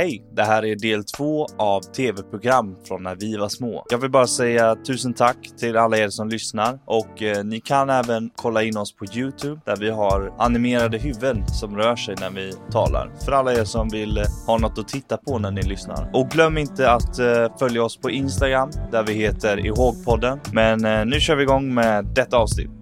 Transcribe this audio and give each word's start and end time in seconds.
Hej! 0.00 0.22
Det 0.32 0.42
här 0.42 0.64
är 0.64 0.76
del 0.76 1.04
två 1.04 1.46
av 1.58 1.80
tv-program 1.80 2.76
från 2.84 3.02
när 3.02 3.14
vi 3.14 3.36
var 3.36 3.48
små. 3.48 3.84
Jag 3.90 3.98
vill 3.98 4.10
bara 4.10 4.26
säga 4.26 4.76
tusen 4.76 5.14
tack 5.14 5.36
till 5.58 5.76
alla 5.76 5.98
er 5.98 6.08
som 6.08 6.28
lyssnar 6.28 6.78
och 6.84 7.22
eh, 7.22 7.44
ni 7.44 7.60
kan 7.60 7.90
även 7.90 8.30
kolla 8.36 8.62
in 8.62 8.76
oss 8.76 8.96
på 8.96 9.04
Youtube 9.04 9.60
där 9.66 9.76
vi 9.76 9.90
har 9.90 10.34
animerade 10.38 10.98
huvuden 10.98 11.48
som 11.48 11.76
rör 11.76 11.96
sig 11.96 12.14
när 12.20 12.30
vi 12.30 12.52
talar. 12.70 13.12
För 13.24 13.32
alla 13.32 13.52
er 13.52 13.64
som 13.64 13.88
vill 13.88 14.18
eh, 14.18 14.24
ha 14.46 14.58
något 14.58 14.78
att 14.78 14.88
titta 14.88 15.16
på 15.16 15.38
när 15.38 15.50
ni 15.50 15.62
lyssnar. 15.62 16.10
Och 16.12 16.28
glöm 16.28 16.58
inte 16.58 16.90
att 16.90 17.18
eh, 17.18 17.58
följa 17.58 17.84
oss 17.84 17.96
på 17.96 18.10
Instagram 18.10 18.70
där 18.92 19.02
vi 19.02 19.12
heter 19.12 19.66
ihågpodden. 19.66 20.40
Men 20.52 20.84
eh, 20.84 21.04
nu 21.06 21.20
kör 21.20 21.36
vi 21.36 21.42
igång 21.42 21.74
med 21.74 22.04
detta 22.04 22.36
avsnitt. 22.36 22.79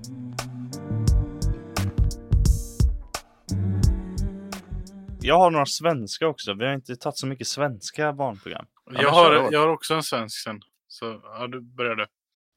Jag 5.29 5.38
har 5.38 5.50
några 5.50 5.66
svenska 5.66 6.26
också. 6.26 6.54
Vi 6.54 6.64
har 6.66 6.74
inte 6.74 6.96
tagit 6.96 7.16
så 7.18 7.26
mycket 7.26 7.46
svenska 7.46 8.12
barnprogram. 8.12 8.66
Jag 8.90 9.11
har, 9.11 9.48
jag 9.53 9.61
har 9.61 9.68
också 9.68 9.94
en 9.94 10.03
svensk 10.03 10.43
sen. 10.43 10.61
Så 10.89 11.20
ja, 11.25 11.46
du 11.46 11.61
börjar 11.61 11.94
du. 11.94 12.07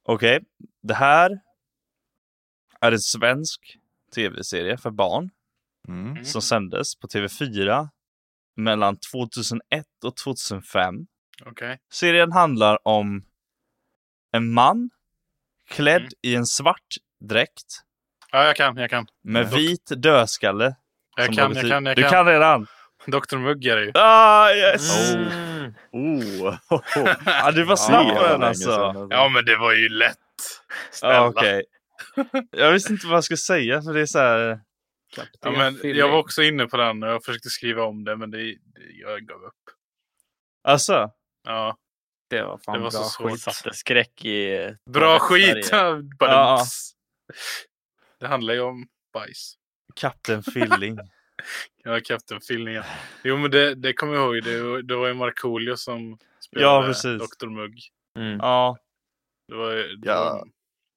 Okej, 0.04 0.40
det 0.82 0.94
här 0.94 1.40
är 2.80 2.91
en 2.91 2.99
svensk 2.99 3.77
tv-serie 4.16 4.77
för 4.77 4.91
barn 4.91 5.30
Mm. 5.88 6.12
Mm. 6.12 6.26
som 6.26 6.41
sändes 6.41 6.96
på 6.96 7.08
TV4 7.08 7.90
mellan 8.55 8.98
2001 8.98 9.85
och 10.05 10.16
2005. 10.18 11.08
Okej. 11.46 11.80
Serien 11.91 12.32
handlar 12.32 12.88
om 12.88 13.24
en 14.32 14.54
man 14.54 14.90
klädd 15.70 16.02
Mm. 16.02 16.12
i 16.22 16.35
en 16.35 16.46
svart 16.46 16.96
dräkt 17.20 17.82
Ja, 18.32 18.46
jag 18.46 18.55
kan, 18.55 18.77
jag 18.77 18.90
kan. 18.90 19.08
med 19.22 19.49
vit 19.49 19.91
dödskalle. 19.98 20.76
Jag 21.16 21.34
kan, 21.34 21.54
jag 21.56 21.70
kan, 21.70 21.86
jag 21.86 21.96
du 21.96 22.02
kan. 22.02 22.12
kan 22.12 22.26
redan! 22.26 22.68
Dr 23.06 23.38
Mugg 23.38 23.66
är 23.66 23.76
det 23.76 23.84
ju. 23.86 23.92
Ah, 23.94 24.52
yes! 24.54 25.14
Mm. 25.14 25.34
Oh. 25.92 26.56
Ja, 27.26 27.52
du 27.52 27.63
var 27.63 27.76
snabb 27.76 28.08
på 28.18 28.24
den 28.24 28.44
alltså. 28.44 28.94
sedan, 28.94 29.08
Ja, 29.12 29.30
men 29.30 29.46
det 29.46 29.58
var 29.58 29.74
ju 29.74 29.90
lätt. 29.90 30.18
Snälla. 30.91 31.13
Ja, 31.16 31.27
okej. 31.27 31.63
Jag 32.52 32.72
visste 32.72 32.94
inte 32.94 33.08
vad 33.08 33.16
jag 33.16 33.24
skulle 33.24 33.38
säga 33.38 33.82
för 33.82 33.94
det 33.94 34.02
är 34.02 34.05
så 34.05 34.20
här. 34.20 34.60
Ja, 35.41 35.52
men 35.52 35.80
jag 35.84 36.10
var 36.10 36.18
också 36.18 36.41
inne 36.44 36.66
på 36.68 36.77
den 36.77 37.04
och 37.04 37.10
jag 37.10 37.24
försökte 37.24 37.50
skriva 37.50 37.84
om 37.84 38.04
det, 38.04 38.18
men 38.18 38.32
det, 38.32 38.38
det, 38.38 38.55
jag 39.02 39.22
gav 39.22 39.44
upp. 39.44 39.54
Alltså, 40.63 41.12
Ja, 41.44 41.78
Det 42.30 42.41
var 42.44 42.57
fan 42.66 42.74
Det 42.74 42.80
var 42.84 42.91
bra 42.91 43.00
så 43.00 43.04
svårt. 43.04 43.32
skit. 43.32 43.41
Satte 43.41 43.74
skräck 43.74 44.26
i... 44.26 44.70
bra 44.90 45.20
på 45.20 45.24
skit! 45.26 45.72
Bara 46.20 46.32
Ja. 46.32 46.66
Det 48.20 48.28
handlar 48.28 48.54
ju 48.54 48.62
om 48.62 48.88
bajs. 49.13 49.54
Kapten 49.96 50.44
Filling. 50.44 50.98
Ja, 51.84 52.00
Captain 52.04 52.42
Filling. 52.42 52.78
Jo, 53.24 53.38
men 53.38 53.52
det, 53.52 53.76
det 53.76 53.94
kommer 53.94 54.14
jag 54.14 54.24
ihåg. 54.36 54.44
Det, 54.44 54.62
var- 54.64 54.82
det 54.82 54.96
var 54.96 55.08
ju 55.08 55.14
Markoolio 55.14 55.76
som 55.78 56.10
Ja, 56.10 56.18
spelade 56.40 56.88
precis. 56.88 57.22
Dr 57.40 57.48
Mugg. 57.48 57.80
Mm. 58.20 58.38
ja, 58.42 58.78
Det 59.48 59.56
var, 59.56 59.72
det 59.76 60.00
Ja. 60.08 60.16
var, 60.34 60.48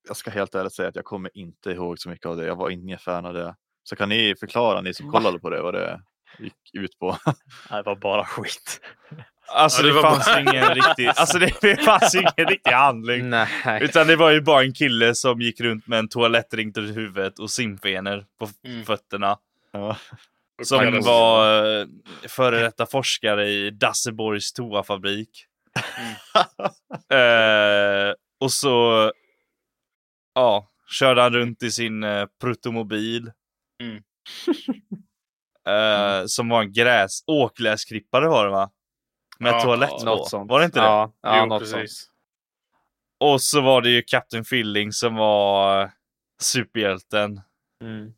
Jag 0.08 0.16
ska 0.16 0.30
helt 0.30 0.54
ärligt 0.54 0.72
säga 0.72 0.88
att 0.88 0.96
jag 0.96 1.04
kommer 1.04 1.30
inte 1.34 1.70
ihåg 1.70 1.98
så 1.98 2.08
mycket 2.08 2.26
av 2.26 2.36
det. 2.36 2.46
Jag 2.46 2.56
var 2.56 2.70
ingen 2.70 2.98
fan 2.98 3.26
av 3.26 3.34
det. 3.34 3.56
Så 3.82 3.96
kan 3.96 4.08
ni 4.08 4.34
förklara, 4.40 4.80
ni 4.80 4.94
som 4.94 5.10
kollade 5.10 5.38
på 5.38 5.50
det, 5.50 5.62
vad 5.62 5.74
det 5.74 6.00
gick 6.38 6.54
ut 6.72 6.98
på? 6.98 7.16
Nej, 7.70 7.82
det 7.82 7.82
var 7.82 7.96
bara 7.96 8.24
skit. 8.24 8.80
alltså 9.48 9.82
Ja, 9.82 9.88
det 9.88 9.94
det, 9.94 10.02
fanns 10.02 10.26
bara- 10.26 10.40
ingen 10.40 10.74
riktig, 10.74 11.06
alltså 11.16 11.38
det, 11.38 11.52
det 11.60 11.76
fanns 11.76 12.14
ingen 12.14 12.32
riktig 12.48 12.70
handling. 12.70 13.30
Nej. 13.30 13.48
Utan 13.82 14.06
det 14.06 14.16
var 14.16 14.30
ju 14.30 14.40
bara 14.40 14.62
en 14.62 14.74
kille 14.74 15.14
som 15.14 15.40
gick 15.40 15.60
runt 15.60 15.86
med 15.86 15.98
en 15.98 16.08
toalettring 16.08 16.72
till 16.72 16.92
huvudet 16.92 17.38
och 17.38 17.50
simfenor 17.50 18.24
på 18.38 18.48
Mm. 18.64 18.84
fötterna. 18.84 19.38
Ja. 19.72 19.96
Som 20.62 21.00
var 21.00 21.64
eh, 21.80 21.86
före 22.28 22.58
detta 22.60 22.86
forskare 22.86 23.48
i 23.48 23.70
Dasseborgs 23.70 24.52
toafabrik. 24.52 25.46
Eh, 27.14 28.14
och 28.40 28.52
så 28.52 29.12
ja, 30.34 30.68
körde 30.90 31.22
han 31.22 31.32
runt 31.32 31.62
i 31.62 31.70
sin 31.70 32.04
eh, 32.04 32.26
pruttomobil. 32.40 33.30
Mm. 33.82 34.02
Eh, 35.68 36.26
som 36.26 36.48
var 36.48 36.62
en 36.62 36.72
gräs, 36.72 37.24
åkgräsklippare 37.26 38.28
var 38.28 38.44
det 38.44 38.50
va? 38.50 38.70
Med 39.38 39.52
Ja, 39.52 39.60
toalett 39.60 39.90
på. 39.90 40.04
Något 40.04 40.28
sånt. 40.28 40.50
Var 40.50 40.58
det 40.58 40.64
inte 40.64 40.80
det? 40.80 40.86
Ja, 40.86 41.12
ja 41.22 41.38
jo, 41.40 41.46
något 41.46 41.68
sånt. 41.68 41.80
precis. 41.82 42.10
Och 43.20 43.40
så 43.42 43.60
var 43.60 43.82
det 43.82 43.90
ju 43.90 44.02
Captain 44.06 44.44
Filling 44.44 44.92
som 44.92 45.14
var 45.14 45.90
superhjälten. 46.40 47.40
Mm. 47.82 48.12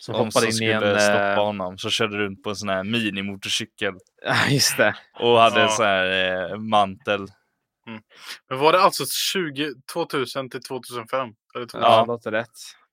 Som 0.00 0.14
hoppade 0.14 0.30
som 0.32 0.46
in 0.46 0.70
i 0.70 0.74
skulle 0.74 0.94
en... 0.94 1.00
stoppa 1.00 1.32
eh, 1.32 1.44
honom. 1.44 1.78
Så 1.78 1.90
körde 1.90 2.16
runt 2.18 2.42
på 2.42 2.50
en 2.50 2.56
sån 2.56 2.68
här 2.68 2.84
minimotorcykel. 2.84 3.94
Ja, 4.24 4.46
just 4.50 4.76
det. 4.76 4.96
Och 5.20 5.38
hade 5.38 5.56
Ja. 5.60 5.62
en 5.66 5.68
sån 5.72 5.86
här 5.86 6.50
eh, 6.52 6.56
mantel. 6.58 7.26
Men 8.48 8.58
var 8.58 8.72
det 8.72 8.80
alltså 8.80 9.04
20, 9.06 9.72
2000 9.92 10.50
till 10.50 10.62
2005? 10.62 11.28
Eller 11.54 11.66
2000? 11.66 11.80
Ja, 11.80 12.04
låter 12.04 12.30
rätt. 12.30 12.48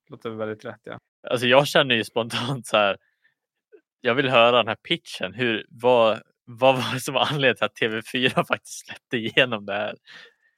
Låter 0.10 0.30
väldigt 0.30 0.66
rätt, 0.66 0.82
ja. 0.84 0.98
Alltså 1.30 1.48
jag 1.48 1.68
känner 1.68 1.96
ju 1.96 2.04
spontant 2.04 2.68
så 2.68 2.78
här. 2.78 2.98
Jag 4.02 4.16
vill 4.16 4.30
höra 4.30 4.58
den 4.58 4.68
här 4.68 4.76
pitchen. 4.76 5.34
Hur, 5.34 5.66
vad, 5.70 6.22
vad 6.52 6.76
var 6.76 6.94
det 6.94 7.00
som 7.00 7.14
var 7.14 7.22
anledningen 7.26 7.56
till 7.56 7.66
att 7.66 7.78
TV4 8.06 8.46
faktiskt 8.48 8.86
släppte 8.86 9.18
igenom 9.18 9.66
det 9.66 9.74
här? 9.74 9.96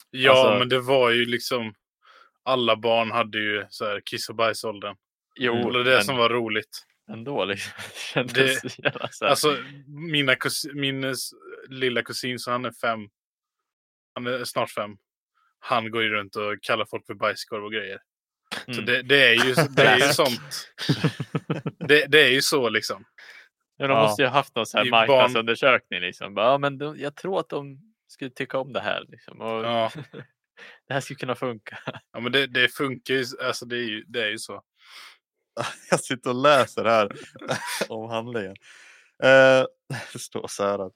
Ja, 0.10 0.32
Alltså- 0.32 0.60
men 0.60 0.70
det 0.70 0.80
var 0.80 1.10
ju 1.10 1.26
liksom... 1.26 1.74
Alla 2.44 2.76
barn 2.76 3.12
hade 3.12 3.38
ju 3.38 3.66
så 3.70 3.86
här 3.86 4.02
kiss 4.06 4.30
och 4.30 4.36
bajsåldern. 4.36 4.96
Jo, 5.36 5.56
det 5.56 5.64
var 5.78 5.84
det 5.84 5.96
men 5.96 6.04
som 6.04 6.18
var 6.18 6.30
roligt. 6.30 6.86
ändå 7.12 7.46
liksom. 7.46 7.74
Det 8.34 8.62
så 8.72 8.82
jävla 8.84 9.08
så 9.12 9.26
här. 9.26 9.30
Alltså, 9.30 9.58
mina 9.88 10.36
kus, 10.36 10.66
min 10.74 11.16
lilla 11.70 12.02
kusin, 12.02 12.40
så 12.40 12.52
han 12.52 12.66
är 12.66 12.72
fem. 12.72 13.00
Han 14.16 14.28
är 14.28 14.44
snart 14.44 14.72
fem. 14.72 14.92
Han 15.60 15.92
går 15.92 16.04
ju 16.04 16.10
runt 16.10 16.36
och 16.36 16.58
kallar 16.62 16.86
folk 16.86 17.06
för 17.06 17.14
bajskorv 17.14 17.64
och 17.66 17.72
grejer. 17.72 18.00
Så 18.66 18.72
Mm. 18.72 18.86
det, 18.86 19.02
det 19.02 19.24
är 19.28 19.34
ju, 19.46 19.54
det 19.76 19.84
är 19.84 19.98
ju 20.08 20.14
sånt. 20.14 20.70
Det, 21.88 22.06
det 22.06 22.22
är 22.24 22.30
ju 22.32 22.42
så 22.42 22.70
liksom. 22.70 23.06
Ja, 23.82 23.88
de 23.88 23.94
Ja. 23.94 24.04
måste 24.04 24.22
ju 24.22 24.28
ha 24.28 24.34
haft 24.36 24.56
någon 24.56 24.66
så 24.66 24.78
här 24.78 24.90
marknadsundersökning. 24.92 26.00
Liksom. 26.02 26.34
Ja, 26.38 26.58
men 26.58 26.78
de, 26.78 26.98
jag 27.00 27.16
tror 27.16 27.40
att 27.40 27.50
de 27.50 27.80
skulle 28.08 28.30
tycka 28.32 28.58
om 28.60 28.74
det 28.74 28.80
här. 28.82 29.06
Liksom. 29.08 29.42
Och 29.42 29.66
Ja, 29.66 29.92
Det 30.88 30.94
här 30.94 31.02
skulle 31.02 31.18
kunna 31.18 31.36
funka. 31.36 31.78
ja 32.12 32.20
men 32.20 32.32
det, 32.32 32.48
det 32.48 32.68
funkar 32.68 33.14
ju. 33.14 33.26
Alltså 33.44 33.66
det 33.66 33.76
är 33.76 33.84
ju, 33.90 34.04
det 34.08 34.24
är 34.24 34.30
ju 34.30 34.38
så. 34.38 34.62
Jag 35.90 36.00
sitter 36.00 36.30
och 36.30 36.36
läser 36.36 36.86
här 36.86 37.12
om 37.90 38.10
handlingen. 38.10 38.56
Eh, 39.24 39.66
det 40.14 40.20
står 40.20 40.46
så 40.48 40.64
här 40.64 40.80
att 40.86 40.94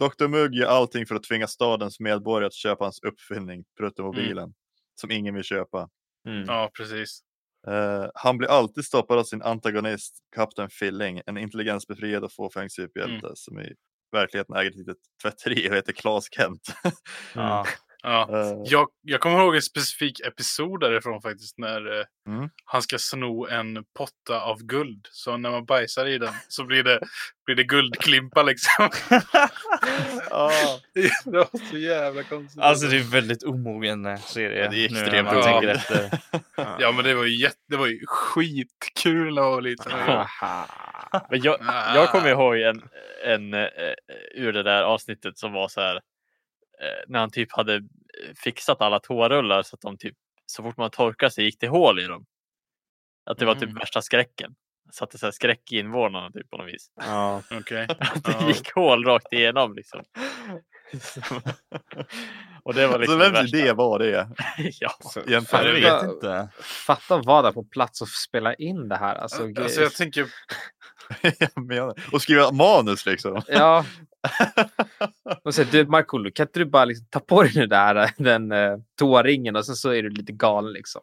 Dr 0.00 0.26
Mugg 0.28 0.54
gör 0.54 0.68
allting 0.68 1.06
för 1.06 1.14
att 1.14 1.22
tvinga 1.22 1.46
stadens 1.46 2.00
medborgare 2.00 2.46
att 2.46 2.54
köpa 2.54 2.84
hans 2.84 3.00
uppfinning, 3.02 3.64
Pruttomobilen, 3.78 4.54
som 5.00 5.10
ingen 5.10 5.34
vill 5.34 5.44
köpa. 5.44 5.88
Mm. 6.28 6.44
Ja, 6.46 6.70
precis. 6.76 7.20
Eh, 7.66 8.06
han 8.14 8.38
blir 8.38 8.48
alltid 8.48 8.84
stoppad 8.84 9.18
av 9.18 9.24
sin 9.24 9.42
antagonist, 9.42 10.18
Kapten 10.36 10.68
Filling, 10.70 11.20
en 11.26 11.38
intelligensbefriad 11.38 12.24
och 12.24 12.32
fåfäng 12.32 12.70
superhjälte 12.70 13.32
som 13.34 13.60
i 13.60 13.74
verkligheten 14.12 14.56
äger 14.56 14.70
ett 14.70 14.76
litet 14.76 14.98
tvätteri 15.22 15.70
och 15.70 15.74
heter 15.74 15.92
Klas 15.92 16.28
Kent. 16.30 16.62
Ja. 17.34 17.66
Ja. 18.08 18.28
Eh, 18.32 18.62
Jag, 18.64 18.88
jag 19.02 19.20
kommer 19.20 19.38
ihåg 19.40 19.56
en 19.56 19.62
specifik 19.62 20.20
episod 20.20 20.80
därifrån 20.80 21.22
faktiskt. 21.22 21.58
När 21.58 21.98
eh, 22.00 22.04
Mm. 22.28 22.48
han 22.64 22.82
ska 22.82 22.98
sno 22.98 23.46
en 23.46 23.84
potta 23.98 24.40
av 24.40 24.62
guld. 24.62 25.08
Så 25.10 25.36
när 25.36 25.50
man 25.50 25.64
bajsar 25.64 26.06
i 26.06 26.18
den 26.18 26.32
så 26.48 26.64
blir 26.64 26.82
det, 26.82 27.00
blir 27.44 27.56
det 27.56 27.64
guldklimpar 27.64 28.44
liksom. 28.44 28.88
ja. 30.30 30.50
det 31.24 31.36
var 31.36 31.68
så 31.70 31.78
jävla 31.78 32.22
konstigt. 32.22 32.62
Alltså 32.62 32.86
det 32.86 32.96
är 32.96 33.10
väldigt 33.12 33.42
omogen 33.42 34.06
eh, 34.06 34.18
serie. 34.20 34.64
Ja, 34.64 34.70
det 34.70 34.84
är 34.84 34.90
nu 34.90 35.00
extremt 35.00 35.32
man 35.32 35.68
efter. 35.68 36.10
Ja 36.80 36.92
men 36.92 37.04
det 37.04 37.14
var 37.14 37.24
ju, 37.24 37.40
jätte, 37.42 37.56
det 37.68 37.76
var 37.76 37.86
ju 37.86 38.00
skitkul 38.06 39.34
när 39.34 39.42
jag 39.42 39.50
var 39.50 39.60
liten. 39.60 39.92
Men 41.30 41.42
jag, 41.42 41.56
jag 41.94 42.10
kommer 42.10 42.28
ihåg 42.28 42.56
en, 42.56 42.82
en 43.24 43.54
eh, 43.54 43.68
ur 44.34 44.52
det 44.52 44.62
där 44.62 44.82
avsnittet 44.82 45.38
som 45.38 45.52
var 45.52 45.68
så 45.68 45.80
här. 45.80 46.00
Eh, 46.82 47.04
när 47.08 47.18
han 47.18 47.30
typ 47.30 47.52
hade 47.52 47.82
fixat 48.44 48.80
alla 48.80 48.98
toarullar 49.00 49.62
så 49.62 49.74
att 49.76 49.80
de 49.80 49.98
typ 49.98 50.14
så 50.46 50.62
fort 50.62 50.76
man 50.76 50.90
torkade 50.90 51.30
sig 51.30 51.44
gick 51.44 51.60
det 51.60 51.68
hål 51.68 52.00
i 52.00 52.04
dem. 52.06 52.24
Att 53.30 53.38
det 53.38 53.44
var 53.46 53.54
typ 53.54 53.62
Mm. 53.62 53.74
värsta 53.74 54.02
skräcken. 54.02 54.54
Satte 54.92 55.18
så 55.18 55.26
här 55.26 55.30
skräck 55.30 55.72
i 55.72 55.78
invånarna 55.78 56.30
typ 56.30 56.50
på 56.50 56.56
något 56.56 56.68
vis. 56.74 56.86
Ja. 56.96 57.42
Okej. 57.50 57.86
Att 57.98 58.24
det 58.24 58.36
Ja. 58.40 58.48
gick 58.48 58.72
hål 58.74 59.04
rakt 59.04 59.32
igenom 59.32 59.74
liksom. 59.74 60.02
Och 62.62 62.74
det 62.74 62.86
var 62.86 62.98
liksom 62.98 63.20
Så 63.20 63.30
vems 63.30 63.54
idé 63.54 63.72
var 63.72 63.98
det? 63.98 64.10
ja. 64.80 64.92
Egentligen. 65.26 65.64
Jag 65.66 65.72
vet 65.72 66.02
vet 66.02 66.10
inte. 66.14 66.48
Fatta 66.86 67.14
att 67.14 67.26
vara 67.26 67.42
där 67.42 67.52
på 67.52 67.64
plats 67.64 68.02
och 68.02 68.08
spela 68.08 68.54
in 68.54 68.88
det 68.88 68.96
här. 68.96 69.14
Alltså, 69.14 69.42
Alltså 69.58 69.80
jag 69.82 69.94
tänker, 69.94 70.26
jag 71.38 71.66
menar. 71.66 71.94
Och 72.12 72.22
skriva 72.22 72.52
manus 72.52 73.06
liksom. 73.06 73.42
Ja. 73.48 73.84
Och 75.44 75.54
så, 75.54 75.64
du 75.64 75.86
Markoolio, 75.86 76.32
kan 76.34 76.46
inte 76.46 76.58
du 76.58 76.64
bara 76.64 76.84
liksom 76.84 77.06
ta 77.10 77.20
på 77.20 77.42
dig 77.42 77.52
den 77.52 77.68
där 77.68 78.10
den 78.22 78.52
uh, 78.52 78.78
toaringen 78.98 79.56
och 79.56 79.66
sen 79.66 79.74
så 79.76 79.90
är 79.90 80.02
du 80.02 80.10
lite 80.10 80.32
galen 80.32 80.72
liksom. 80.72 81.02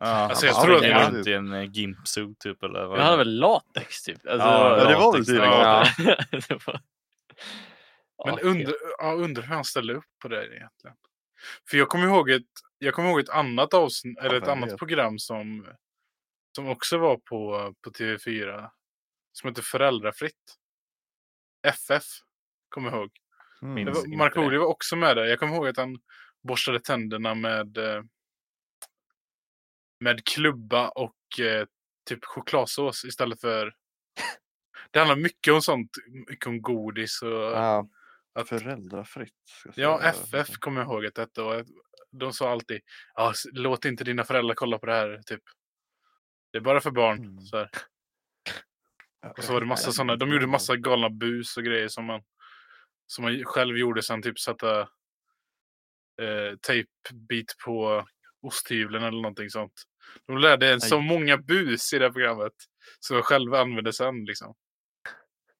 Ja, 0.00 0.06
Alltså, 0.06 0.46
jag 0.46 0.62
tror 0.62 0.84
att- 0.84 1.12
runt 1.12 1.26
i 1.26 1.32
en 1.32 1.52
eh, 1.52 1.70
gimpsuit 1.70 2.38
typ 2.38 2.62
eller 2.62 2.80
vad 2.80 2.90
Men 2.90 2.98
han 3.00 3.06
hade 3.06 3.16
väl 3.16 3.36
latex 3.38 4.02
typ? 4.02 4.26
Alltså, 4.26 4.46
Ja, 4.48 4.84
det 4.88 4.94
var 4.94 5.12
väl 5.12 5.20
latex, 5.20 5.26
tydligen 5.26 5.50
ja. 5.50 5.86
Ja. 8.18 8.26
Men 8.26 8.34
Ja, 8.42 8.50
undrar 8.50 8.74
ja, 8.98 9.12
undrar 9.12 9.42
hur 9.42 9.54
han 9.54 9.64
ställde 9.64 9.94
upp 9.94 10.04
på 10.22 10.28
det 10.28 10.36
egentligen. 10.56 10.96
För 11.70 11.76
jag 11.76 11.88
kommer 11.88 12.06
ihåg 12.06 12.30
ett, 12.30 12.42
jag 12.78 12.94
kommer 12.94 13.08
ihåg 13.10 13.20
ett 13.20 13.28
annat 13.28 13.74
avsnitt, 13.74 14.18
eller 14.18 14.36
ett 14.36 14.48
annat 14.48 14.70
vet? 14.72 14.78
program 14.78 15.18
som, 15.18 15.66
som 16.56 16.68
också 16.68 16.98
var 16.98 17.16
på, 17.16 17.74
på 17.84 17.90
TV4. 17.90 18.70
Som 19.32 19.48
heter 19.48 19.62
Föräldrafritt. 19.62 20.56
FF, 21.66 22.04
kommer 22.68 22.90
jag 22.90 22.98
ihåg. 23.00 23.10
Mm. 23.62 23.84
Var, 23.84 24.16
Markoolio 24.16 24.58
var 24.60 24.66
också 24.66 24.96
med 24.96 25.16
där. 25.16 25.24
Jag 25.24 25.38
kommer 25.38 25.54
ihåg 25.54 25.68
att 25.68 25.76
han 25.76 25.98
borstade 26.48 26.80
tänderna 26.80 27.34
med, 27.34 27.78
eh, 27.78 28.02
med 30.00 30.24
klubba 30.24 30.88
och 30.88 31.40
eh, 31.40 31.66
typ 32.08 32.24
chokladsås 32.24 33.04
istället 33.04 33.40
för... 33.40 33.74
Det 34.90 34.98
handlar 34.98 35.16
mycket 35.16 35.52
om 35.54 35.62
sånt, 35.62 35.90
mycket 36.28 36.46
om 36.46 36.62
godis 36.62 37.22
och... 37.22 37.30
Ja. 37.30 37.88
Att, 38.34 38.48
Föräldrafritt. 38.48 39.32
ska 39.46 39.80
jag 39.80 40.02
ja, 40.02 40.12
säga. 40.12 40.42
FF 40.42 40.56
kommer 40.58 40.80
jag 40.80 40.90
ihåg 40.90 41.06
att 41.06 41.14
detta 41.14 41.42
var. 41.44 41.64
De 42.12 42.32
sa 42.32 42.50
alltid, 42.50 42.80
ja, 43.14 43.30
s- 43.30 43.46
låt 43.52 43.84
inte 43.84 44.04
dina 44.04 44.24
föräldrar 44.24 44.54
kolla 44.54 44.78
på 44.78 44.86
det 44.86 44.92
här, 44.92 45.20
typ. 45.26 45.42
Det 46.52 46.58
är 46.58 46.62
bara 46.62 46.80
för 46.80 46.90
barn. 46.90 47.18
Mm. 47.18 47.40
Så 47.40 47.56
här. 47.56 47.70
Och 49.38 49.44
så 49.44 49.52
var 49.52 49.60
det 49.60 49.66
massa 49.66 49.92
sådana, 49.92 50.16
de 50.16 50.32
gjorde 50.32 50.46
massa 50.46 50.76
galna 50.76 51.10
bus 51.10 51.56
och 51.56 51.62
grejer 51.64 51.88
som 51.88 52.04
man, 52.04 52.22
som 53.06 53.24
man 53.24 53.44
själv 53.44 53.76
gjorde 53.78 54.02
sen, 54.02 54.22
typ 54.22 54.38
sätta 54.38 54.80
eh, 56.22 56.56
tejpbit 56.66 57.54
på 57.64 58.06
osthyveln 58.42 59.04
eller 59.04 59.22
någonting 59.22 59.50
sånt. 59.50 59.72
De 60.26 60.38
lärde 60.38 60.72
en 60.72 60.80
så 60.80 60.96
Aj. 60.98 61.02
många 61.08 61.36
bus 61.36 61.92
i 61.92 61.98
det 61.98 62.04
här 62.04 62.12
programmet. 62.12 62.52
Som 63.00 63.16
jag 63.16 63.24
själv 63.24 63.54
använde 63.54 63.92
sen 63.92 64.24
liksom. 64.24 64.54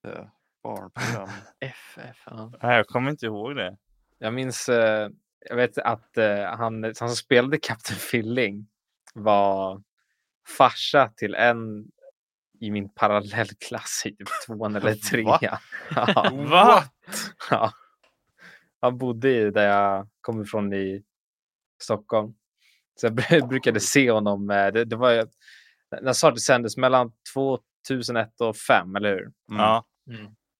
Ja, 0.02 0.30
Barnprogram. 0.62 1.28
FF. 1.60 2.22
Ja. 2.26 2.52
Nej, 2.62 2.76
jag 2.76 2.86
kommer 2.86 3.10
inte 3.10 3.26
ihåg 3.26 3.56
det. 3.56 3.76
Jag 4.18 4.34
minns, 4.34 4.68
eh, 4.68 5.10
jag 5.48 5.56
vet 5.56 5.78
att 5.78 6.16
eh, 6.16 6.44
han, 6.44 6.84
han 6.84 6.94
som 6.94 7.08
spelade 7.08 7.58
Kapten 7.58 7.96
Filling 7.96 8.68
var 9.14 9.82
farsa 10.58 11.08
till 11.16 11.34
en 11.34 11.90
i 12.60 12.70
min 12.70 12.88
parallellklass 12.88 14.02
i 14.06 14.16
typ 14.16 14.28
tvåan 14.46 14.76
eller 14.76 14.94
trean. 15.10 15.38
Ja, 15.40 16.30
Va? 16.32 16.84
ja. 17.50 17.72
Han 18.80 18.98
bodde 18.98 19.30
i 19.30 19.50
där 19.50 19.68
jag 19.68 20.08
kommer 20.20 20.44
ifrån 20.44 20.72
i 20.72 21.04
Stockholm. 21.82 22.34
Så 23.00 23.06
jag 23.06 23.20
br- 23.20 23.48
brukade 23.48 23.80
se 23.80 24.10
honom. 24.10 24.50
eh, 24.50 24.72
Det, 24.72 24.84
det 24.84 24.96
var 24.96 25.10
ju- 25.10 25.26
när 26.02 26.12
sa 26.12 26.30
det 26.30 26.40
sändes 26.40 26.76
mellan 26.76 27.12
2001 27.34 28.40
och 28.40 28.54
2005, 28.56 28.96
eller 28.96 29.10
hur? 29.10 29.22
Mm. 29.22 29.32
Ja. 29.48 29.86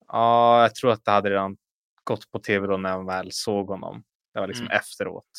Ja, 0.09 0.63
jag 0.63 0.75
tror 0.75 0.91
att 0.93 1.05
det 1.05 1.11
hade 1.11 1.31
redan 1.31 1.57
gått 2.05 2.31
på 2.31 2.39
tv 2.39 2.67
då 2.67 2.77
när 2.77 2.91
jag 2.91 3.07
väl 3.07 3.29
såg 3.33 3.69
honom. 3.69 4.05
Det 4.35 4.41
var 4.41 4.47
liksom 4.47 4.67
Mm. 4.67 4.77
efteråt. 4.77 5.31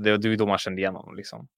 Det 0.00 0.10
var 0.10 0.18
det 0.18 0.28
var 0.28 0.36
då 0.36 0.46
man 0.46 0.58
kände 0.58 0.80
igen 0.80 0.94
honom. 0.96 1.14
Liksom. 1.16 1.48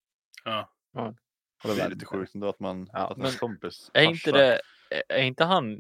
Ja. 0.44 0.70
Och 0.92 1.14
Det 1.62 1.70
är 1.70 1.82
var 1.82 1.88
lite 1.90 2.06
sjukt 2.06 2.34
ändå 2.34 2.48
att 2.48 2.60
man, 2.60 2.88
Ja, 2.92 2.98
att 3.10 3.18
ens 3.18 3.38
kompis 3.38 3.90
Är 3.94 4.02
inte 4.02 4.32
det, 4.32 4.60
är 5.08 5.22
inte 5.22 5.44
han, 5.44 5.72
eh, 5.74 5.78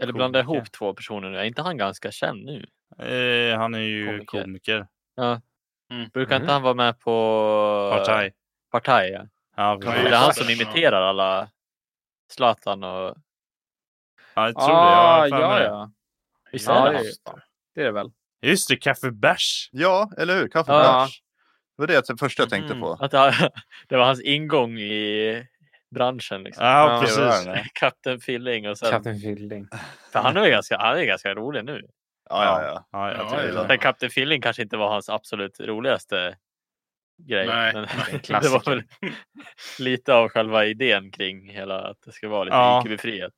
eller 0.00 0.12
blandar 0.12 0.40
jag 0.40 0.46
Komiker. 0.46 0.58
ihop 0.62 0.72
två 0.72 0.94
personer 0.94 1.30
nu, 1.30 1.38
är 1.38 1.44
inte 1.44 1.62
han 1.62 1.76
ganska 1.76 2.10
känd 2.10 2.44
nu? 2.44 2.66
Eh, 2.98 3.58
han 3.58 3.74
är 3.74 3.78
ju 3.78 4.06
Komiker. 4.06 4.42
komiker. 4.42 4.86
Ja. 5.14 5.40
Mm. 5.92 6.08
Brukar 6.08 6.36
Mm. 6.36 6.42
inte 6.42 6.52
han 6.52 6.62
vara 6.62 6.74
med 6.74 7.00
på 7.00 7.10
Partaj. 7.96 8.32
Partaj 8.70 9.10
ja. 9.10 9.26
Ja, 9.56 9.76
Det 9.80 9.88
är 10.08 10.16
han 10.16 10.34
som 10.34 10.50
imiterar 10.50 11.02
alla 11.02 11.48
Zlatan 12.32 12.84
och... 12.84 13.16
Ja, 14.34 14.46
jag 14.46 14.54
tror 14.54 14.68
det. 14.68 14.74
ah, 14.74 15.26
Jag 15.26 15.36
har 15.36 15.40
för 15.40 15.40
ja, 15.40 15.58
det. 15.58 15.64
ja. 15.64 15.90
Visst 16.52 16.68
Ja, 16.68 16.88
är 16.88 16.92
det, 16.92 16.98
det 16.98 17.04
är, 17.08 17.14
det 17.74 17.80
är 17.80 17.84
det 17.84 17.92
väl. 17.92 18.10
Just 18.42 18.68
det, 18.68 18.76
Kaffe 18.76 19.10
Bärs. 19.10 19.68
Ja, 19.72 20.10
eller 20.18 20.34
hur? 20.36 20.48
Kaffe 20.48 20.72
Ja. 20.72 21.04
bärs. 21.04 21.22
Det 21.76 21.82
var 21.82 21.86
det 21.86 21.94
jag- 21.94 22.18
första 22.20 22.42
jag 22.42 22.50
tänkte 22.50 22.72
Mm. 22.74 22.80
på. 22.82 22.92
Att 22.92 23.10
det, 23.10 23.50
det 23.88 23.96
var 23.96 24.04
hans 24.06 24.20
ingång 24.22 24.78
i 24.78 25.46
branschen. 25.94 26.42
Liksom. 26.42 26.66
Ja, 26.66 26.92
Ja, 26.94 27.00
precis. 27.00 27.16
det 27.16 27.24
var 27.24 27.44
det. 27.54 27.64
Kapten 27.74 28.20
Filling 28.20 28.68
och 28.68 28.78
sen... 28.78 28.90
Kapten 28.90 29.18
Filling. 29.18 29.66
För 30.12 30.18
han 30.18 30.36
är 30.36 30.44
ju 30.44 30.50
ganska, 30.50 30.78
han 30.78 30.98
är 30.98 31.04
ganska 31.04 31.34
rolig 31.34 31.64
nu. 31.64 31.82
Ja, 32.30 32.44
ja, 32.44 32.62
ja. 32.62 32.88
Ja, 32.92 33.12
Ja, 33.36 33.42
ja. 33.54 33.64
Men 33.68 33.78
Kapten 33.78 34.10
Filling 34.10 34.42
kanske 34.42 34.62
inte 34.62 34.76
var 34.76 34.88
hans 34.88 35.08
absolut 35.08 35.60
roligaste 35.60 36.36
grej. 37.28 37.46
Nej, 37.46 37.72
men 37.74 37.86
det 38.42 38.48
var 38.48 38.70
väl 38.70 38.82
lite 39.78 40.14
av 40.14 40.28
själva 40.28 40.64
idén 40.66 41.10
kring 41.10 41.50
hela 41.50 41.80
att 41.80 41.96
det 42.06 42.12
ska 42.12 42.28
vara 42.28 42.44
lite 42.44 42.56
Ja. 42.56 42.82
IQ-befriat. 42.86 43.32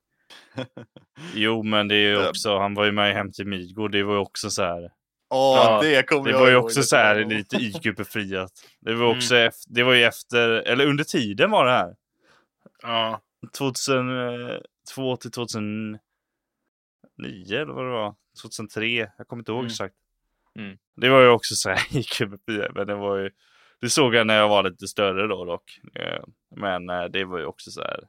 Jo, 1.35 1.62
men 1.62 1.88
det 1.88 1.94
är 1.94 2.08
ju 2.08 2.29
också, 2.29 2.58
han 2.58 2.75
var 2.75 2.85
ju 2.85 2.93
med 2.93 3.11
i 3.11 3.14
Hem 3.14 3.32
till 3.32 3.46
Midgård. 3.46 3.93
Det 3.93 4.03
var 4.03 4.14
ju 4.14 4.20
också 4.20 4.50
så 4.50 4.62
här. 4.62 4.91
Åh, 5.35 5.56
Ja, 5.56 5.81
det 5.82 6.03
kommer 6.08 6.25
Det 6.25 6.31
jag 6.31 6.38
var 6.41 6.49
ju 6.49 6.56
också 6.56 6.82
så 6.82 6.96
här 6.96 7.25
lite 7.25 7.56
IQ-befriat. 7.56 8.50
Det 8.81 8.94
var 8.94 9.05
Mm. 9.06 9.17
också 9.17 9.37
efter, 9.37 9.75
det 9.75 9.82
var 9.82 9.94
ju 9.94 10.05
efter, 10.05 10.49
eller 10.50 10.87
under 10.87 11.05
tiden 11.05 11.50
var 11.50 11.64
det 11.64 11.70
här. 11.73 11.94
Ja. 12.82 13.21
2002 13.59 15.17
till 15.21 15.31
2009 15.31 15.99
eller 17.50 17.73
vad 17.73 17.85
det 17.85 17.91
var. 17.91 18.15
2003, 18.43 19.11
jag 19.19 19.29
kommer 19.29 19.41
inte 19.41 19.53
ihåg 19.53 19.59
Mm. 19.61 19.67
exakt. 19.71 19.94
Mm. 20.59 20.79
Det 20.97 21.09
var 21.09 21.21
ju 21.21 21.29
också 21.29 21.55
så 21.55 21.71
här 21.71 21.79
IQ-befriat, 21.97 22.73
men 22.75 22.87
det 22.87 22.94
var 22.94 23.17
ju, 23.17 23.31
det 23.81 23.91
såg 23.91 24.15
jag 24.15 24.27
när 24.27 24.37
jag 24.37 24.49
var 24.49 24.62
lite 24.62 24.88
större 24.88 25.27
då 25.27 25.44
dock. 25.44 25.81
Eh, 25.94 26.25
Men 26.56 26.91
eh, 26.91 27.05
det 27.05 27.25
var 27.25 27.38
ju 27.38 27.44
också 27.44 27.71
så 27.71 27.81
här, 27.81 28.00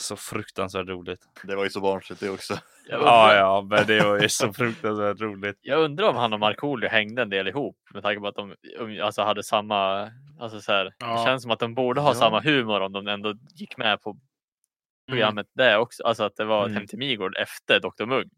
så 0.00 0.16
fruktansvärt 0.16 0.88
roligt. 0.88 1.20
Det 1.42 1.56
var 1.56 1.64
ju 1.64 1.70
så 1.70 1.80
barnsligt 1.80 2.20
det 2.20 2.30
också. 2.30 2.58
Ja, 2.90 3.34
ja, 3.34 3.66
men 3.70 3.86
det 3.86 4.00
var 4.04 4.18
ju 4.20 4.28
så 4.28 4.52
fruktansvärt 4.52 5.20
roligt. 5.20 5.58
jag 5.60 5.80
undrar 5.80 6.08
om 6.08 6.16
han 6.16 6.32
och 6.32 6.40
Markoolio 6.40 6.88
hängde 6.88 7.22
en 7.22 7.30
del 7.30 7.48
ihop 7.48 7.76
med 7.94 8.02
tanke 8.02 8.20
på 8.20 8.28
att 8.28 8.34
de 8.34 8.54
alltså, 9.02 9.22
hade 9.22 9.42
samma... 9.42 10.10
Alltså, 10.40 10.60
så 10.60 10.72
här, 10.72 10.84
Det 10.84 10.92
Ja. 10.98 11.24
känns 11.26 11.42
som 11.42 11.50
att 11.50 11.58
de 11.58 11.74
borde 11.74 12.00
ha 12.00 12.10
Ja. 12.10 12.14
samma 12.14 12.40
humor 12.40 12.80
om 12.80 12.92
de 12.92 13.08
ändå 13.08 13.34
gick 13.54 13.76
med 13.76 14.00
på 14.02 14.10
Mm. 14.10 14.20
programmet 15.10 15.46
det 15.54 15.76
också. 15.78 16.02
Alltså 16.02 16.24
att 16.24 16.36
det 16.36 16.44
var 16.44 16.64
Mm. 16.64 16.74
Hem 16.76 16.86
till 16.86 16.98
Midgård 16.98 17.36
efter 17.36 17.80
Dr 17.80 18.04
Mugg. 18.06 18.30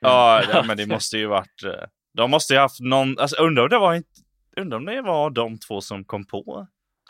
Ja, 0.00 0.42
ja, 0.52 0.62
men 0.66 0.76
det 0.76 0.86
måste 0.86 1.18
ju 1.18 1.26
varit, 1.26 1.64
eh, 1.64 1.84
de 2.14 2.30
måste 2.30 2.52
ju 2.54 2.58
haft 2.60 2.80
någon, 2.80 3.18
alltså 3.18 3.36
undrar 3.42 3.62
om 3.62 3.68
det 3.68 3.78
var 3.78 3.94
inte, 3.94 4.10
undrar 4.56 4.78
om 4.78 4.84
det 4.84 5.02
var 5.02 5.30
de 5.30 5.58
två 5.58 5.80
som 5.80 6.04
kom 6.04 6.26
på. 6.26 6.66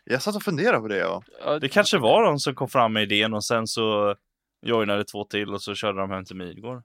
Jag 0.08 0.22
satt 0.22 0.36
och 0.36 0.42
funderade 0.42 0.80
på 0.80 0.88
det. 0.88 0.96
Ja. 0.98 1.22
Ja, 1.40 1.58
Det 1.58 1.68
kanske 1.68 1.98
var 1.98 2.24
de 2.24 2.38
som 2.38 2.54
kom 2.54 2.68
fram 2.68 2.92
med 2.92 3.02
idén 3.02 3.34
och 3.34 3.44
sen 3.44 3.66
så 3.66 4.16
joinade 4.62 5.04
två 5.04 5.24
till 5.24 5.54
och 5.54 5.62
så 5.62 5.74
körde 5.74 5.98
de 6.00 6.10
hem 6.10 6.24
till 6.24 6.36
Midgård. 6.36 6.82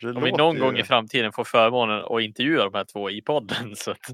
Det 0.00 0.10
Om 0.12 0.22
vi 0.22 0.32
någon 0.32 0.54
ju- 0.56 0.60
gång 0.60 0.76
i 0.78 0.84
framtiden 0.84 1.32
får 1.32 1.44
förmånen 1.44 2.04
att 2.04 2.22
intervjua 2.22 2.64
de 2.64 2.74
här 2.74 2.84
två 2.84 3.10
i 3.10 3.22
podden 3.22 3.72
så 3.76 3.90
att 3.90 4.06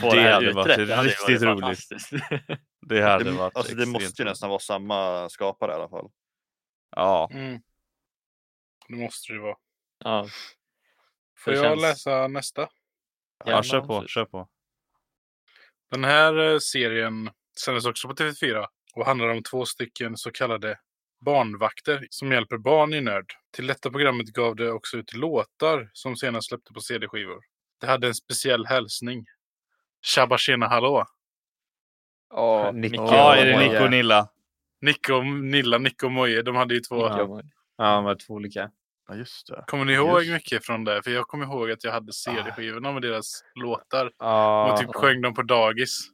få 0.00 0.10
Det 0.10 0.20
här 0.20 0.32
hade 0.32 0.52
varit 0.52 0.76
det 0.86 0.94
hade 0.94 1.08
ju 1.08 1.14
riktigt 1.14 1.42
varit 1.42 1.62
roligt. 1.64 2.58
Det 2.80 3.02
hade 3.02 3.24
det, 3.24 3.30
varit 3.30 3.56
alltså, 3.56 3.74
det 3.76 3.86
måste 3.86 4.22
ju 4.22 4.28
nästan 4.28 4.48
vara 4.50 4.58
samma 4.58 5.28
skapare 5.28 5.72
i 5.72 5.74
alla 5.74 5.88
fall. 5.88 6.10
Ja, 6.96 7.30
Mm. 7.32 7.60
Det 8.88 8.94
måste 8.96 9.32
det 9.32 9.38
vara. 9.38 9.56
ja. 10.04 10.26
Får 11.38 11.50
Det 11.50 11.56
jag 11.56 11.66
känns- 11.66 11.82
läsa 11.82 12.28
nästa? 12.28 12.68
ja, 13.44 13.62
kör 13.62 13.80
på, 13.80 14.06
kör 14.06 14.24
på. 14.24 14.48
Den 15.90 16.04
här 16.04 16.52
eh, 16.52 16.58
serien 16.58 17.30
sändes 17.64 17.86
också 17.86 18.08
på 18.08 18.14
TV4 18.14 18.66
och 18.94 19.06
handlar 19.06 19.28
om 19.28 19.42
två 19.42 19.64
stycken 19.66 20.16
så 20.16 20.30
kallade 20.32 20.78
barnvakter 21.24 22.06
som 22.10 22.32
hjälper 22.32 22.58
barn 22.58 22.94
i 22.94 23.00
nöd. 23.00 23.24
Till 23.52 23.66
detta 23.66 23.90
programmet 23.90 24.26
gav 24.28 24.56
det 24.56 24.70
också 24.72 24.96
ut 24.96 25.14
låtar 25.14 25.90
som 25.92 26.16
senare 26.16 26.42
släppte 26.42 26.72
på 26.72 26.80
CD-skivor. 26.80 27.40
Det 27.80 27.86
hade 27.86 28.06
en 28.06 28.14
speciell 28.14 28.66
hälsning. 28.66 29.24
Tjabba 30.02 30.38
tjena 30.38 30.68
hallå! 30.68 31.04
Ja, 32.30 32.70
Nick- 32.72 32.90
Micke 32.90 32.94
Ja, 33.00 33.34
är 33.36 33.46
det. 33.46 33.58
Nico 33.58 33.84
och 33.84 33.90
Nilla? 33.90 34.28
Nicke 34.80 35.12
och 35.12 35.26
Nilla, 35.26 35.78
Nicke 35.78 36.06
och 36.06 36.12
Moje, 36.12 36.42
de 36.42 36.56
hade 36.56 36.74
ju 36.74 36.80
två. 36.80 36.96
Ja. 36.96 37.42
Ja, 37.76 37.94
de 37.94 38.04
var 38.04 38.14
två 38.14 38.34
olika. 38.34 38.70
Ja, 39.08 39.14
just 39.14 39.46
det. 39.46 39.64
Kommer 39.66 39.84
ni 39.84 39.92
ihåg 39.92 40.22
Just. 40.22 40.32
mycket 40.32 40.64
från 40.66 40.84
det? 40.84 41.02
För 41.02 41.10
jag 41.10 41.28
kommer 41.28 41.44
ihåg 41.44 41.70
att 41.70 41.84
jag 41.84 41.92
hade 41.92 42.12
CD-skivorna 42.12 42.92
med 42.92 43.02
deras 43.02 43.44
låtar. 43.54 44.12
Ja, 44.18 44.72
Och 44.72 44.78
typ 44.78 44.94
sjöng 44.94 45.20
dem 45.20 45.34
på 45.34 45.42
dagis. 45.42 46.08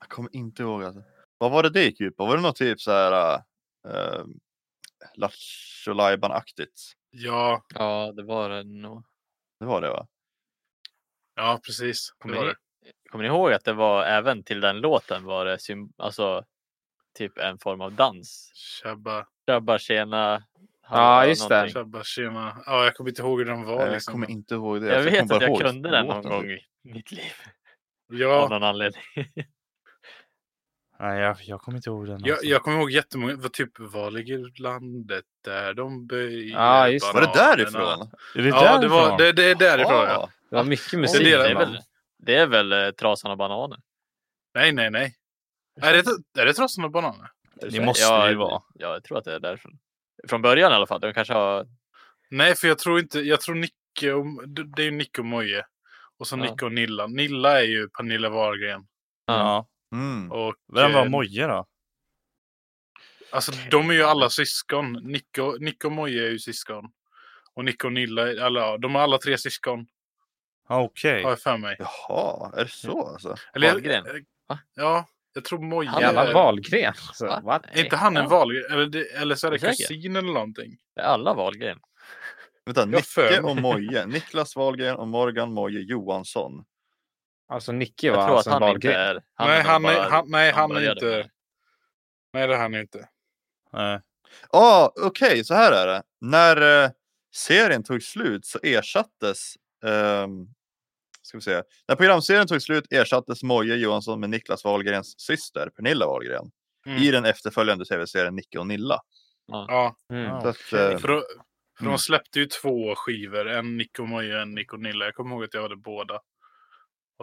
Jag 0.00 0.08
kommer 0.08 0.36
inte 0.36 0.62
ihåg. 0.62 0.84
Alltså. 0.84 1.02
Vad 1.38 1.50
var 1.52 1.62
det 1.62 1.70
det 1.70 1.84
gick 1.84 2.00
ut 2.00 2.16
på? 2.16 2.26
Var 2.26 2.36
det 2.36 2.42
något 2.42 2.56
typ 2.56 2.80
så 2.80 2.90
här 2.92 3.34
uh, 3.88 4.24
Lattjo 5.14 5.92
Lajban-aktigt? 5.92 6.92
Ja, 7.10 7.64
Ja, 7.74 8.12
det 8.16 8.22
var 8.22 8.48
det 8.48 8.62
nog. 8.64 9.04
Det 9.60 9.66
var 9.66 9.80
det 9.80 9.88
va? 9.88 10.06
ja 11.36 11.60
precis. 11.66 12.10
Det 12.10 12.22
Kommer 12.22 12.36
var 12.36 12.42
ni, 12.46 12.48
det. 12.48 12.56
kommer 13.10 13.22
ni 13.24 13.28
ihåg 13.28 13.52
att 13.52 13.64
det 13.64 13.72
var 13.72 14.04
även 14.04 14.44
till 14.44 14.60
den 14.60 14.80
låten 14.80 15.24
var 15.24 15.44
det 15.44 15.58
alltså 15.98 16.44
typ 17.18 17.38
en 17.38 17.58
form 17.58 17.80
av 17.80 17.92
dans? 17.92 18.52
Tjabba, 18.54 19.26
Grabbar 19.46 19.78
tjena. 19.78 20.42
Ja, 20.90 21.26
just 21.26 21.48
det. 21.48 21.70
tjabba 21.72 22.04
tjena. 22.04 22.62
Ja, 22.66 22.84
jag 22.84 22.94
kommer 22.94 23.10
inte 23.10 23.22
ihåg 23.22 23.38
hur 23.38 23.46
de 23.46 23.64
var. 23.64 23.80
Jag 23.80 23.92
liksom. 23.92 24.12
kommer 24.12 24.30
inte 24.30 24.54
ihåg 24.54 24.80
det. 24.80 24.86
Jag 24.86 24.96
Alltså, 24.96 25.10
vet 25.10 25.32
att 25.32 25.42
jag 25.42 25.60
kunde 25.60 25.90
den 25.90 26.06
någon 26.06 26.22
gång 26.22 26.50
i 26.50 26.58
mitt 26.82 27.12
liv. 27.12 27.32
Av 28.12 28.18
Ja, 28.18 28.46
någon 28.50 28.62
anledning. 28.62 29.02
Nej, 30.98 31.20
jag, 31.20 31.36
jag 31.40 31.60
kommer 31.60 31.76
inte 31.78 31.90
ihåg 31.90 32.06
den. 32.06 32.20
Jag, 32.24 32.30
alltså. 32.30 32.46
jag 32.46 32.62
kommer 32.62 32.78
ihåg 32.78 32.90
jättemånga. 32.90 33.36
Var 33.36 33.48
typ, 33.48 33.70
var 33.78 34.10
ligger 34.10 34.62
landet 34.62 35.24
där 35.44 35.74
de 35.74 36.06
böjer 36.06 36.54
Ja, 36.56 36.88
just 36.88 37.06
det. 37.06 37.20
Var 37.20 37.26
det 37.26 37.32
därifrån? 37.34 38.10
Är 38.34 38.42
det 38.42 38.48
Ja, 38.48 38.78
det, 38.78 38.88
var, 38.88 39.18
det, 39.18 39.32
det 39.32 39.44
är 39.44 39.54
därifrån. 39.54 39.94
Ja. 39.94 40.08
Ja. 40.08 40.28
Det 40.50 40.56
var 40.56 40.64
mycket 40.64 40.90
Det, 40.90 40.96
musik. 40.96 41.24
det 41.24 41.32
är 41.32 41.50
är 41.50 41.54
väl, 41.54 41.78
det 42.18 42.34
är 42.34 42.46
väl 42.46 42.72
eh, 42.72 42.90
Trasan 42.90 43.30
och 43.30 43.36
bananer? 43.38 43.78
Nej, 44.54 44.72
nej, 44.72 44.90
nej. 44.90 45.14
Är 45.80 45.92
det, 45.92 46.04
är 46.42 46.46
det 46.46 46.52
Trassan 46.52 46.84
och 46.84 46.90
bananer? 46.90 47.30
Det 47.70 47.80
måste 47.80 48.02
ja, 48.02 48.24
det 48.24 48.30
ju 48.30 48.36
vara. 48.36 48.62
Ja, 48.74 48.92
jag 48.92 49.04
tror 49.04 49.18
att 49.18 49.24
det 49.24 49.34
är 49.34 49.40
därifrån. 49.40 49.78
Från 50.28 50.42
början 50.42 50.72
i 50.72 50.74
alla 50.74 50.86
fall. 50.86 51.00
De 51.00 51.14
kanske 51.14 51.34
har... 51.34 51.66
Nej, 52.30 52.54
för 52.54 52.68
jag 52.68 52.78
tror 52.78 52.98
inte. 53.00 53.20
Jag 53.20 53.40
tror 53.40 53.54
Nicke 53.54 54.12
och, 54.12 54.48
det 54.48 54.82
är 54.82 54.84
ju 54.84 54.90
Nicke 54.90 55.20
och 55.20 55.26
Moje. 55.26 55.64
Och 56.18 56.26
så 56.26 56.36
Ja. 56.38 56.42
Nicke 56.42 56.64
och 56.64 56.72
Nilla. 56.72 57.06
Nilla 57.06 57.60
är 57.60 57.64
ju 57.64 57.88
Pernilla 57.88 58.28
Wahlgren. 58.28 58.86
Ja. 59.26 59.68
Mm. 59.92 60.32
Och, 60.32 60.54
Vem 60.74 60.92
var 60.92 61.04
eh, 61.04 61.10
Moje 61.10 61.46
då? 61.46 61.66
Alltså 63.32 63.52
de 63.70 63.90
är 63.90 63.94
ju 63.94 64.02
alla 64.02 64.30
syskon. 64.30 64.92
Nick 64.92 65.38
och, 65.38 65.60
Nick 65.60 65.84
och 65.84 65.92
Moje 65.92 66.26
är 66.26 66.30
ju 66.30 66.38
syskon. 66.38 66.92
Och 67.54 67.64
Nick 67.64 67.84
och 67.84 67.92
Nilla, 67.92 68.32
ja, 68.32 68.78
de 68.78 68.96
är 68.96 69.00
alla 69.00 69.18
tre 69.18 69.38
syskon. 69.38 69.86
Okej. 70.68 71.22
Har 71.22 71.30
jag 71.30 71.40
för 71.40 71.56
mig. 71.56 71.76
Jaha, 71.78 72.52
är 72.56 72.64
det 72.64 72.70
så 72.70 73.06
alltså? 73.06 73.36
Eller, 73.54 73.72
Wahlgren? 73.72 74.06
eh? 74.06 74.56
Ja, 74.74 75.06
jag 75.34 75.44
tror 75.44 75.58
Moje 75.58 75.88
Han 75.88 76.02
är... 76.02 76.32
Wahlgren. 76.34 76.94
Va? 77.42 77.60
Är 77.72 77.84
inte 77.84 77.96
han 77.96 78.16
en. 78.16 78.28
Wahlgren? 78.28 78.64
Eller, 78.72 79.20
eller 79.22 79.34
så 79.34 79.46
är 79.46 79.50
det 79.50 79.56
Är 79.56 79.58
säker? 79.58 79.94
kusin 79.94 80.16
eller 80.16 80.32
någonting. 80.32 80.76
Det 80.94 81.00
är 81.00 81.04
alla 81.04 81.34
Wahlgren. 81.34 81.78
Vänta, 82.66 82.84
Nicke 82.84 83.40
och 83.40 83.56
Moje. 83.56 84.06
Niklas 84.06 84.56
Wahlgren 84.56 84.96
och 84.96 85.08
Morgan 85.08 85.52
Moje 85.52 85.80
Johansson. 85.80 86.64
Alltså 87.48 87.72
Nicke 87.72 88.06
Jag 88.06 88.16
var 88.16 88.26
tror 88.26 88.32
att 88.32 88.36
alltså 88.46 88.50
en 88.50 88.62
han 88.62 88.74
inte 88.74 88.88
Wahlgren. 88.88 89.16
är... 89.16 89.22
nej, 89.46 89.58
är 89.60 89.64
han 89.64 89.82
bara- 89.82 89.92
är, 90.06 90.10
han, 90.10 90.24
nej, 90.30 90.52
han 90.52 90.70
är 90.70 90.74
började 90.74 90.92
inte... 91.18 91.30
Nej, 92.32 92.46
det 92.46 92.54
är 92.54 92.58
han 92.58 92.74
inte. 92.74 93.08
Nej. 93.72 94.00
Ja, 94.52 94.58
ah, 94.58 94.92
okej, 95.06 95.44
så 95.44 95.54
här 95.54 95.72
är 95.72 95.86
det. 95.86 96.02
När 96.20 96.84
eh, 96.84 96.90
serien 97.34 97.82
tog 97.82 98.02
slut 98.02 98.46
så 98.46 98.58
ersattes 98.62 99.54
ehm, 99.84 100.46
ska 101.40 101.52
vi 101.52 101.56
se. 101.56 101.62
När 101.88 101.96
programserien 101.96 102.46
tog 102.46 102.62
slut 102.62 102.92
ersattes 102.92 103.42
Moje 103.42 103.76
Johansson 103.76 104.20
med 104.20 104.30
Niklas 104.30 104.64
Wahlgrens 104.64 105.20
syster 105.20 105.70
Pernilla 105.76 106.06
Wahlgren 106.06 106.50
Mm. 106.86 107.02
i 107.02 107.10
den 107.10 107.24
efterföljande 107.24 107.84
tv-serien 107.84 108.34
Nicke 108.36 108.58
och 108.58 108.66
Nilla. 108.66 109.00
Ja, 109.46 109.96
Mm. 110.10 110.22
Ja, 110.24 110.36
att, 110.36 110.46
okej. 110.46 110.92
eh, 110.92 110.98
för, 110.98 111.08
då, 111.08 111.22
för 111.78 111.82
Mm. 111.84 111.92
de 111.92 111.98
släppte 111.98 112.38
ju 112.40 112.46
två 112.46 112.94
skivor. 112.96 113.48
En 113.48 113.76
Nick 113.76 113.98
och 113.98 114.08
Moje 114.08 114.36
och 114.36 114.42
en 114.42 114.54
Nick 114.54 114.72
och 114.72 114.80
Nilla. 114.80 115.04
Jag 115.04 115.14
kommer 115.14 115.34
ihåg 115.34 115.44
att 115.44 115.54
jag 115.54 115.62
hade 115.62 115.76
båda. 115.76 116.14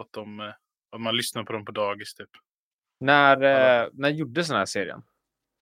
Att, 0.00 0.12
de, 0.12 0.40
eh, 0.40 0.46
att 0.92 1.00
man 1.00 1.16
lyssnade 1.16 1.44
på 1.46 1.52
dem 1.52 1.64
på 1.64 1.72
dagis 1.72 2.14
typ. 2.14 2.28
När, 3.00 3.36
eh, 3.82 3.88
när 3.92 4.08
gjordes 4.08 4.48
den 4.48 4.56
här 4.56 4.66
serien? 4.66 5.02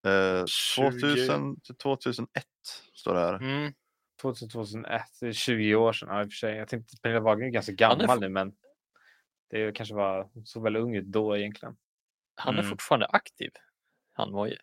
Eh, 0.06 0.44
20. 0.46 0.90
2000 1.00 1.60
till 1.60 1.76
2001 1.76 2.44
står 2.94 3.14
det 3.14 3.20
här. 3.20 3.34
Mm. 3.34 3.72
2000, 4.20 4.48
2001, 4.48 5.02
det 5.20 5.26
är 5.26 5.32
20 5.32 5.74
år 5.74 5.92
sedan. 5.92 6.08
Ja, 6.08 6.22
i 6.22 6.26
och 6.26 6.28
för 6.30 6.36
sig. 6.36 6.54
Jag 6.56 6.68
tänkte 6.68 6.96
Pernilla 7.02 7.20
Wahlgren 7.20 7.48
är 7.48 7.52
ganska 7.52 7.72
är 7.72 7.76
gammal 7.76 8.06
fo- 8.18 8.20
nu, 8.20 8.28
men 8.28 8.52
det 9.50 9.62
är 9.62 9.72
kanske 9.72 9.94
var 9.94 10.28
så 10.44 10.60
väl 10.60 10.76
ung 10.76 10.94
ut 10.96 11.04
då 11.06 11.36
egentligen. 11.36 11.76
Han 12.36 12.54
är 12.54 12.58
Mm. 12.58 12.70
fortfarande 12.70 13.06
aktiv, 13.06 13.50
han 14.12 14.30
Moje. 14.32 14.58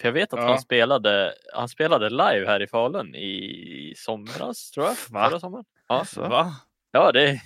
För 0.00 0.08
jag 0.08 0.12
vet 0.12 0.32
att 0.32 0.40
Ja. 0.40 0.46
han, 0.48 0.58
spelade, 0.60 1.34
han 1.54 1.68
spelade 1.68 2.10
live 2.10 2.46
här 2.46 2.62
i 2.62 2.66
Falun 2.66 3.14
i 3.14 3.94
somras, 3.96 4.70
tror 4.70 4.86
jag. 4.86 4.96
Va? 5.10 5.28
Förra 5.28 5.40
sommaren. 5.40 5.64
Ja, 5.88 6.04
Så. 6.04 6.28
Va? 6.28 6.52
ja 6.90 7.12
det 7.12 7.40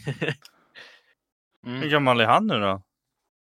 Hur 1.63 1.77
Mm. 1.77 1.89
gammal 1.89 2.21
är 2.21 2.25
han 2.27 2.47
nu 2.47 2.55
då? 2.61 2.83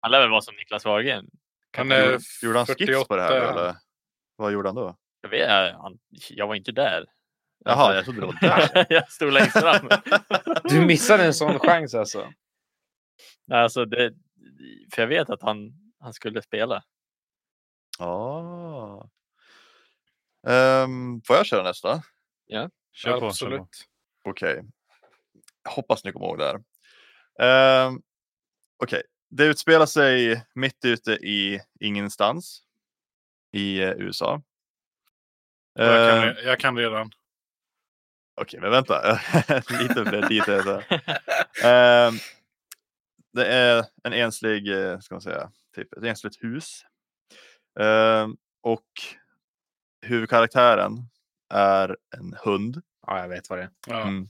han 0.01 0.11
lär 0.11 0.21
väl 0.21 0.31
vara 0.31 0.41
som 0.41 0.57
Niklas 0.57 0.85
Wahlgren. 0.85 1.31
Han 1.77 1.93
är 1.93 2.19
gjorde 2.43 2.59
han 2.59 2.67
skiss 2.67 3.05
på 3.09 3.17
det 3.17 3.23
här 3.23 3.29
48. 3.29 3.61
eller? 3.61 3.75
Vad 4.37 4.53
gjorde 4.53 4.69
han 4.69 4.77
då? 4.77 4.97
Jag, 5.21 5.29
vet, 5.29 5.75
han, 5.75 5.99
jag 6.31 6.47
var 6.47 6.55
inte 6.55 6.73
där. 6.73 7.07
Jaha, 7.65 7.95
jag 7.95 8.05
trodde 8.05 8.21
det 8.21 8.27
var 8.27 8.39
där. 8.41 8.87
jag 8.89 9.13
stod 9.13 9.33
längst 9.33 9.53
fram. 9.61 9.89
Du 10.65 10.87
missade 10.87 11.25
en 11.25 11.35
sån 11.35 11.59
chans 11.59 11.95
alltså. 11.95 12.33
Nej, 13.47 13.63
alltså 13.63 13.85
det, 13.85 14.13
för 14.95 15.03
jag 15.03 15.07
vet 15.09 15.31
att 15.31 15.43
han, 15.43 15.73
han 16.01 16.13
skulle 16.13 16.43
spela. 16.43 16.83
Ah. 17.99 19.09
Ehm, 20.49 21.23
får 21.27 21.37
jag 21.37 21.47
köra 21.47 21.63
nästa? 21.63 22.03
Kör 22.49 22.69
på. 22.69 22.71
Kör 22.93 23.21
på. 23.21 23.27
Absolut. 23.27 23.69
Okej. 24.25 24.63
Jag 25.65 25.71
Hoppas 25.71 26.05
ni 26.05 26.13
kommer 26.13 26.27
ihåg 26.27 26.39
det 26.39 26.45
här. 26.47 26.61
Ehm, 27.87 28.03
Okej, 28.83 29.03
det 29.31 29.45
utspelar 29.45 29.87
sig 29.87 30.45
mitt 30.55 30.85
ute 30.85 31.13
i 31.13 31.61
ingenstans 31.81 32.63
i 33.53 33.83
eh, 33.83 33.91
USA. 33.91 34.43
Jag 35.75 36.19
Ehm, 36.27 36.35
kan, 36.35 36.45
jag 36.45 36.61
kan 36.61 36.77
redan. 36.77 37.11
Okej, 38.41 38.61
men 38.61 38.71
vänta. 38.71 39.13
Lite 39.81 39.95
för 40.05 40.29
dit 40.29 40.49
är 40.49 40.65
det. 40.65 40.85
Det 43.33 43.47
är 43.47 43.85
en 44.05 44.13
enslig, 44.13 44.73
eh, 44.73 44.99
ska 44.99 45.15
man 45.15 45.23
säga, 45.23 45.51
typ 45.77 45.93
ett 45.93 46.05
ensligt 46.05 46.45
hus. 46.45 46.83
Ehm, 47.81 48.37
och 48.63 48.85
huvudkaraktären 50.07 50.93
är 51.55 51.97
en 52.17 52.35
hund. 52.45 52.83
Ja, 53.07 53.21
jag 53.21 53.29
vet 53.29 53.51
vad 53.51 53.59
det 53.59 53.63
är. 53.63 53.71
Ja. 53.87 54.03
Mm. 54.03 54.29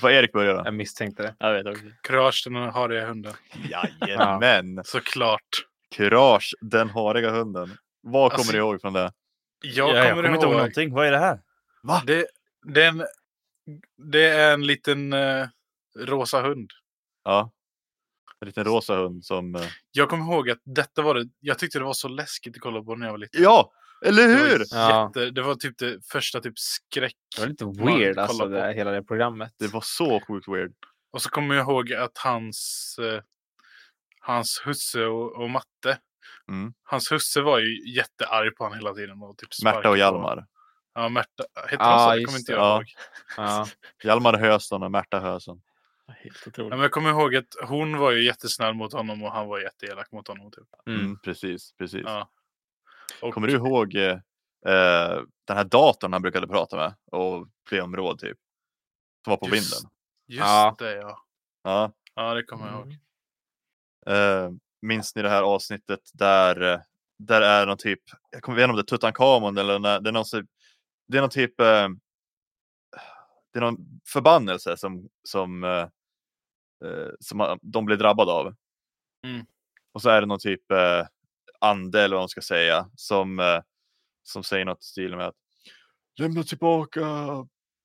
Får 0.00 0.10
Erik 0.10 0.32
börja 0.32 0.52
då? 0.52 0.62
Jag 0.64 0.74
misstänkte 0.74 1.22
det. 1.22 1.34
Jag 1.38 1.52
vet 1.52 1.66
också. 1.66 1.84
Courage, 2.02 2.42
den 2.46 2.54
hariga 2.56 3.06
hunden. 3.06 3.32
Jajamän! 3.70 4.82
Såklart. 4.84 5.48
Kurage, 5.94 6.54
den 6.60 6.90
hariga 6.90 7.30
hunden. 7.30 7.76
Vad 8.02 8.30
kommer 8.30 8.38
Alltså, 8.38 8.52
du 8.52 8.58
ihåg 8.58 8.80
från 8.80 8.92
det? 8.92 9.12
Jag 9.62 9.90
Ja, 9.90 9.96
jag 9.96 10.10
kommer, 10.10 10.22
kommer 10.22 10.28
inte 10.34 10.44
ihåg 10.46 10.52
ihåg. 10.52 10.58
någonting. 10.58 10.92
Vad 10.94 11.06
är 11.06 11.10
det 11.10 11.18
här? 11.18 11.40
Det, 12.06 12.26
det, 12.74 12.82
är 12.84 12.88
en, 12.88 13.06
det 14.12 14.28
är 14.28 14.54
en 14.54 14.66
liten 14.66 15.12
eh, 15.12 15.46
rosa 15.98 16.42
hund. 16.42 16.70
Ja. 17.24 17.52
En 18.40 18.46
liten 18.46 18.64
rosa 18.64 18.96
hund 18.96 19.24
som... 19.24 19.54
eh, 19.54 19.62
Jag 19.92 20.08
kommer 20.08 20.24
ihåg 20.34 20.50
att 20.50 20.58
detta 20.64 21.02
var 21.02 21.14
det. 21.14 21.28
Jag 21.40 21.58
tyckte 21.58 21.78
det 21.78 21.84
var 21.84 21.92
så 21.92 22.08
läskigt 22.08 22.56
att 22.56 22.60
kolla 22.60 22.82
på 22.82 22.96
när 22.96 23.06
jag 23.06 23.12
var 23.12 23.18
liten. 23.18 23.42
Ja, 23.42 23.72
eller 24.04 24.28
Det 24.28 24.34
hur? 24.34 24.58
var, 24.58 24.66
Ja. 24.70 25.06
jätte, 25.06 25.30
det 25.30 25.42
var 25.42 25.54
typ 25.54 25.78
det 25.78 26.06
första 26.06 26.40
typ 26.40 26.58
skräck. 26.58 27.14
Det 27.36 27.40
var 27.42 27.48
lite 27.48 27.64
weird 27.64 28.18
alltså, 28.18 28.46
det, 28.48 28.60
här- 28.60 28.72
hela 28.74 28.90
det 28.90 29.02
programmet. 29.02 29.54
Det 29.58 29.66
var 29.72 29.80
så 29.84 30.20
sjukt 30.28 30.48
weird. 30.48 30.72
Och 31.12 31.22
så 31.22 31.28
kommer 31.30 31.54
jag 31.54 31.64
ihåg 31.68 31.92
att 31.92 32.18
hans, 32.18 32.96
eh, 33.00 33.22
hans 34.20 34.62
husse 34.64 35.04
och, 35.06 35.42
och 35.42 35.50
matte. 35.50 35.98
Mm. 36.48 36.72
Hans 36.82 37.12
husse 37.12 37.40
var 37.40 37.58
ju 37.58 37.92
jättearg 37.94 38.56
på 38.56 38.64
honom 38.64 38.78
hela 38.78 38.94
tiden. 38.94 39.22
Och 39.22 39.38
typ 39.38 39.48
Märta 39.64 39.78
och 39.78 39.84
på- 39.84 39.96
Hjalmar. 39.96 40.46
Ja, 40.94 41.08
Märta. 41.08 41.44
Hette 41.54 41.76
Ja, 41.84 42.06
de 42.08 42.12
så? 42.14 42.18
Det 42.18 42.24
kommer 42.24 42.38
inte 42.38 42.52
jag 42.52 42.60
Ja. 42.60 42.76
ihåg. 42.76 42.86
Ja. 43.36 43.66
Hjalmar 44.04 44.34
Höson 44.38 44.82
och 44.82 44.90
Märta 44.90 45.20
Höson. 45.20 45.62
Helt 46.08 46.36
Ja, 46.44 46.50
otroligt. 46.50 46.70
men 46.70 46.80
jag 46.80 46.90
kommer 46.90 47.10
ihåg 47.10 47.36
att 47.36 47.46
hon 47.68 47.98
var 47.98 48.10
ju 48.10 48.24
jättesnäll 48.24 48.74
mot 48.74 48.92
honom 48.92 49.22
och 49.22 49.32
han 49.32 49.48
var 49.48 49.60
jätteelak 49.60 50.12
mot 50.12 50.28
honom. 50.28 50.50
Typ. 50.50 50.66
Mm. 50.86 51.00
Mm, 51.00 51.18
precis, 51.24 51.72
precis. 51.78 52.02
Ja. 52.04 52.30
Och, 53.22 53.34
Kommer 53.34 53.46
du 53.48 53.52
ihåg 53.54 53.94
eh, 53.94 54.18
eh, 54.66 55.20
den 55.46 55.56
här 55.56 55.64
datorn 55.64 56.12
han 56.12 56.22
brukade 56.22 56.46
prata 56.48 56.76
med 56.76 56.94
och 57.12 57.48
be 57.70 57.80
om 57.80 57.96
råd 57.96 58.18
typ? 58.18 58.38
Som 59.24 59.30
var 59.30 59.36
på 59.36 59.46
Just- 59.48 59.54
vinden. 59.74 59.90
Just 60.28 60.40
Ja. 60.46 60.74
det 60.78 60.94
ja. 60.96 61.18
Ja. 61.62 61.92
Ja, 62.14 62.34
det 62.34 62.42
kommer 62.42 62.66
jag 62.66 62.74
ihåg. 62.74 62.96
Mm. 64.06 64.44
Eh, 64.46 64.50
minns 64.82 65.16
ni 65.16 65.22
det 65.22 65.28
här 65.28 65.42
avsnittet 65.42 66.00
där, 66.12 66.60
eh, 66.72 66.80
där 67.18 67.40
är 67.42 67.66
någon 67.66 67.78
typ, 67.78 68.00
jag 68.30 68.42
kommer 68.42 68.58
inte 68.58 68.62
ihåg 68.62 68.70
om 68.70 68.76
det 68.76 68.82
är 68.82 68.96
Tutankhamon 68.96 69.58
eller 69.58 69.78
när, 69.78 70.00
det 70.00 70.10
är 70.10 70.12
någon, 70.12 70.24
typ- 70.24 70.50
det 71.10 71.18
är 71.18 71.20
någon 71.20 71.30
typ, 71.30 71.60
eh, 71.60 71.88
det 73.52 73.58
är 73.58 73.60
någon 73.60 74.00
förbannelse 74.06 74.76
som, 74.76 75.08
som, 75.24 75.64
eh, 75.64 75.88
eh, 76.84 77.08
som 77.20 77.58
de 77.62 77.84
blir 77.84 77.96
drabbade 77.96 78.32
av. 78.32 78.54
Mm. 79.26 79.46
Och 79.92 80.02
så 80.02 80.10
är 80.10 80.20
det 80.20 80.26
någon 80.26 80.38
typ 80.38 80.70
eh, 80.70 81.06
ande 81.60 82.02
eller 82.02 82.16
vad 82.16 82.22
man 82.22 82.28
ska 82.28 82.40
säga 82.40 82.90
som, 82.96 83.38
eh, 83.38 83.60
som 84.22 84.42
säger 84.42 84.64
något 84.64 84.82
i 84.82 84.84
stil 84.84 85.16
med 85.16 85.26
att 85.26 85.36
lämna 86.18 86.42
tillbaka 86.42 87.00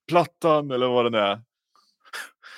plattan 0.08 0.70
eller 0.70 0.86
vad 0.86 1.12
det 1.12 1.18
är. 1.20 1.42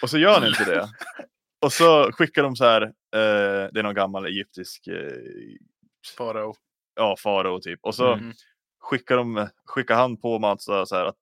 Och 0.02 0.10
så 0.10 0.18
gör 0.18 0.40
han 0.40 0.48
inte 0.48 0.64
det. 0.64 0.88
Och 1.60 1.72
så 1.72 2.12
skickar 2.12 2.42
de 2.42 2.56
så 2.56 2.64
här, 2.64 2.82
eh, 2.82 3.70
det 3.72 3.78
är 3.78 3.82
någon 3.82 3.94
gammal 3.94 4.26
egyptisk 4.26 4.86
eh, 4.86 5.12
Farao. 6.16 6.54
ja, 6.94 7.16
farao 7.18 7.60
typ. 7.60 7.80
Och 7.82 7.94
så 7.94 8.12
Mm. 8.12 8.32
Skickar, 8.78 9.16
de, 9.16 9.48
skickar 9.64 9.94
han 9.94 10.16
på 10.16 10.38
massa 10.38 10.86
så 10.86 10.96
här, 10.96 11.04
att 11.04 11.16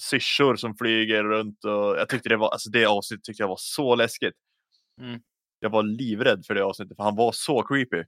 syrsor 0.00 0.56
som 0.56 0.76
flyger 0.76 1.24
runt. 1.24 1.64
Och 1.64 1.96
jag 1.98 2.08
tyckte 2.08 2.28
det 2.28 2.36
var, 2.36 2.50
alltså 2.50 2.70
det 2.70 2.86
avsnittet 2.86 3.24
tyckte 3.24 3.42
jag 3.42 3.48
var 3.48 3.58
så 3.58 3.94
läskigt. 3.94 4.34
Mm. 5.00 5.20
Jag 5.58 5.70
var 5.70 5.82
livrädd 5.82 6.46
för 6.46 6.54
det 6.54 6.64
avsnittet 6.64 6.96
för 6.96 7.04
han 7.04 7.16
var 7.16 7.32
så 7.32 7.62
creepy. 7.62 8.04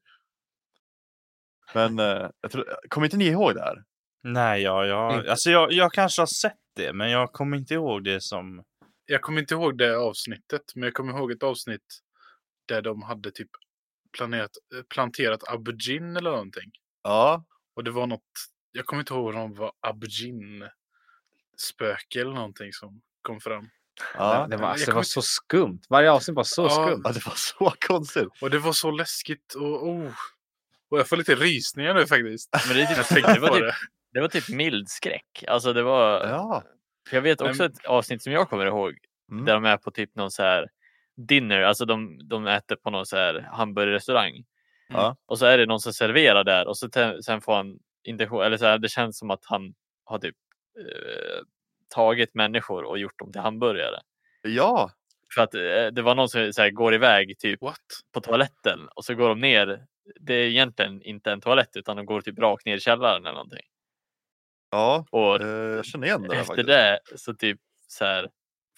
Men 1.74 1.98
eh, 1.98 2.30
jag 2.40 2.50
tror, 2.50 2.64
kommer 2.88 3.06
inte 3.06 3.16
ni 3.16 3.26
ihåg 3.26 3.54
det 3.54 3.60
här? 3.60 3.84
Nej, 4.22 4.62
ja, 4.62 4.86
jag, 4.86 5.18
Inte. 5.18 5.30
alltså 5.30 5.50
jag, 5.50 5.72
jag 5.72 5.92
kanske 5.92 6.22
har 6.22 6.26
sett 6.26 6.58
det, 6.76 6.92
men 6.92 7.10
jag 7.10 7.32
kommer 7.32 7.56
inte 7.56 7.74
ihåg 7.74 8.04
det 8.04 8.20
som... 8.20 8.64
Jag 9.06 9.22
kommer 9.22 9.40
inte 9.40 9.54
ihåg 9.54 9.78
det 9.78 9.96
avsnittet, 9.96 10.62
men 10.74 10.82
jag 10.82 10.94
kommer 10.94 11.18
ihåg 11.18 11.32
ett 11.32 11.42
avsnitt 11.42 12.00
där 12.66 12.82
de 12.82 13.02
hade 13.02 13.30
typ 13.30 13.50
planerat, 14.16 14.50
eh, 14.74 14.82
planterat 14.82 15.48
aubergine 15.48 16.16
eller 16.16 16.30
någonting. 16.30 16.70
Ja, 17.02 17.44
Och 17.76 17.84
det 17.84 17.90
var 17.90 18.06
något, 18.06 18.22
jag 18.76 18.86
kommer 18.86 19.00
inte 19.02 19.14
ihåg 19.14 19.34
om 19.34 19.52
det 19.54 19.60
var 19.60 19.72
aubergine 19.80 20.70
spöke 21.56 22.20
eller 22.20 22.32
någonting 22.32 22.72
som 22.72 23.00
kom 23.22 23.40
fram. 23.40 23.68
ja. 24.14 24.46
Det 24.50 24.56
var, 24.56 24.68
alltså, 24.68 24.86
det 24.86 24.92
var 24.92 25.00
inte- 25.00 25.10
så 25.10 25.22
skumt. 25.22 25.80
Varje 25.88 26.10
avsnitt 26.10 26.36
var 26.36 26.44
så 26.44 26.62
Ja. 26.62 26.68
skumt. 26.70 27.00
ja, 27.04 27.12
det 27.12 27.26
var 27.26 27.34
så 27.36 27.72
konstigt. 27.86 28.28
Och 28.40 28.50
det 28.50 28.58
var 28.58 28.72
så 28.72 28.90
läskigt 28.90 29.54
och 29.54 29.88
oh. 29.88 30.12
Och 30.88 30.98
jag 30.98 31.08
får 31.08 31.16
lite 31.16 31.34
rysningar 31.34 31.94
nu 31.94 32.06
faktiskt. 32.06 32.50
Men 32.68 32.76
det, 32.76 32.86
typ, 32.86 33.06
tänkte 33.06 33.34
det, 33.34 33.40
var 33.40 33.48
typ, 33.48 33.60
det. 33.60 33.74
det 34.12 34.20
var 34.20 34.28
typ 34.28 34.48
mild 34.48 34.88
skräck. 34.88 35.44
Alltså 35.48 35.72
det 35.72 35.82
var, 35.82 36.26
Ja. 36.28 36.62
jag 37.10 37.22
vet 37.22 37.40
också 37.40 37.62
Men- 37.62 37.72
ett 37.72 37.84
avsnitt 37.86 38.22
som 38.22 38.32
jag 38.32 38.48
kommer 38.50 38.66
ihåg 38.66 38.94
Mm. 39.30 39.44
där 39.44 39.54
de 39.54 39.64
är 39.64 39.76
på 39.76 39.90
typ 39.90 40.14
någon 40.14 40.30
så 40.30 40.42
här 40.42 40.68
dinner, 41.16 41.60
alltså 41.62 41.84
de, 41.84 42.28
de 42.28 42.46
äter 42.46 42.76
på 42.76 42.90
någon 42.90 43.06
så 43.06 43.16
här 43.16 43.48
hamburgerrestaurang. 43.52 44.44
Ja. 44.88 45.16
Och 45.26 45.38
så 45.38 45.46
är 45.46 45.58
det 45.58 45.66
någon 45.66 45.80
som 45.80 45.92
serverar 45.92 46.44
där 46.44 46.66
och 46.68 46.76
så 46.78 46.88
sen 47.24 47.40
får 47.40 47.54
han 47.54 47.78
intention, 48.04 48.42
eller 48.42 48.56
så 48.56 48.64
här, 48.66 48.78
det 48.78 48.88
känns 48.88 49.18
som 49.18 49.30
att 49.30 49.44
han 49.44 49.74
har 50.04 50.18
typ 50.18 50.36
eh, 50.78 51.42
tagit 51.94 52.34
människor 52.34 52.84
och 52.84 52.98
gjort 52.98 53.18
dem 53.18 53.32
till 53.32 53.40
hamburgare. 53.40 54.00
ja, 54.42 54.90
För 55.34 55.42
att 55.42 55.54
eh, 55.54 55.86
det 55.92 56.02
var 56.02 56.14
någon 56.14 56.28
som 56.28 56.52
så 56.52 56.62
här, 56.62 56.70
går 56.70 56.94
iväg 56.94 57.38
typ 57.38 57.62
What? 57.62 57.80
på 58.12 58.20
toaletten 58.20 58.88
och 58.96 59.04
så 59.04 59.14
går 59.14 59.28
de 59.28 59.40
ner. 59.40 59.86
Det 60.20 60.34
är 60.34 60.46
egentligen 60.46 61.02
inte 61.02 61.32
en 61.32 61.40
toalett 61.40 61.76
utan 61.76 61.96
de 61.96 62.06
går 62.06 62.20
typ 62.20 62.38
rakt 62.38 62.66
ner 62.66 62.76
i 62.76 62.80
källaren 62.80 63.22
eller 63.26 63.32
någonting. 63.34 63.64
ja. 64.70 65.06
Och 65.10 65.40
Eh, 65.40 65.48
jag 65.48 65.84
känner 65.86 66.06
igen 66.06 66.22
det 66.22 66.36
efter 66.36 66.44
faktiskt. 66.44 66.66
det 66.66 67.00
så 67.16 67.34
typ 67.34 67.60
så 67.88 68.04
här 68.04 68.28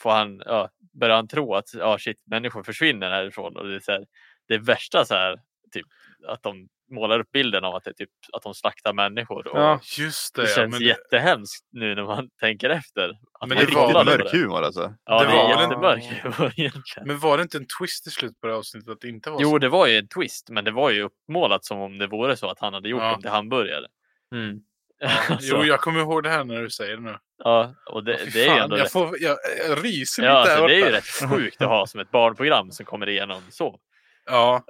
får 0.01 0.11
han, 0.11 0.43
ja, 0.47 0.71
börjar 1.01 1.17
han 1.17 1.29
tro 1.29 1.55
att 1.55 1.75
ja, 1.75 1.99
shit, 1.99 2.23
människor 2.27 2.63
försvinner 2.63 3.11
härifrån 3.11 3.57
och 3.57 3.67
det 3.69 3.75
är 3.75 3.81
så 3.81 3.93
här, 3.93 4.07
det 4.49 4.59
värsta 4.59 5.05
så 5.05 5.15
här, 5.15 5.41
typ 5.73 5.87
att 6.27 6.43
de 6.43 6.69
målar 6.91 7.21
upp 7.21 7.31
bilden 7.33 7.65
av 7.65 7.75
att 7.75 7.85
det 7.85 7.93
typ 7.95 8.09
att 8.33 8.43
de 8.43 8.55
slaktar 8.55 8.93
människor. 8.93 9.49
Och 9.49 9.59
Ja. 9.61 9.81
Just 9.99 10.35
det, 10.35 10.43
det 10.43 10.49
ja, 10.49 10.55
känns 10.55 10.71
men 10.73 10.81
det, 10.81 10.87
jättehängst 10.87 11.67
nu 11.73 11.95
när 11.95 12.03
man 12.05 12.29
tänker 12.41 12.71
efter. 12.71 13.11
Att 13.41 13.49
Men 13.49 13.59
Det 13.59 13.75
var- 13.75 14.05
mörk 14.05 14.33
det. 14.33 14.39
humor 14.39 14.63
alltså. 14.63 14.95
Ja, 15.05 15.19
Det 15.19 15.27
det, 15.27 15.33
var 15.37 15.45
är 15.55 15.61
jättemörk 15.63 16.05
humor 16.23 16.53
egentligen. 16.57 17.07
men 17.09 17.19
var 17.19 17.37
det 17.37 17.43
inte 17.43 17.59
en 17.59 17.67
twist 17.81 18.07
i 18.07 18.11
slutet 18.11 18.41
på 18.41 18.47
det 18.47 18.53
här 18.53 18.59
avsnittet 18.59 18.89
att 18.91 19.01
det 19.01 19.09
inte 19.09 19.31
var 19.31 19.43
Jo, 19.43 19.51
så? 19.51 19.59
det 19.59 19.69
var 19.69 19.87
ju 19.87 19.99
en 19.99 20.09
twist, 20.09 20.51
men 20.51 20.65
det 20.65 20.71
var 20.71 20.91
ju 20.91 21.03
uppmålat 21.03 21.65
som 21.65 21.81
om 21.81 21.99
det 21.99 22.07
vore 22.07 22.37
så 22.37 22.51
att 22.51 22.61
han 22.61 22.75
hade 22.75 22.89
gjort 22.89 23.03
Ja. 23.03 23.11
dem 23.11 23.21
till 23.23 23.31
hamburgare. 23.31 23.87
Mm. 24.35 24.59
Alltså, 25.31 25.57
Jo, 25.57 25.65
jag 25.65 25.81
kommer 25.81 26.01
ihåg 26.01 26.23
det 26.23 26.29
här 26.31 26.45
när 26.45 26.63
du 26.63 26.71
säger 26.71 26.97
det 26.97 27.03
nu. 27.03 27.17
ja, 27.45 27.75
och 27.91 28.05
det, 28.05 28.19
fy 28.19 28.31
det 28.31 28.47
är 28.47 28.55
ju 28.57 28.61
ändå 28.63 28.77
jag, 28.79 28.85
rätt, 28.85 28.93
får, 28.93 29.23
jag, 29.23 29.37
jag 29.69 29.85
ryser 29.85 30.23
ja, 30.23 30.41
lite 30.41 30.53
alltså, 30.53 30.67
det 30.67 30.75
är 30.75 30.87
ju 30.87 30.93
rätt 30.93 31.31
sjukt 31.31 31.63
att 31.63 31.69
ha 31.69 31.87
som 31.87 32.01
ett 32.01 32.11
barnprogram 32.11 32.71
som 32.71 32.87
kommer 32.87 33.09
igenom 33.09 33.43
så. 33.51 33.79
Ja, 34.29 34.65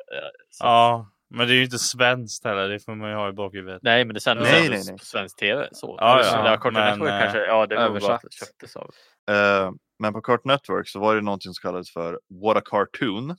så. 0.50 0.64
Ja, 0.64 1.11
men 1.30 1.47
det 1.47 1.54
är 1.54 1.56
ju 1.56 1.64
inte 1.64 1.78
svenskt 1.78 2.45
heller. 2.45 2.68
Det 2.68 2.80
får 2.85 2.95
man 2.95 3.11
ju 3.11 3.16
ha 3.16 3.28
i 3.28 3.33
bakhuvudet. 3.33 3.83
Nej, 3.83 4.04
men 4.04 4.14
det 4.14 4.21
sändes 4.21 4.49
Nej, 4.49 4.66
ändå 4.66 4.76
nej, 4.76 4.85
nej. 4.87 4.99
på 4.99 5.04
svensk 5.04 5.37
tv. 5.37 5.68
Så. 5.73 5.97
Ja, 6.00 6.23
ja, 6.23 6.40
eller 6.40 6.56
Cartoon 6.56 6.73
men, 6.73 6.99
Network 6.99 7.12
eh, 7.12 7.21
kanske. 7.21 7.47
Ja, 7.47 7.66
det 7.66 7.76
översatt. 7.76 8.23
det 8.23 8.33
köptes 8.33 8.76
av. 8.76 8.90
Eh, 9.30 9.71
men 9.99 10.12
på 10.12 10.21
Cartoon 10.21 10.52
Network 10.52 10.88
så 10.88 11.00
var 11.00 11.14
det 11.14 11.21
någonting 11.21 11.52
som 11.52 11.62
kallades 11.62 11.92
för 11.92 12.21
What 12.45 12.56
a 12.56 12.62
Cartoon. 12.64 13.37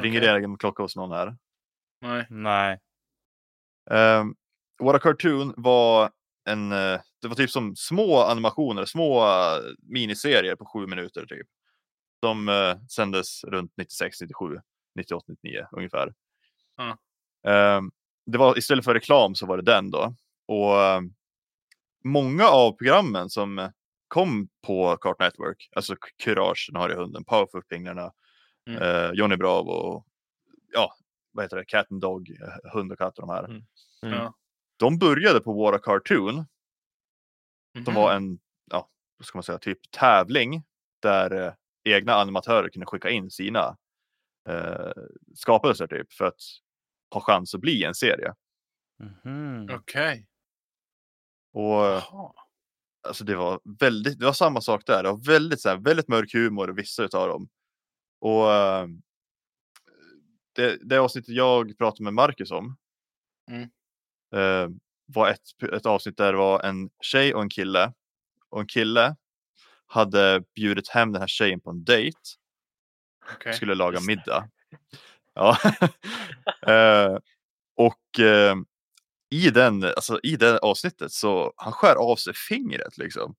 Ringer 0.00 0.20
Okej. 0.20 0.32
det 0.32 0.36
egen 0.36 0.58
klocka 0.58 0.82
hos 0.82 0.96
någon 0.96 1.12
här? 1.12 1.36
nej. 2.02 2.26
Nej. 2.30 2.78
Um, 3.90 4.34
What 4.82 4.96
a 4.96 4.98
Cartoon 4.98 5.54
var 5.56 6.10
en, 6.48 6.72
eh, 6.72 7.00
det 7.22 7.28
var 7.28 7.34
typ 7.34 7.50
som 7.50 7.76
små 7.76 8.22
animationer, 8.22 8.84
små 8.84 9.24
miniserier 9.82 10.56
på 10.56 10.66
sju 10.66 10.86
minuter 10.86 11.26
typ. 11.26 11.46
Som 12.24 12.48
uh, 12.48 12.76
sändes 12.86 13.44
runt 13.44 13.72
96, 13.76 14.20
97, 14.20 14.60
98, 14.94 15.24
99 15.28 15.66
ungefär. 15.72 16.12
Ehm, 17.48 17.90
det 18.26 18.38
var 18.38 18.58
istället 18.58 18.84
för 18.84 18.94
reklam 18.94 19.34
så 19.34 19.46
var 19.46 19.56
det 19.56 19.62
den 19.62 19.90
då. 19.90 20.14
Och 20.48 20.82
ehm, 20.82 21.10
många 22.04 22.48
av 22.48 22.72
programmen 22.72 23.30
som 23.30 23.72
kom 24.08 24.48
på 24.66 24.96
Cartoon 24.96 25.26
Network, 25.26 25.68
alltså 25.76 25.94
Courage, 26.24 26.68
Den 26.72 26.80
har 26.80 26.90
i 26.90 26.94
hunden, 26.94 27.24
Powerpuff-pinglarna, 27.24 28.12
Mm. 28.68 28.82
eh, 28.82 29.10
Johnny 29.12 29.36
Bravo 29.36 29.70
och 29.70 30.06
ja, 30.72 30.94
vad 31.32 31.44
heter 31.44 31.56
det, 31.56 31.64
Cat 31.64 31.92
and 31.92 32.00
Dog, 32.00 32.30
eh, 32.30 32.72
hund 32.72 32.92
och 32.92 32.98
katt 32.98 33.18
och 33.18 33.26
de 33.26 33.30
här. 33.34 33.44
Mm. 33.44 33.62
Mm. 34.02 34.18
Ja. 34.18 34.34
De 34.76 34.98
började 34.98 35.40
på 35.40 35.52
What 35.52 35.74
a 35.74 35.78
Cartoon 35.84 36.34
som 37.74 37.82
Mhm. 37.82 37.94
var 37.94 38.12
en, 38.14 38.38
ja, 38.70 38.88
vad 39.18 39.26
ska 39.26 39.38
man 39.38 39.42
säga, 39.42 39.58
typ 39.58 39.78
tävling 39.90 40.62
där 41.02 41.46
eh, 41.46 41.52
egna 41.84 42.14
animatörer 42.14 42.68
kunde 42.68 42.86
skicka 42.86 43.10
in 43.10 43.30
sina 43.30 43.76
eh, 44.48 44.92
skapelser 45.34 45.86
typ 45.86 46.12
för 46.12 46.24
att 46.24 46.40
ha 47.10 47.20
chans 47.20 47.54
att 47.54 47.60
bli 47.60 47.84
en 47.84 47.94
serie. 47.94 48.34
Mhm. 49.24 49.68
Okej. 49.70 50.26
Och 51.52 51.86
eh, 51.86 52.04
Jaha. 52.10 52.32
alltså 53.08 53.24
det 53.24 53.36
var 53.36 53.60
väldigt, 53.80 54.18
det 54.18 54.24
var 54.24 54.32
samma 54.32 54.60
sak 54.60 54.86
där. 54.86 55.02
Det 55.02 55.10
var 55.10 55.24
väldigt, 55.26 55.60
så 55.60 55.68
här, 55.68 55.76
väldigt 55.76 56.08
mörk 56.08 56.34
humor 56.34 56.70
i 56.70 56.72
vissa 56.72 57.02
utav 57.04 57.28
dem. 57.28 57.48
Och 58.20 58.52
eh, 58.52 58.86
det, 60.52 60.78
det 60.88 60.98
avsnittet 60.98 61.34
jag 61.34 61.78
pratade 61.78 62.04
med 62.04 62.14
Marcus 62.14 62.50
om 62.50 62.76
Mm. 63.50 63.62
eh, 64.34 64.68
var 65.06 65.28
ett, 65.30 65.62
ett 65.72 65.86
avsnitt 65.86 66.16
där 66.16 66.32
det 66.32 66.38
var 66.38 66.60
en 66.62 66.90
tjej 67.00 67.34
och 67.34 67.42
en 67.42 67.50
kille. 67.50 67.92
Och 68.48 68.60
en 68.60 68.66
kille 68.66 69.16
hade 69.86 70.42
bjudit 70.54 70.88
hem 70.88 71.12
den 71.12 71.20
här 71.22 71.26
tjejen 71.28 71.60
på 71.60 71.70
en 71.70 71.84
dejt. 71.84 72.18
Okej. 73.34 73.52
Skulle 73.52 73.74
laga 73.74 74.00
middag. 74.00 74.48
Ja. 75.34 75.58
eh, 76.72 77.18
och 77.76 78.20
eh, 78.20 78.56
i, 79.30 79.50
den, 79.50 79.84
alltså, 79.84 80.20
i 80.22 80.36
det 80.36 80.58
avsnittet 80.58 81.12
så 81.12 81.52
han 81.56 81.72
skär 81.72 81.94
av 81.94 82.16
sig 82.16 82.34
fingret 82.34 82.98
liksom. 82.98 83.34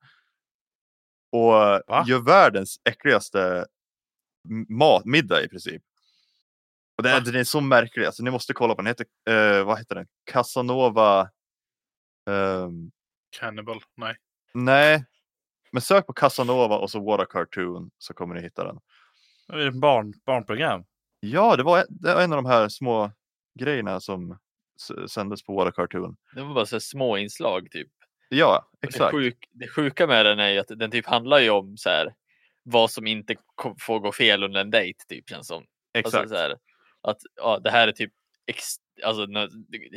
Och 1.32 1.52
Va? 1.88 2.06
gör 2.08 2.20
världens 2.20 2.80
äckligaste 2.84 3.66
mat, 4.70 5.06
middag 5.06 5.44
i 5.44 5.48
princip. 5.48 5.82
Och 6.98 7.04
den, 7.04 7.24
den 7.24 7.36
är 7.36 7.44
så 7.44 7.62
märklig, 7.62 8.06
alltså, 8.06 8.24
ni 8.24 8.32
måste 8.32 8.54
kolla 8.54 8.76
på 8.76 8.82
den. 8.82 8.88
Heter, 8.88 9.06
eh, 9.30 9.64
vad 9.64 9.78
heter 9.78 9.96
den? 9.96 10.08
Casanova. 10.24 11.30
ehm, 12.30 12.92
Cannibal. 13.40 13.82
Nej. 13.96 14.16
nej, 14.54 15.06
men 15.72 15.82
sök 15.82 16.08
på 16.08 16.14
Casanova 16.14 16.78
och 16.78 16.92
så 16.92 17.06
What 17.06 17.20
a 17.20 17.26
Cartoon 17.30 17.92
så 17.98 18.14
kommer 18.14 18.36
ni 18.36 18.42
hitta 18.42 18.64
den. 18.64 18.80
Det 19.48 19.64
är 19.64 19.68
ett 19.68 19.80
barn, 19.80 20.14
barnprogram. 20.26 20.84
Ja, 21.24 21.56
det 21.56 21.64
var, 21.64 21.86
det 21.90 22.14
var 22.14 22.22
en 22.22 22.34
av 22.34 22.44
de 22.44 22.46
här 22.46 22.70
små 22.70 23.12
grejerna 23.60 24.00
som 24.00 24.38
sändes 25.08 25.44
på 25.44 25.56
What 25.56 25.68
a 25.68 25.72
Cartoon. 25.76 26.18
Det 26.36 26.42
var 26.42 26.54
bara 26.54 26.66
så 26.66 26.80
små 26.80 27.18
inslag 27.18 27.72
typ. 27.72 27.88
Ja, 28.30 28.70
Det, 28.82 28.88
exakt. 28.88 29.12
sjuk, 29.12 29.50
det 29.52 29.68
sjuka 29.68 30.08
med 30.08 30.26
den 30.26 30.40
är 30.40 30.50
ju 30.50 30.60
att 30.60 30.68
den 30.68 30.92
typ 30.92 31.06
handlar 31.06 31.40
ju 31.40 31.50
om 31.50 31.78
så 31.78 31.90
här, 31.90 32.14
vad 32.64 32.92
som 32.92 33.08
inte 33.08 33.36
får 33.80 34.00
gå 34.00 34.12
fel 34.12 34.44
under 34.44 34.62
en 34.62 34.72
dejt. 34.72 35.00
Typ, 35.08 35.30
känns 35.30 35.48
som. 35.48 35.64
exakt. 35.94 36.16
Alltså, 36.16 36.36
så 36.36 36.42
här, 36.42 36.56
att 37.02 37.18
ja, 37.36 37.60
det 37.60 37.72
här 37.72 37.88
är 37.88 37.92
typ 37.92 38.12
ex, 38.46 38.64
alltså, 39.04 39.28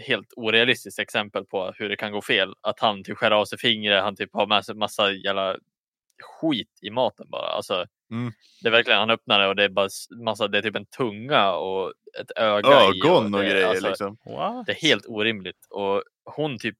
helt 0.06 0.32
orealistiskt 0.37 0.98
exempel 0.98 1.44
på 1.44 1.72
hur 1.76 1.88
det 1.88 1.96
kan 1.96 2.12
gå 2.12 2.22
fel. 2.22 2.54
Att 2.60 2.80
han 2.80 3.04
typ 3.04 3.18
skär 3.18 3.30
av 3.30 3.44
sig 3.44 3.58
fingret, 3.58 4.02
han 4.02 4.16
typ 4.16 4.30
har 4.32 4.46
med 4.46 4.64
sig 4.64 4.74
massa 4.74 5.12
jävla 5.12 5.56
skit 6.22 6.78
i 6.82 6.90
maten 6.90 7.26
bara. 7.30 7.46
Alltså, 7.48 7.87
Mm. 8.10 8.32
Det 8.62 8.68
är 8.68 8.72
verkligen, 8.72 8.98
han 8.98 9.10
öppnar 9.10 9.40
det 9.40 9.48
och 9.48 9.56
det 9.56 9.64
är 9.64 9.68
bara 9.68 9.88
massa, 10.24 10.48
det 10.48 10.58
är 10.58 10.62
typ 10.62 10.76
en 10.76 10.86
tunga 10.86 11.52
och 11.52 11.92
ett 12.20 12.30
öga 12.36 12.68
i. 12.68 12.72
Ögon 12.72 13.34
och 13.34 13.40
det, 13.40 13.50
grejer 13.50 13.68
alltså, 13.68 13.88
liksom. 13.88 14.16
What? 14.24 14.66
Det 14.66 14.72
är 14.72 14.76
helt 14.76 15.06
orimligt. 15.06 15.66
Och 15.70 16.02
hon 16.24 16.58
typ 16.58 16.76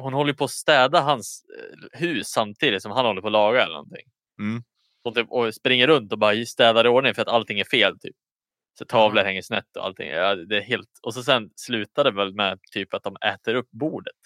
hon 0.00 0.14
håller 0.14 0.32
på 0.32 0.44
att 0.44 0.50
städa 0.50 1.00
hans 1.00 1.44
eh, 1.58 2.00
hus 2.00 2.28
samtidigt 2.28 2.82
som 2.82 2.92
han 2.92 3.06
håller 3.06 3.20
på 3.20 3.26
att 3.26 3.32
laga 3.32 3.62
eller 3.62 3.74
någonting. 3.74 4.06
Mm. 4.38 4.62
Hon 5.02 5.14
typ, 5.14 5.30
och 5.30 5.54
springer 5.54 5.86
runt 5.86 6.12
och 6.12 6.18
bara 6.18 6.44
städar 6.44 6.84
i 6.84 6.88
ordning 6.88 7.14
för 7.14 7.22
att 7.22 7.28
allting 7.28 7.60
är 7.60 7.64
fel. 7.64 7.98
Typ. 7.98 8.16
Så 8.78 8.84
tavlor 8.84 9.22
hänger 9.22 9.42
snett 9.42 9.76
och 9.76 9.84
allting. 9.84 10.08
Ja, 10.08 10.34
det 10.34 10.56
är 10.56 10.60
helt... 10.60 10.88
Och 11.02 11.14
så 11.14 11.22
sen 11.22 11.50
slutar 11.56 12.04
det 12.04 12.10
väl 12.10 12.34
med 12.34 12.58
typ 12.72 12.94
att 12.94 13.02
de 13.02 13.16
äter 13.16 13.54
upp 13.54 13.70
bordet. 13.70 14.16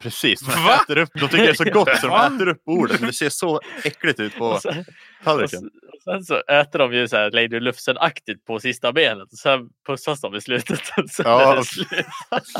Precis, 0.00 0.40
de 0.40 0.64
Va? 0.64 0.80
äter 0.84 0.98
upp, 0.98 1.08
de 1.14 1.20
tycker 1.28 1.38
det 1.44 1.48
är 1.50 1.54
så 1.54 1.64
gott 1.64 1.98
så 2.00 2.06
de 2.06 2.34
äter 2.36 2.48
upp 2.48 2.64
bordet. 2.64 3.00
Men 3.00 3.06
det 3.08 3.14
ser 3.14 3.28
så 3.28 3.60
äckligt 3.84 4.20
ut 4.20 4.34
på 4.38 4.44
Och 4.46 4.62
sen, 4.62 4.78
och, 4.78 4.84
tallriken. 5.24 5.60
sen- 5.60 5.70
och 5.96 6.02
sen 6.02 6.24
så 6.24 6.42
äter 6.52 6.78
de 6.78 6.92
ju 6.92 7.08
så 7.08 7.16
här 7.16 7.30
Lady 7.30 7.60
Lufsen-aktigt 7.60 8.44
på 8.46 8.60
sista 8.60 8.92
benet. 8.92 9.32
Och 9.32 9.38
sen 9.38 9.60
pussas 9.86 10.20
de 10.20 10.34
i 10.34 10.40
slutet. 10.40 10.80
Ja, 11.24 11.54
det 11.54 11.64
slut. 11.64 11.88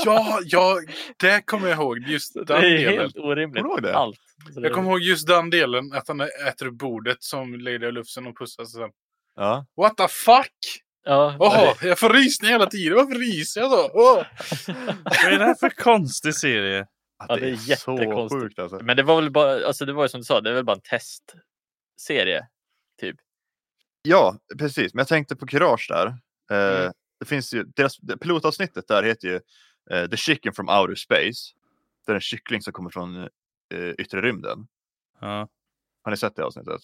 Ja, 0.05 0.39
ja, 0.45 0.81
det 1.17 1.47
kommer 1.47 1.69
jag 1.69 1.77
ihåg. 1.79 1.99
Just 1.99 2.35
Det 2.35 2.45
den 2.45 2.57
är 2.57 2.63
delen. 2.63 2.99
helt 2.99 3.17
orimligt. 3.17 3.63
Kommer 3.65 3.81
det? 3.81 3.97
Allt. 3.97 4.19
Så 4.55 4.61
det- 4.61 4.67
Jag 4.67 4.75
kommer 4.75 4.91
ihåg 4.91 5.01
just 5.01 5.27
den 5.27 5.51
delen, 5.51 5.93
att 5.93 6.09
han 6.09 6.21
äter 6.21 6.67
upp 6.67 6.75
bordet 6.79 7.17
som 7.21 7.55
Lady 7.55 7.91
Lufsen 7.91 8.27
och 8.27 8.39
pussas. 8.39 8.59
och 8.75 8.81
Sen. 8.81 8.91
Ja. 9.37 9.67
What 9.77 9.97
the 9.97 10.09
fuck? 10.09 10.53
Ja, 11.05 11.37
Åh, 11.39 11.73
jag 11.89 11.99
får 11.99 12.11
rysningar 12.11 12.53
hela 12.53 12.67
tiden. 12.67 12.95
Varför 12.97 13.15
ryser 13.19 13.61
jag 13.61 13.71
så? 13.71 13.91
Åh. 13.95 14.23
Vad 15.05 15.33
är 15.33 15.39
det 15.39 15.45
här 15.45 15.55
för 15.55 15.71
konstig 15.71 16.35
serie? 16.35 16.87
Ja, 17.29 17.37
det 17.37 17.51
är 17.51 17.57
så 17.57 17.93
jättekonstigt. 17.93 18.43
sjukt 18.43 18.59
alltså. 18.59 18.81
Men 18.83 18.97
det 18.97 19.03
var 19.03 19.21
väl 19.23 19.31
bara, 19.31 19.67
alltså 19.67 19.85
det 19.85 19.93
var 19.93 20.05
ju 20.05 20.09
som 20.09 20.21
du 20.21 20.25
sa, 20.25 20.41
det 20.41 20.51
är 20.51 20.55
väl 20.55 20.65
bara 20.65 20.77
en 20.77 20.83
testserie. 21.97 22.49
Typ. 23.01 23.17
Ja, 24.03 24.39
precis. 24.59 24.95
Men 24.95 25.01
jag 25.01 25.09
tänkte 25.09 25.37
på 25.37 25.47
Courage 25.47 25.87
där. 25.89 26.07
Eh, 26.51 26.81
Mm. 26.81 26.93
det 27.21 27.27
finns 27.27 27.55
ju, 27.55 27.65
deras 27.65 27.97
pilotavsnittet 28.21 28.89
där 28.89 29.03
heter 29.03 29.29
ju 29.29 29.41
eh, 29.91 30.09
The 30.11 30.17
Chicken 30.17 30.53
from 30.53 30.69
Outer 30.69 30.95
Space. 30.95 31.55
Det 32.07 32.13
är 32.13 32.15
en 32.15 32.21
kyckling 32.21 32.63
som 32.63 32.73
kommer 32.73 32.91
från 32.91 33.17
eh, 33.75 33.91
yttre 33.99 34.21
rymden. 34.23 34.69
Ja. 35.21 35.49
Har 36.03 36.11
ni 36.11 36.17
sett 36.17 36.37
det 36.37 36.45
avsnittet? 36.45 36.81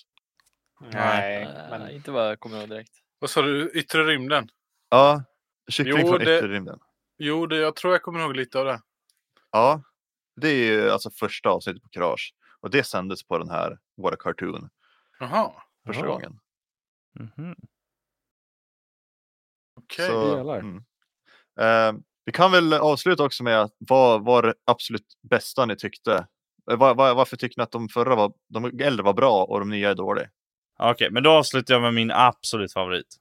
Nej, 0.81 1.45
Nej, 1.45 1.67
men 1.71 1.91
Inte 1.91 2.11
vad 2.11 2.29
jag 2.31 2.41
kommer 2.41 2.61
ihåg 2.61 2.69
direkt. 2.69 2.93
Vad 3.19 3.31
sa 3.31 3.43
du? 3.43 3.71
Yttre 3.75 4.05
rymden? 4.05 4.49
Ja, 4.89 5.25
kyckling 5.69 5.99
Jo, 6.01 6.09
från 6.09 6.19
det- 6.19 6.37
yttre 6.39 6.49
rymden. 6.49 6.79
Jo, 7.19 7.47
det, 7.47 7.57
jag 7.57 7.77
tror 7.77 7.93
jag 7.95 8.03
kommer 8.03 8.21
ihåg 8.21 8.37
lite 8.37 8.59
av 8.59 8.65
det. 8.65 8.81
Ja, 9.53 9.83
det 10.37 10.49
är 10.49 10.55
ju 10.65 10.91
alltså 10.91 11.11
första 11.11 11.49
avsnittet 11.49 11.83
på 11.83 11.89
Courage. 11.89 12.35
Och 12.61 12.71
det 12.71 12.85
sändes 12.85 13.25
på 13.25 13.39
den 13.39 13.51
här 13.51 13.79
What 14.03 14.15
a 14.15 14.17
Cartoon 14.21 14.69
Jaha, 15.21 15.53
första 15.87 16.03
Jaha. 16.03 16.13
gången. 16.13 16.41
Mhm. 17.19 17.55
okej. 19.81 20.07
Så, 20.07 20.37
Jävlar. 20.37 20.59
mm. 20.59 20.85
Eh, 21.61 22.01
vi 22.25 22.33
kan 22.33 22.53
väl 22.53 22.73
avsluta 22.73 23.25
också 23.25 23.43
med 23.45 23.61
att 23.61 23.73
vad 23.79 24.25
var 24.25 24.43
det 24.43 24.55
absolut 24.65 25.07
bästa 25.31 25.67
ni 25.67 25.77
tyckte? 25.77 26.27
Eh, 26.71 26.77
var, 26.77 26.95
var, 26.95 27.15
varför 27.15 27.37
tyckte 27.37 27.61
ni 27.61 27.63
att 27.63 27.71
de 27.71 27.89
förra 27.89 28.15
var, 28.15 28.33
de 28.49 28.65
äldre 28.65 29.05
var 29.05 29.13
bra 29.13 29.45
och 29.45 29.59
de 29.59 29.69
nya 29.71 29.91
är 29.91 29.95
dåliga? 29.95 30.29
Okej, 30.79 31.11
men 31.11 31.23
då 31.23 31.31
avslutar 31.31 31.75
jag 31.75 31.83
med 31.83 31.95
min 31.95 32.11
absolut 32.11 32.73
favorit. 32.73 33.17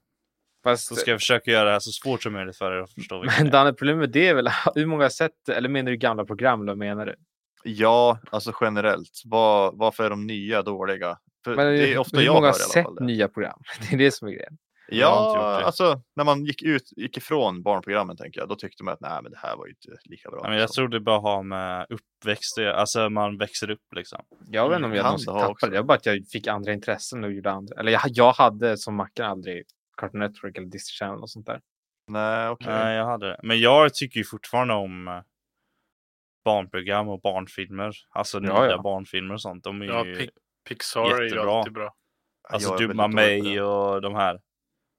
Fast, 0.64 0.88
Så 0.88 0.96
ska 0.96 1.12
jag 1.12 1.20
försöka 1.20 1.52
göra 1.52 1.66
det 1.66 1.72
här 1.72 1.80
så 1.80 1.92
svårt 1.92 2.24
som 2.24 2.34
möjligt 2.34 2.58
för 2.58 2.72
er 2.72 2.82
att 2.82 2.94
förstå 2.94 3.24
men. 3.40 3.50
Danne, 3.50 3.74
problemet 3.74 4.00
med 4.00 4.10
det 4.10 4.28
är 4.28 4.34
väl 4.34 4.50
hur 4.76 4.86
många 4.86 5.10
sätt, 5.10 5.50
eller 5.50 5.70
menar 5.70 5.92
du 5.92 5.98
gamla 5.98 6.26
program 6.26 6.62
eller 6.62 6.72
vad 6.72 6.78
menar 6.78 7.06
du? 7.06 7.16
Ja, 7.64 8.20
alltså 8.30 8.54
generellt. 8.62 9.22
Var, 9.26 9.72
varför 9.74 10.04
är 10.04 10.10
de 10.10 10.28
nya 10.28 10.62
dåliga? 10.62 11.18
För 11.44 11.56
Men 11.56 11.66
det 11.66 11.94
är 11.94 11.98
ofta 11.98 12.18
hur 12.18 12.26
jag 12.26 12.34
många 12.34 12.48
hör 12.48 12.54
har 12.54 12.60
sett 12.60 12.84
fall 12.84 12.98
nya 13.02 13.28
program? 13.28 13.60
Det 13.90 13.96
är 13.96 13.98
det 13.98 14.12
som 14.12 14.28
är 14.28 14.32
grejen. 14.32 14.58
Jag 14.88 15.08
Ja, 15.08 15.62
alltså 15.64 16.02
när 16.16 16.24
man 16.24 16.46
gick 16.46 16.62
ut, 16.62 16.84
gick 16.98 17.18
ifrån 17.18 17.64
barnprogrammen 17.64 18.18
tänker 18.18 18.40
jag, 18.40 18.50
då 18.50 18.56
tyckte 18.56 18.84
man 18.84 18.94
att 18.94 19.02
nej, 19.02 19.20
men 19.24 19.32
det 19.32 19.38
här 19.38 19.56
var 19.58 19.66
ju 19.66 19.72
inte 19.72 19.98
lika 20.06 20.30
bra. 20.30 20.40
Ja, 20.44 20.50
men 20.50 20.60
jag 20.60 20.72
tror 20.72 20.88
det 20.88 21.00
bara 21.00 21.20
har 21.20 21.44
med 21.44 21.88
uppväxt. 21.90 22.58
Alltså 22.58 23.10
man 23.10 23.38
växer 23.38 23.70
upp 23.70 23.94
liksom. 23.96 24.20
Jag 24.48 24.70
vet 24.70 24.76
inte 24.76 24.86
om 24.86 24.94
jag 24.94 25.02
Kan 25.02 25.06
någonsin 25.06 25.34
tappade 25.34 25.72
det. 25.72 25.78
Var 25.78 25.88
bara 25.88 25.98
att 25.98 26.06
jag 26.06 26.26
fick 26.32 26.48
andra 26.48 26.74
intressen 26.74 27.24
och 27.24 27.32
gjorde 27.32 27.52
andra. 27.52 27.80
Eller 27.80 27.92
jag, 27.92 28.02
jag 28.06 28.34
hade 28.34 28.78
som 28.78 28.96
Mackan 28.96 29.32
aldrig 29.32 29.64
Cartoon 29.98 30.20
Network 30.20 30.58
eller 30.58 30.68
Disney 30.68 30.94
Channel 31.00 31.22
och 31.22 31.30
sånt 31.30 31.46
där. 31.46 31.62
Nej, 32.08 32.50
okej. 32.50 32.68
Nej, 32.68 32.96
jag 32.96 33.06
hade 33.06 33.28
det. 33.28 33.40
Men 33.44 33.60
jag 33.60 33.94
tycker 33.94 34.18
ju 34.18 34.24
fortfarande 34.24 34.74
om 34.74 35.08
eh, 35.08 35.22
barnprogram 36.46 37.08
och 37.10 37.22
barnfilmer. 37.22 37.92
Alltså 38.10 38.38
Ja, 38.38 38.62
nya 38.62 38.72
ja. 38.72 38.82
barnfilmer 38.82 39.34
och 39.34 39.42
sånt. 39.42 39.64
De 39.64 39.82
är 39.82 39.86
Ja, 39.86 40.06
ju... 40.06 40.16
Pi- 40.16 40.30
Pixar 40.70 41.02
är 41.16 41.22
ju 41.22 41.24
jättebra. 41.30 41.54
alltid 41.60 41.74
bra. 41.74 41.94
Alltså 42.50 42.78
Dumma 42.78 43.08
mig 43.08 43.62
och 43.62 44.02
de 44.02 44.16
här. 44.16 44.40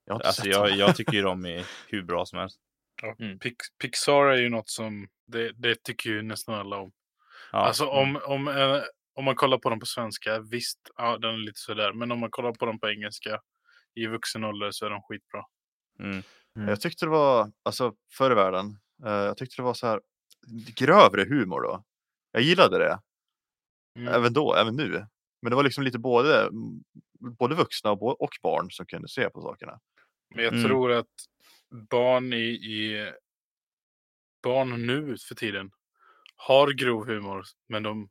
Jag 0.04 0.22
Alltså 0.26 0.48
jag, 0.48 0.70
jag 0.70 0.96
tycker 0.96 1.12
ju 1.12 1.22
de 1.22 1.46
är 1.46 1.66
hur 1.88 2.02
bra 2.02 2.24
som 2.26 2.38
helst. 2.38 2.60
Ja, 3.02 3.14
Mm. 3.18 3.38
Pix- 3.38 3.78
Pixar 3.82 4.24
är 4.26 4.36
ju 4.36 4.48
något 4.48 4.68
som, 4.68 5.08
det, 5.26 5.52
det 5.52 5.82
tycker 5.82 6.10
ju 6.10 6.22
nästan 6.22 6.54
alla 6.54 6.76
om. 6.76 6.92
Ja. 7.52 7.58
Alltså 7.58 7.86
om, 7.86 8.20
om, 8.24 8.48
eh, 8.48 8.80
om 9.14 9.24
man 9.24 9.34
kollar 9.34 9.58
på 9.58 9.70
dem 9.70 9.80
på 9.80 9.86
svenska, 9.86 10.38
visst, 10.50 10.78
ja, 10.96 11.18
den 11.18 11.34
är 11.34 11.38
lite 11.38 11.58
sådär. 11.60 11.92
Men 11.92 12.12
om 12.12 12.18
man 12.18 12.30
kollar 12.30 12.52
på 12.52 12.66
dem 12.66 12.80
på 12.80 12.88
engelska 12.88 13.40
i 13.94 14.06
vuxen 14.06 14.44
ålder 14.44 14.70
så 14.70 14.86
är 14.86 14.90
de 14.90 15.02
skitbra. 15.02 15.44
Mm. 15.98 16.22
Mm. 16.56 16.68
Jag 16.68 16.80
tyckte 16.80 17.04
det 17.06 17.10
var, 17.10 17.52
alltså 17.62 17.94
förr 18.12 18.30
i 18.30 18.34
världen, 18.34 18.78
eh, 19.06 19.12
jag 19.12 19.36
tyckte 19.36 19.56
det 19.56 19.62
var 19.62 19.74
så 19.74 19.86
här 19.86 20.00
grövre 20.76 21.24
humor 21.24 21.60
då. 21.60 21.84
Jag 22.32 22.42
gillade 22.42 22.78
det, 22.78 23.00
Mm. 23.98 24.14
även 24.14 24.32
då, 24.32 24.54
även 24.54 24.76
nu. 24.76 25.06
Men 25.42 25.50
det 25.50 25.56
var 25.56 25.62
liksom 25.62 25.84
lite 25.84 25.98
både, 25.98 26.48
både 27.38 27.54
vuxna 27.54 27.90
och, 27.90 28.22
och 28.22 28.30
barn 28.42 28.70
som 28.70 28.86
kunde 28.86 29.08
se 29.08 29.30
på 29.30 29.40
sakerna. 29.42 29.80
Men 30.34 30.44
jag 30.44 30.52
Mm. 30.52 30.64
tror 30.64 30.92
att 30.92 31.10
barn 31.90 32.32
i, 32.32 32.44
i 32.54 33.12
barn 34.42 34.86
nu 34.86 35.16
för 35.28 35.34
tiden 35.34 35.70
har 36.36 36.72
grov 36.72 37.06
humor, 37.06 37.44
men 37.68 37.82
de 37.82 38.08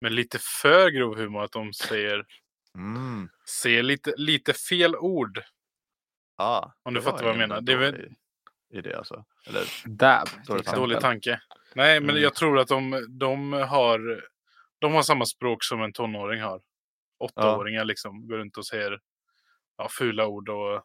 men 0.00 0.14
lite 0.14 0.38
för 0.62 0.90
grov 0.90 1.16
humor 1.16 1.42
att 1.42 1.52
de 1.52 1.72
säger, 1.72 2.26
Mm. 2.74 3.28
säger 3.62 3.82
lite, 3.82 4.14
lite 4.16 4.52
fel 4.54 4.96
ord. 4.96 5.42
Ah, 6.36 6.70
Om 6.82 6.94
du 6.94 7.02
fattar 7.02 7.22
vad 7.24 7.30
jag 7.32 7.38
menar. 7.38 7.60
Det 7.60 7.72
är 7.72 7.76
väl- 7.76 8.14
idé 8.70 8.94
alltså. 8.94 9.24
Eller, 9.46 9.64
Dab. 9.84 10.28
Dålig. 10.46 10.64
Dålig 10.74 11.00
tanke. 11.00 11.40
Nej, 11.74 12.00
men 12.00 12.10
Mm. 12.10 12.22
jag 12.22 12.34
tror 12.34 12.58
att 12.58 12.68
de, 12.68 13.06
de 13.18 13.52
har 13.52 14.24
de 14.78 14.92
har 14.92 15.02
samma 15.02 15.26
språk 15.26 15.64
som 15.64 15.82
en 15.82 15.92
tonåring 15.92 16.42
har. 16.42 16.60
Åttaåringar 17.18 17.84
liksom 17.84 18.28
går 18.28 18.38
runt 18.38 18.56
och 18.56 18.66
säger 18.66 19.00
ja, 19.76 19.88
fula 19.90 20.26
ord 20.26 20.48
och 20.48 20.82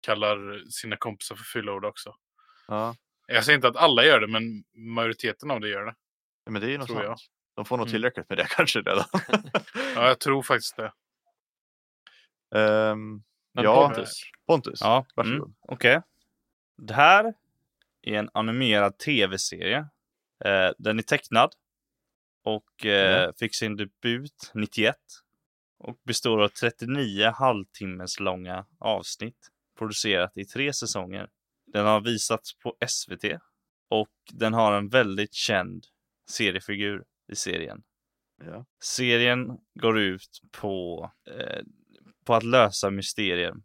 kallar 0.00 0.64
sina 0.70 0.96
kompisar 0.96 1.36
för 1.36 1.44
fula 1.44 1.72
ord 1.72 1.84
också. 1.84 2.14
ja, 2.68 2.96
Jag 3.26 3.44
säger 3.44 3.56
inte 3.56 3.68
att 3.68 3.76
alla 3.76 4.04
gör 4.04 4.20
det, 4.20 4.26
men 4.28 4.64
majoriteten 4.74 5.50
av 5.50 5.60
det 5.60 5.68
gör 5.68 5.84
det. 5.86 5.94
men 6.50 6.60
det 6.60 6.66
är 6.66 6.70
ju 6.70 6.78
något 6.78 6.88
sant. 6.90 7.20
De 7.54 7.64
får 7.64 7.76
nog 7.76 7.86
Mm. 7.86 7.92
tillräckligt 7.92 8.28
med 8.28 8.38
det 8.38 8.44
kanske 8.50 8.78
redan. 8.78 9.04
Ja, 9.94 10.06
jag 10.08 10.20
tror 10.20 10.42
faktiskt 10.42 10.76
det. 10.76 10.92
Men 13.54 13.64
ja, 13.64 13.88
Pontus, 13.88 14.10
Pontus, 14.46 14.80
Ja, 14.80 14.96
mm. 14.96 15.06
varsågod. 15.14 15.54
okej. 15.60 16.00
Det 16.76 16.94
här 16.94 17.34
är 18.02 18.14
en 18.18 18.30
animerad 18.34 18.98
tv-serie. 18.98 19.78
Eh, 20.44 20.70
den 20.78 20.98
är 20.98 21.02
tecknad 21.02 21.52
och 22.44 22.86
eh, 22.86 23.32
fick 23.38 23.54
sin 23.54 23.76
debut 23.76 24.50
91 24.54 24.96
och 25.78 25.98
består 26.02 26.42
av 26.42 26.48
39 26.48 27.30
halvtimmes 27.30 28.20
långa 28.20 28.66
avsnitt 28.78 29.48
producerat 29.78 30.36
i 30.36 30.44
tre 30.44 30.72
säsonger. 30.72 31.28
Den 31.66 31.86
har 31.86 32.00
visats 32.00 32.58
på 32.58 32.76
SVT 32.88 33.24
och 33.88 34.08
den 34.32 34.54
har 34.54 34.72
en 34.72 34.88
väldigt 34.88 35.34
känd 35.34 35.86
seriefigur 36.30 37.04
i 37.32 37.36
serien. 37.36 37.82
Ja. 38.46 38.64
Serien 38.84 39.48
går 39.80 39.98
ut 39.98 40.40
på, 40.60 41.10
eh, 41.30 41.60
på 42.24 42.34
att 42.34 42.42
lösa 42.42 42.90
mysterium. 42.90 43.62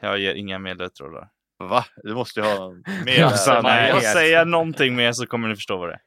Jag 0.00 0.18
ger 0.18 0.34
inga 0.34 0.58
mer 0.58 0.74
ledtrådar. 0.74 1.28
Va? 1.58 1.84
Du 2.02 2.14
måste 2.14 2.40
ju 2.40 2.46
ha 2.46 2.70
mer. 3.04 3.20
Ja, 3.20 3.28
där. 3.28 3.36
sant. 3.36 3.62
Nej, 3.62 3.88
jag 3.90 4.02
säger 4.02 4.44
någonting 4.44 4.96
mer 4.96 5.12
så 5.12 5.26
kommer 5.26 5.48
ni 5.48 5.54
förstå 5.54 5.76
vad 5.76 5.88
det 5.88 5.94
är. 5.94 6.00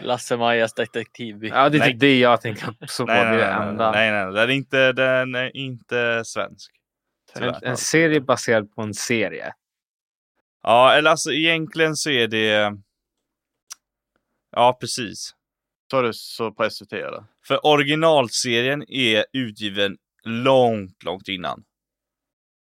Lasse-Majas 0.00 0.74
detektivby. 0.74 1.48
Ja, 1.48 1.68
det 1.68 1.76
är 1.76 1.78
Nej. 1.78 1.90
typ 1.90 2.00
det 2.00 2.18
jag 2.18 2.40
tänkte 2.40 2.74
så 2.86 3.06
på. 3.06 3.12
Nej, 3.12 3.24
nej, 3.24 3.36
nej, 3.36 3.68
enda. 3.68 3.90
nej, 3.92 4.10
nej, 4.10 4.32
den 4.32 4.50
är 4.50 4.54
inte, 4.54 4.92
den 4.92 5.34
är 5.34 5.56
inte 5.56 6.22
svensk. 6.24 6.72
En, 7.34 7.54
en 7.62 7.76
serie 7.76 8.20
baserad 8.20 8.72
på 8.72 8.82
en 8.82 8.94
serie. 8.94 9.54
Ja, 10.62 10.92
eller 10.92 11.10
alltså 11.10 11.32
egentligen 11.32 11.96
så 11.96 12.10
är 12.10 12.28
det... 12.28 12.76
Ja, 14.56 14.76
precis. 14.80 15.30
Sa 15.90 16.02
du 16.02 16.12
så 16.12 16.52
på 16.52 16.70
SVT 16.70 16.92
eller? 16.92 17.24
För 17.48 17.66
originalserien 17.66 18.84
är 18.88 19.24
utgiven 19.32 19.96
långt, 20.24 21.02
långt 21.04 21.28
innan. 21.28 21.64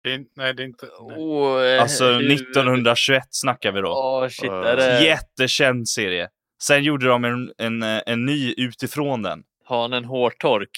det 0.04 0.12
är, 0.14 0.24
nej, 0.36 0.54
det 0.54 0.62
är 0.62 0.64
inte... 0.64 0.86
Oh, 0.86 1.62
eh, 1.64 1.82
Alltså 1.82 2.04
hur- 2.04 2.32
1921 2.32 3.22
snackar 3.30 3.72
vi 3.72 3.80
då. 3.80 3.88
Åh 3.88 4.28
shit, 4.28 4.50
Eh, 4.50 4.56
är 4.56 4.76
det... 4.76 5.04
Jättekänd 5.04 5.88
serie. 5.88 6.28
Sen 6.62 6.82
gjorde 6.84 7.06
de 7.06 7.24
en, 7.24 7.52
en, 7.58 7.82
eh, 7.82 8.02
en 8.06 8.24
ny 8.24 8.54
utifrån 8.56 9.22
den. 9.22 9.42
Har 9.64 9.82
han 9.82 9.92
en 9.92 10.04
hårtork? 10.04 10.70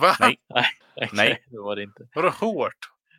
Va? 0.00 0.14
Nej. 0.20 0.38
Nej. 1.12 1.44
det 1.50 1.58
var 1.58 1.76
det 1.76 1.82
inte. 1.82 2.08
Vadå 2.14 2.28
hårt? 2.28 2.74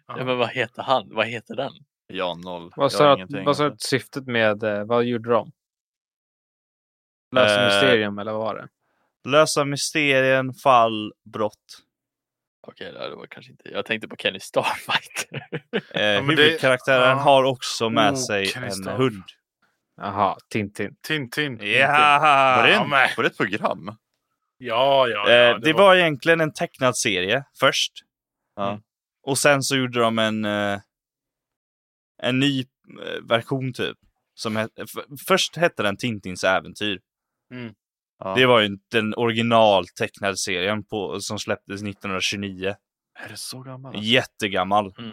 Ja, 0.08 0.26
men 0.26 0.38
vad 0.38 0.50
heter 0.50 0.84
han? 0.84 1.10
Vad 1.12 1.28
heter 1.28 1.56
den? 1.56 1.72
Ja, 2.08 2.36
noll. 2.44 2.72
Vad 2.76 2.92
sa 2.92 3.04
har 3.04 3.10
du 3.10 3.16
ingenting. 3.16 3.40
att- 3.40 3.46
vad 3.46 3.58
sa 3.58 3.64
du 3.64 3.74
att 3.74 3.82
syftet 3.82 4.26
med, 4.28 4.64
eh, 4.64 4.84
vad 4.86 5.04
gjorde 5.06 5.30
de? 5.30 5.52
Lösa 7.32 7.60
Eh, 7.62 7.66
mysterium 7.66 8.20
eller 8.20 8.32
vad 8.32 8.42
var 8.42 8.56
det? 8.56 8.68
Lösa 9.30 9.66
mysterien, 9.66 10.54
fall, 10.54 11.14
brott. 11.34 11.84
Okej, 12.68 12.92
det 12.92 13.16
var 13.16 13.26
kanske 13.28 13.52
inte... 13.52 13.70
Jag 13.70 13.86
tänkte 13.86 14.08
på 14.08 14.16
Kenny 14.16 14.40
Starfighter. 14.40 15.48
Eh, 15.72 15.82
men 15.94 16.28
det- 16.36 16.44
huvudkaraktären 16.44 17.10
ja. 17.10 17.16
har 17.16 17.44
också 17.44 17.90
med 17.90 18.12
Oh, 18.14 18.18
sig 18.18 18.46
Kenny 18.46 18.66
en 18.66 18.72
Starr. 18.74 18.98
hund. 18.98 19.24
Jaha, 19.98 20.38
Tintin. 20.50 20.96
Tintin. 21.08 21.60
Ja! 21.62 22.20
Var 22.58 22.64
det, 22.68 22.74
Ja, 22.74 22.84
en, 22.84 22.90
var 22.90 23.24
det 23.24 23.28
ett 23.30 23.38
program? 23.38 23.96
Ja, 24.58 25.08
ja, 25.08 25.30
Eh, 25.30 25.34
ja. 25.36 25.58
det, 25.58 25.74
var... 25.74 25.96
egentligen 25.96 26.42
en 26.42 26.54
tecknad 26.54 26.98
serie 26.98 27.44
först. 27.60 27.94
Ja. 28.56 28.70
Mm. 28.70 28.82
Och 29.24 29.38
sen 29.38 29.64
så 29.64 29.76
gjorde 29.76 30.00
de 30.00 30.20
en, 30.20 30.46
eh, 30.46 30.80
en 32.24 32.40
ny 32.40 32.60
eh, 33.06 33.24
version 33.30 33.74
typ. 33.74 33.98
Som 34.34 34.56
het, 34.56 34.72
först 35.28 35.56
hette 35.56 35.84
den 35.84 35.98
Tintins 35.98 36.44
äventyr. 36.44 37.00
Ja. 38.20 38.36
Det 38.36 38.46
var 38.46 38.60
ju 38.60 38.78
den 38.92 39.14
original 39.16 39.88
tecknade 39.88 40.38
serien 40.38 40.84
på, 40.84 41.20
som 41.22 41.40
släpptes 41.40 41.82
1929. 41.82 42.76
Är 43.14 43.30
det 43.30 43.38
så 43.38 43.62
gammalt? 43.62 43.96
alltså? 43.96 44.10
Jättegammal. 44.12 44.94
Mm. 44.98 45.12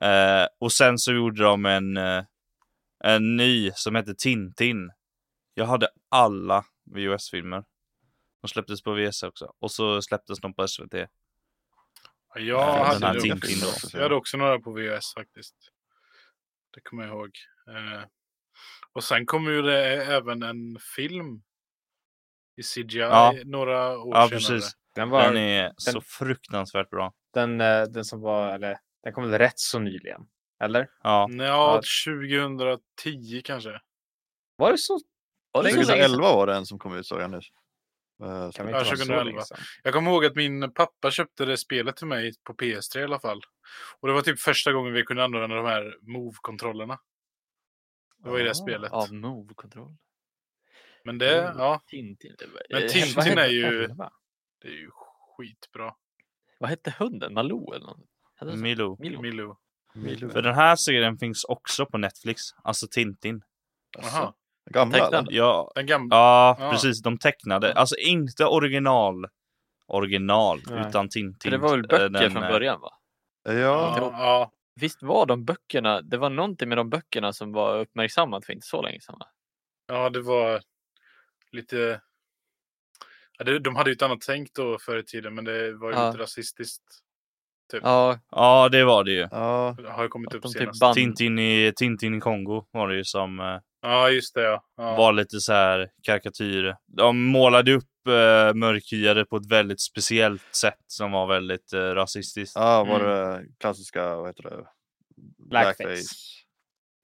Eh, 0.00 0.46
och 0.58 0.72
sen 0.72 0.98
så 0.98 1.12
gjorde 1.12 1.42
de 1.42 1.66
en, 1.66 1.96
eh, 1.96 2.24
en 3.04 3.36
ny 3.36 3.70
som 3.74 3.94
hette 3.94 4.14
Tintin. 4.14 4.90
Jag 5.54 5.66
hade 5.66 5.88
alla 6.08 6.64
VHS-filmer. 6.84 7.64
De 8.42 8.48
släpptes 8.48 8.82
på 8.82 8.92
VHS 8.92 9.22
också. 9.22 9.52
Och 9.58 9.70
så 9.70 10.02
släpptes 10.02 10.40
de 10.40 10.54
på 10.54 10.68
SVT. 10.68 10.94
Jag, 10.94 11.08
Ja, 12.34 12.84
hade 12.84 12.94
den 12.98 13.02
här 13.02 13.14
det 13.14 13.20
Tintin 13.20 13.68
också. 13.68 13.96
jag 13.96 14.02
hade 14.02 14.14
också 14.14 14.36
några 14.36 14.58
på 14.58 14.72
VHS 14.72 15.14
faktiskt. 15.14 15.54
Det 16.74 16.80
kommer 16.80 17.02
jag 17.06 17.12
ihåg. 17.12 17.30
Eh, 17.68 18.02
och 18.96 19.04
sen 19.04 19.26
kom 19.26 19.46
ju 19.46 19.62
det 19.62 20.04
även 20.04 20.42
en 20.42 20.78
film 20.96 21.42
i 22.56 22.62
CGI 22.62 22.98
Ja. 22.98 23.34
några 23.44 23.98
år 23.98 24.14
Ja, 24.16 24.28
senare. 24.28 24.30
precis. 24.58 24.72
Den, 24.94 25.10
var, 25.10 25.22
Den 25.24 25.34
den, 25.34 25.42
är 25.42 25.72
så 25.76 26.00
fruktansvärt 26.00 26.90
bra. 26.90 27.12
den, 27.34 27.58
den 27.92 28.04
som 28.04 28.20
var, 28.20 28.54
eller 28.54 28.78
den 29.02 29.12
kom 29.12 29.30
väl 29.30 29.38
rätt 29.38 29.58
så 29.58 29.78
nyligen? 29.78 30.20
Eller? 30.64 30.88
Ja, 31.02 31.28
Ja, 31.30 31.80
2010 32.06 33.42
kanske. 33.44 33.80
Var 34.56 34.72
det 34.72 34.78
så? 34.78 35.00
Var 35.52 35.62
det 35.62 35.68
Så 35.70 35.76
länge 35.76 35.86
2011 35.86 36.22
var 36.22 36.46
det 36.46 36.54
en 36.54 36.66
som 36.66 36.78
kom 36.78 36.96
ut 36.96 37.06
såg 37.06 37.20
jag 37.20 37.30
nyss. 37.30 37.46
Eh, 38.22 38.26
Kan 38.28 38.32
vi 38.38 38.48
Ja, 38.56 38.62
inte 38.62 38.72
vara 38.72 38.84
så 38.84 38.90
2011. 38.96 39.24
länge 39.24 39.42
sedan? 39.42 39.58
Jag 39.82 39.92
kommer 39.94 40.10
ihåg 40.10 40.24
att 40.24 40.34
min 40.36 40.72
pappa 40.72 41.10
köpte 41.10 41.44
det 41.44 41.56
spelet 41.56 41.96
till 41.96 42.06
mig 42.06 42.32
på 42.44 42.54
PS3 42.54 42.98
i 43.00 43.04
alla 43.04 43.20
fall. 43.20 43.40
Och 44.00 44.08
det 44.08 44.14
var 44.14 44.20
typ 44.22 44.40
första 44.40 44.72
gången 44.72 44.92
vi 44.92 45.02
kunde 45.02 45.24
använda 45.24 45.56
de 45.56 45.66
här 45.66 45.96
Move-kontrollerna. 46.02 46.98
Det 48.26 48.32
var 48.32 48.40
i 48.40 48.42
det 48.42 48.54
spelet. 48.54 48.88
Ja, 48.92 49.06
move-kontroll. 49.10 49.96
Men 51.04 51.18
det, 51.18 51.42
Mm. 51.44 51.58
ja, 51.58 51.82
Tintin. 51.86 52.36
Men 52.70 52.82
Eh, 52.82 52.88
Tintin 52.88 53.12
vad 53.16 53.24
hette- 53.24 53.40
är 53.42 53.48
ju- 53.48 53.86
det 54.62 54.68
är 54.68 54.72
ju 54.72 54.90
skitbra. 55.36 55.94
Vad 56.58 56.70
hette 56.70 56.94
hunden? 56.98 57.34
Malou 57.34 57.74
eller 57.74 57.86
något? 57.86 57.98
Hette 58.36 58.44
den 58.50 58.56
så? 58.58 58.62
Milo. 58.62 58.96
Milo. 59.00 59.22
Milou. 59.22 59.56
Milo. 59.94 60.30
För 60.30 60.42
den 60.42 60.54
här 60.54 60.76
serien 60.76 61.18
finns 61.18 61.44
också 61.44 61.86
på 61.86 61.98
Netflix. 61.98 62.42
Alltså 62.64 62.86
Tintin. 62.90 63.42
Aha. 63.98 64.34
Gamla 64.70 64.98
Tecknad. 64.98 65.28
eller? 65.28 65.38
Ja, 65.38 65.72
Den 65.74 65.86
gamla. 65.86 66.16
ja 66.16 66.56
Ja. 66.60 66.70
precis. 66.70 67.02
De 67.02 67.18
tecknade. 67.18 67.72
Alltså 67.74 67.96
inte 67.96 68.46
original. 68.46 69.26
Original, 69.88 70.60
Nej. 70.66 70.84
utan 70.88 71.08
Tintin. 71.08 71.38
För 71.42 71.50
det 71.50 71.58
var 71.58 71.70
väl 71.70 71.80
Eh, 71.80 71.88
böcker 71.88 72.08
den, 72.08 72.30
från 72.30 72.42
eh, 72.42 72.48
början 72.48 72.80
va? 72.80 72.90
Ja, 73.44 73.52
ja, 73.98 74.52
Visst 74.80 75.02
var 75.02 75.26
de 75.26 75.44
böckerna, 75.44 76.00
det 76.02 76.16
var 76.16 76.30
någonting 76.30 76.68
med 76.68 76.78
de 76.78 76.90
böckerna 76.90 77.32
som 77.32 77.52
var 77.52 77.78
uppmärksammat 77.78 78.46
för 78.46 78.52
inte 78.52 78.66
så 78.66 78.82
länge 78.82 79.00
sedan 79.00 79.16
va? 79.20 79.26
ja, 79.88 80.10
det 80.10 80.20
var 80.20 80.60
lite... 81.52 82.00
Ja, 83.38 83.44
det, 83.44 83.58
de 83.58 83.76
hade 83.76 83.90
ju 83.90 83.94
ett 83.94 84.02
annat 84.02 84.20
tänk 84.20 84.52
då 84.54 84.78
förr 84.78 84.96
i 84.98 85.04
tiden, 85.04 85.34
men 85.34 85.44
det 85.44 85.72
var 85.76 85.90
ju 85.90 85.96
Ja. 85.96 86.06
lite 86.10 86.22
rasistiskt. 86.22 86.82
Ja, 87.82 88.18
Ja, 88.30 88.68
det 88.68 88.84
var 88.84 89.04
det 89.04 89.12
ju. 89.12 89.28
ja. 89.30 89.74
Det 89.78 89.90
har 89.90 90.02
ju 90.02 90.08
kommit 90.08 90.28
att 90.28 90.34
upp 90.34 90.42
typ 90.42 90.52
senast. 90.52 90.80
band. 90.80 90.94
Tintin 90.94 91.38
i, 91.38 91.72
Tintin 91.76 92.14
i 92.14 92.20
Kongo 92.20 92.66
var 92.70 92.88
det 92.88 92.96
ju 92.96 93.04
som 93.04 93.40
eh, 93.40 93.58
Ja, 93.80 94.10
just 94.10 94.34
det. 94.34 94.42
Ja. 94.42 94.64
Ja. 94.76 94.96
var 94.96 95.12
lite 95.12 95.40
så 95.40 95.52
här 95.52 95.90
karikatyr. 96.02 96.76
De 96.86 97.24
målade 97.24 97.72
upp 97.74 97.84
eh, 98.08 98.54
mörkhyade 98.54 99.24
på 99.24 99.36
ett 99.36 99.46
väldigt 99.46 99.80
speciellt 99.80 100.54
sätt 100.54 100.80
som 100.86 101.12
var 101.12 101.26
väldigt 101.26 101.72
eh, 101.72 101.78
rasistiskt. 101.80 102.56
ja 102.56 102.84
var 102.84 103.00
Mm. 103.00 103.10
det 103.42 103.48
klassiska, 103.58 104.16
vad 104.16 104.26
heter 104.26 104.42
det? 104.42 104.66
Blackface. 105.38 106.04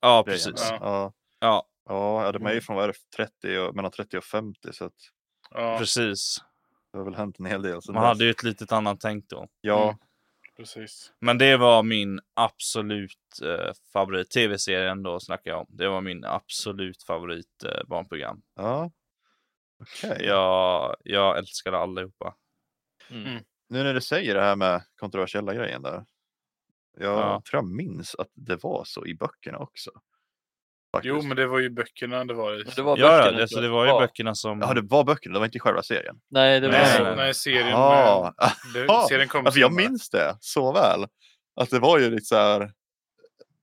Ja, 0.00 0.22
grejen. 0.22 0.38
precis. 0.38 0.68
Ja. 0.70 0.78
Ja. 0.80 1.12
Ja, 1.40 1.68
Ja, 1.88 2.24
ja, 2.24 2.32
de 2.32 2.46
är 2.46 2.52
ju 2.52 2.60
från 2.60 2.76
vad 2.76 2.84
är 2.84 2.88
det, 2.88 3.16
30 3.16 3.58
och, 3.58 3.74
mellan 3.76 3.90
30 3.90 4.18
och 4.18 4.24
50 4.24 4.72
så 4.72 4.84
att 4.84 4.92
ja, 5.50 5.78
precis. 5.78 6.38
det 6.92 6.98
har 6.98 7.04
väl 7.04 7.14
hänt 7.14 7.38
en 7.38 7.46
hel 7.46 7.62
del. 7.62 7.82
sen 7.82 7.94
Man 7.94 8.02
dess. 8.02 8.08
hade 8.08 8.24
ju 8.24 8.30
ett 8.30 8.42
litet 8.42 8.72
annat 8.72 9.00
tänk 9.00 9.28
då. 9.28 9.48
Ja, 9.60 9.82
Mm. 9.84 9.96
precis. 10.56 11.12
Men 11.20 11.38
det 11.38 11.56
var 11.56 11.82
min 11.82 12.20
absolut 12.34 13.18
eh, 13.44 13.72
favorit. 13.92 14.30
Tv-serien 14.30 15.02
då 15.02 15.20
snackar 15.20 15.50
jag 15.50 15.60
om. 15.60 15.66
Det 15.68 15.88
var 15.88 16.00
min 16.00 16.24
absolut 16.24 17.02
favorit 17.02 17.64
eh, 17.64 17.84
barnprogram. 17.88 18.42
ja. 18.56 18.90
Okej. 19.82 20.26
Jag, 20.26 20.96
jag 21.04 21.38
älskade 21.38 21.78
allihopa. 21.78 22.34
Mm. 23.10 23.26
Mm. 23.26 23.42
Nu 23.68 23.82
när 23.82 23.94
du 23.94 24.00
säger 24.00 24.34
det 24.34 24.40
här 24.42 24.56
med 24.56 24.82
kontroversiella 24.96 25.54
grejen 25.54 25.82
där. 25.82 26.04
Jag 26.98 27.18
Ja. 27.18 27.42
tror 27.50 27.58
jag 27.62 27.66
minns 27.70 28.14
att 28.14 28.28
det 28.34 28.62
var 28.62 28.84
så 28.84 29.06
i 29.06 29.14
böckerna 29.14 29.58
också. 29.58 29.90
Faktiskt. 30.96 31.08
Jo, 31.14 31.22
men 31.22 31.36
det 31.36 31.46
var 31.46 31.58
ju 31.58 31.70
böckerna 31.70 32.24
det 32.24 32.34
var. 32.34 32.54
i. 32.60 32.64
Men 32.64 32.72
det 32.76 32.82
var 32.82 32.98
Ja, 32.98 33.06
ja 33.16 33.22
böckerna, 33.22 33.42
alltså, 33.42 33.60
det 33.60 33.68
var 33.68 33.84
ju 33.84 33.90
Ja. 33.90 34.00
böckerna 34.00 34.34
som... 34.34 34.60
Ja, 34.60 34.74
det 34.74 34.80
var 34.80 35.04
böckerna, 35.04 35.32
det 35.32 35.38
var 35.38 35.46
inte 35.46 35.58
själva 35.58 35.82
serien. 35.82 36.20
Nej, 36.30 36.60
det 36.60 36.66
var 36.68 36.74
Nej, 37.04 37.16
Nej, 37.16 37.34
serien. 37.34 37.68
Ja, 37.68 38.34
med- 38.38 38.50
det, 38.74 38.84
Ja, 38.92 39.06
serien 39.08 39.28
kom 39.28 39.46
alltså 39.46 39.60
jag 39.60 39.72
minns 39.72 40.10
det 40.10 40.36
så 40.40 40.72
väl. 40.72 41.06
Att 41.56 41.70
det 41.70 41.78
var 41.78 41.98
ju 41.98 42.10
lite 42.10 42.24
så 42.24 42.36
här. 42.36 42.72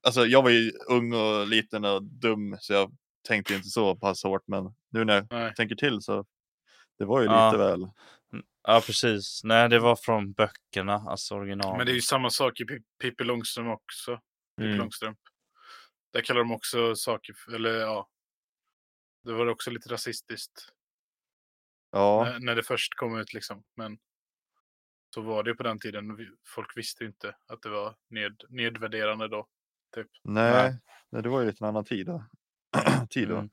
Alltså 0.04 0.26
jag 0.26 0.42
var 0.44 0.50
ju 0.50 0.72
ung 0.90 1.14
och 1.14 1.48
liten 1.48 1.86
och 1.86 2.04
dum 2.04 2.58
så 2.60 2.74
jag 2.74 2.92
tänkte 3.30 3.54
inte 3.56 3.68
så 3.70 3.96
pass 3.96 4.24
hårt. 4.24 4.44
Men 4.48 4.76
nu 4.89 5.06
när 5.06 5.15
jag 5.15 5.28
Nej. 5.30 5.54
tänker 5.56 5.76
till 5.76 6.02
så. 6.02 6.26
Det 6.98 7.06
var 7.06 7.20
ju 7.22 7.26
Ja. 7.26 7.52
lite 7.52 7.58
väl. 7.63 7.89
Ja, 8.63 8.82
precis. 8.86 9.42
Nej, 9.44 9.70
det 9.70 9.80
var 9.80 9.96
från 9.96 10.32
böckerna, 10.34 10.94
alltså 10.94 11.36
original. 11.36 11.78
Men 11.78 11.86
det 11.86 11.92
är 11.92 11.96
ju 11.96 12.02
samma 12.02 12.30
sak 12.30 12.60
i 12.60 12.63
Pi- 12.63 12.84
Pippi 13.02 13.24
Långstrump 13.24 13.70
också. 13.74 14.15
Pippi 14.58 14.65
Mm. 14.68 14.78
Långstrump. 14.78 15.20
Där 16.13 16.22
kallar 16.22 16.39
de 16.39 16.52
också 16.52 16.96
saker, 16.96 17.34
för- 17.34 17.52
eller 17.56 17.74
ja. 17.74 18.10
Det 19.24 19.34
var 19.34 19.48
också 19.48 19.72
lite 19.72 19.89
rasistiskt. 19.94 20.70
Ja, 21.92 22.24
När, 22.24 22.39
när 22.39 22.56
det 22.56 22.63
först 22.63 22.96
kom 22.96 23.18
ut 23.20 23.34
liksom. 23.34 23.63
Men 23.76 23.98
så 25.13 25.22
var 25.22 25.44
det 25.44 25.50
ju 25.50 25.56
på 25.56 25.63
den 25.63 25.80
tiden. 25.80 26.18
Folk 26.48 26.78
visste 26.78 27.04
ju 27.04 27.08
inte 27.08 27.36
att 27.48 27.62
det 27.62 27.70
var 27.70 27.96
ned, 28.10 28.42
nedvärderande 28.50 29.28
då. 29.28 29.48
Typ. 29.96 30.08
nej, 30.24 30.52
Nej. 30.54 30.80
nej, 31.10 31.24
det 31.24 31.30
var 31.30 31.42
ju 31.42 31.48
lite 31.48 31.63
en 31.63 31.70
annan 31.70 31.86
tid 31.86 32.06
då. 32.06 32.24
tid. 33.10 33.32
Mm. 33.32 33.50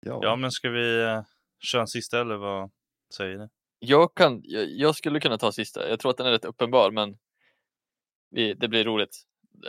Ja. 0.00 0.20
Ja, 0.22 0.36
men 0.36 0.50
ska 0.52 0.68
vi 0.70 1.02
eh, 1.02 1.22
köra 1.60 1.80
en 1.80 1.88
sista 1.88 2.20
eller 2.20 2.36
vad 2.36 2.70
säger 3.16 3.38
ni? 3.38 3.48
Jag, 3.78 4.14
kan, 4.14 4.40
jag, 4.44 4.64
jag 4.70 4.94
skulle 4.96 5.20
kunna 5.20 5.38
ta 5.38 5.52
sista. 5.52 5.88
Jag 5.88 6.00
tror 6.00 6.10
att 6.10 6.16
den 6.16 6.26
är 6.26 6.30
rätt 6.30 6.44
uppenbar, 6.44 6.90
men 6.90 7.18
vi, 8.30 8.54
det 8.54 8.68
blir 8.68 8.84
roligt. 8.84 9.16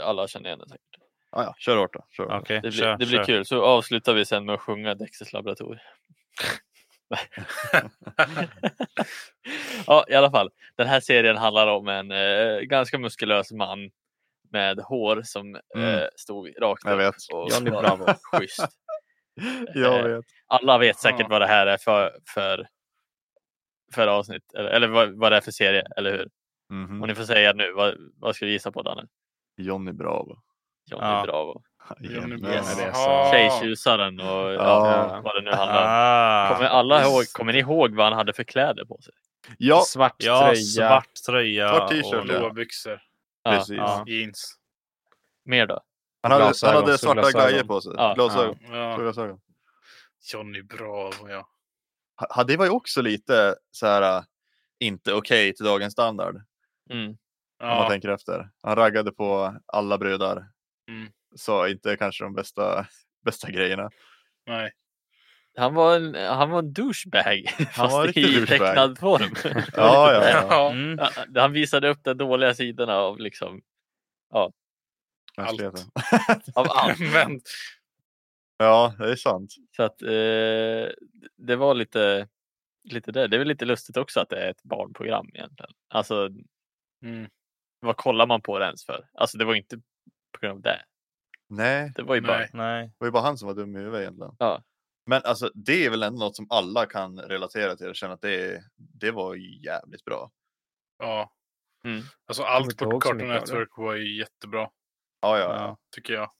Alla 0.03 0.27
känner 0.27 0.45
igen 0.47 0.59
den 0.59 0.69
säkert. 0.69 0.83
ja, 1.31 1.43
ja, 1.43 1.55
kör 1.57 1.77
hårt 1.77 1.93
då. 1.93 2.05
Kör 2.09 2.23
hårt. 2.23 2.41
Okej, 2.41 2.55
Det 2.63 2.69
blir, 2.69 2.71
kör, 2.79 2.91
det 2.97 3.05
blir 3.05 3.17
kör. 3.17 3.23
kul. 3.25 3.45
Så 3.45 3.61
avslutar 3.63 4.13
vi 4.13 4.25
sen 4.25 4.45
med 4.45 4.55
att 4.55 4.61
sjunga 4.61 4.95
Dexters 4.95 5.33
laboratorium. 5.33 5.79
Ja, 9.87 10.05
i 10.09 10.13
alla 10.13 10.31
fall. 10.31 10.49
Den 10.75 10.87
här 10.87 10.99
serien 10.99 11.37
handlar 11.37 11.67
om 11.67 11.87
en 11.87 12.11
eh, 12.11 12.59
ganska 12.59 12.97
muskulös 12.99 13.51
man 13.51 13.79
med 14.51 14.79
hår 14.79 15.21
som 15.23 15.55
eh, 15.55 15.61
Mm. 15.75 16.09
stod 16.15 16.47
rakt 16.61 16.83
Jag 16.85 16.93
upp 16.93 16.99
vet. 16.99 17.15
och 17.33 17.49
Johnny 17.51 17.69
Bravo. 17.69 18.05
schysst. 18.31 18.67
Jag 19.73 19.99
Eh, 19.99 20.15
vet. 20.17 20.25
Alla 20.47 20.77
vet 20.77 20.99
säkert 20.99 21.19
Ja. 21.19 21.27
vad 21.29 21.41
det 21.41 21.47
här 21.47 21.67
är 21.67 21.77
för, 21.77 22.11
för, 22.33 22.67
för 23.93 24.07
avsnitt, 24.07 24.53
eller, 24.53 24.69
eller 24.69 24.87
vad, 24.87 25.11
vad 25.19 25.31
det 25.31 25.37
är 25.37 25.41
för 25.41 25.51
serie, 25.51 25.83
eller 25.97 26.11
hur? 26.11 26.29
Mhm. 26.69 27.01
Och 27.01 27.07
ni 27.07 27.15
får 27.15 27.23
säga 27.23 27.53
nu, 27.53 27.71
vad, 27.71 27.95
vad 28.17 28.35
ska 28.35 28.45
du 28.45 28.51
gissa 28.51 28.71
på 28.71 28.81
Danne? 28.81 29.03
Johnny 29.57 29.91
Bravo. 29.91 30.37
Johnny 30.85 31.05
Ja. 31.07 31.23
Bravo. 31.25 31.61
Johnny 31.99 32.47
Yes. 32.49 32.77
Bravo. 32.77 33.31
Tjejtjusaren 33.31 34.19
och 34.19 34.53
ja, 34.53 35.21
vad 35.23 35.35
det 35.35 35.41
nu 35.41 35.51
handlar 35.51 35.81
om. 35.81 35.87
Ah, 35.89 36.55
Kommer 36.55 36.69
alla 36.69 37.01
ihåg, 37.03 37.23
kommer 37.33 37.53
ni 37.53 37.59
ihåg 37.59 37.95
vad 37.95 38.05
han 38.05 38.13
hade 38.13 38.33
för 38.33 38.43
kläder 38.43 38.85
på 38.85 38.97
sig? 39.01 39.13
Ja, 39.57 39.81
Svart 39.85 40.15
ja, 40.17 40.39
tröja. 40.41 40.55
svart 40.55 41.09
tröja. 41.25 41.69
Svart 41.69 41.89
t-shirt, 41.89 42.13
och- 42.13 42.23
blåa 42.25 42.49
byxor. 42.53 43.01
Ja, 43.43 43.51
precis. 43.51 43.77
ja. 43.77 44.03
Jeans. 44.07 44.55
Mer 45.45 45.65
då? 45.67 45.79
Han 46.21 46.31
hade, 46.31 46.43
han 46.43 46.49
Glasögon, 46.51 46.75
hade 46.75 46.97
svarta 46.97 47.31
grejer 47.49 47.63
på 47.63 47.81
sig. 47.81 47.93
Ja. 47.97 48.13
Glasögon. 48.13 48.57
Ja. 48.71 48.95
Solglasögon. 48.95 49.39
Johnny 50.33 50.61
Bravo, 50.61 51.29
ja. 51.29 51.47
Ha- 52.29 52.43
Det 52.43 52.57
var 52.57 52.65
ju 52.65 52.71
också 52.71 53.01
lite 53.01 53.55
så 53.71 53.85
här 53.87 54.17
äh, 54.17 54.23
inte 54.79 55.13
okej 55.13 55.53
till 55.55 55.65
dagens 55.65 55.93
standard. 55.93 56.35
Mm. 56.89 57.07
Om 57.61 57.67
man 57.67 57.77
ja. 57.77 57.89
tänker 57.89 58.09
efter. 58.09 58.49
Han 58.63 58.75
raggade 58.75 59.11
på 59.11 59.55
alla 59.65 59.97
brudar. 59.97 60.47
Mm. 60.89 61.11
Så 61.35 61.67
inte 61.67 61.97
kanske 61.97 62.23
de 62.23 62.33
bästa, 62.33 62.87
bästa 63.25 63.51
grejerna. 63.51 63.89
Nej. 64.45 64.71
Han 65.57 65.73
var 65.73 65.95
en, 65.95 66.15
han 66.15 66.49
var 66.49 66.59
en 66.59 66.73
douchebag. 66.73 67.49
Fast 67.73 67.93
var 67.93 68.01
en 68.01 68.07
riktig 68.07 68.23
i 68.23 68.39
douchebag. 68.39 68.67
tecknad 68.67 68.99
form. 68.99 69.35
Ja, 69.75 70.13
ja, 70.13 70.29
ja. 70.29 70.47
Ja. 70.49 70.71
Mm. 70.71 70.99
Ja, 71.33 71.41
Han 71.41 71.51
visade 71.51 71.89
upp 71.89 72.03
de 72.03 72.17
dåliga 72.17 72.53
sidorna 72.53 72.95
av 72.95 73.19
liksom 73.19 73.61
Mänskligheten. 75.43 75.85
av 76.55 76.67
allt. 76.69 76.99
Men 77.13 77.41
Ja, 78.61 78.93
det 78.97 79.11
är 79.11 79.15
sant. 79.15 79.55
Så 79.75 79.83
att 79.83 80.01
eh, 80.01 80.91
det 81.37 81.55
var 81.55 81.73
lite, 81.73 82.27
lite 82.83 83.11
det. 83.11 83.27
Det 83.27 83.35
är 83.35 83.39
väl 83.39 83.47
lite 83.47 83.65
lustigt 83.65 83.97
också 83.97 84.19
att 84.19 84.29
det 84.29 84.45
är 84.45 84.49
ett 84.49 84.63
barnprogram 84.63 85.29
egentligen. 85.33 85.71
Alltså 85.89 86.29
mm. 87.05 87.29
vad 87.79 87.97
kollar 87.97 88.27
man 88.27 88.41
på 88.41 88.59
det 88.59 88.65
ens 88.65 88.85
för? 88.85 89.09
Alltså 89.13 89.37
det 89.37 89.45
var 89.45 89.55
inte 89.55 89.77
på 90.31 90.39
grund 90.41 90.57
av 90.57 90.61
det. 90.61 90.81
Nej, 91.49 91.91
Det 91.95 92.03
var 92.03 92.15
ju 92.15 92.21
bara, 92.21 92.47
Nej. 92.53 92.87
Det 92.87 92.95
var 92.97 93.07
ju 93.07 93.11
bara 93.11 93.23
han 93.23 93.37
som 93.37 93.47
var 93.47 93.55
dum 93.55 93.75
i 93.75 93.79
huvudet 93.79 94.01
egentligen. 94.01 94.35
Ja. 94.39 94.63
Men 95.05 95.21
alltså 95.23 95.51
det 95.53 95.85
är 95.85 95.89
väl 95.89 96.03
ändå 96.03 96.19
något 96.19 96.35
som 96.35 96.47
alla 96.49 96.85
kan 96.85 97.19
relatera 97.19 97.75
till 97.75 97.89
och 97.89 97.95
känna 97.95 98.13
att 98.13 98.21
det, 98.21 98.63
det 98.75 99.11
var 99.11 99.35
ju 99.35 99.61
jävligt 99.61 100.05
bra. 100.05 100.31
ja. 100.99 101.33
Mm. 101.83 102.01
Alltså 102.25 102.43
allt 102.43 102.77
på 102.77 102.99
Cartoon. 102.99 103.27
Network 103.27 103.77
var 103.77 103.95
ju 103.95 104.17
jättebra. 104.17 104.69
Ja, 105.21 105.37
ja, 105.39 105.55
ja. 105.55 105.77
Tycker 105.95 106.13
jag. 106.13 106.31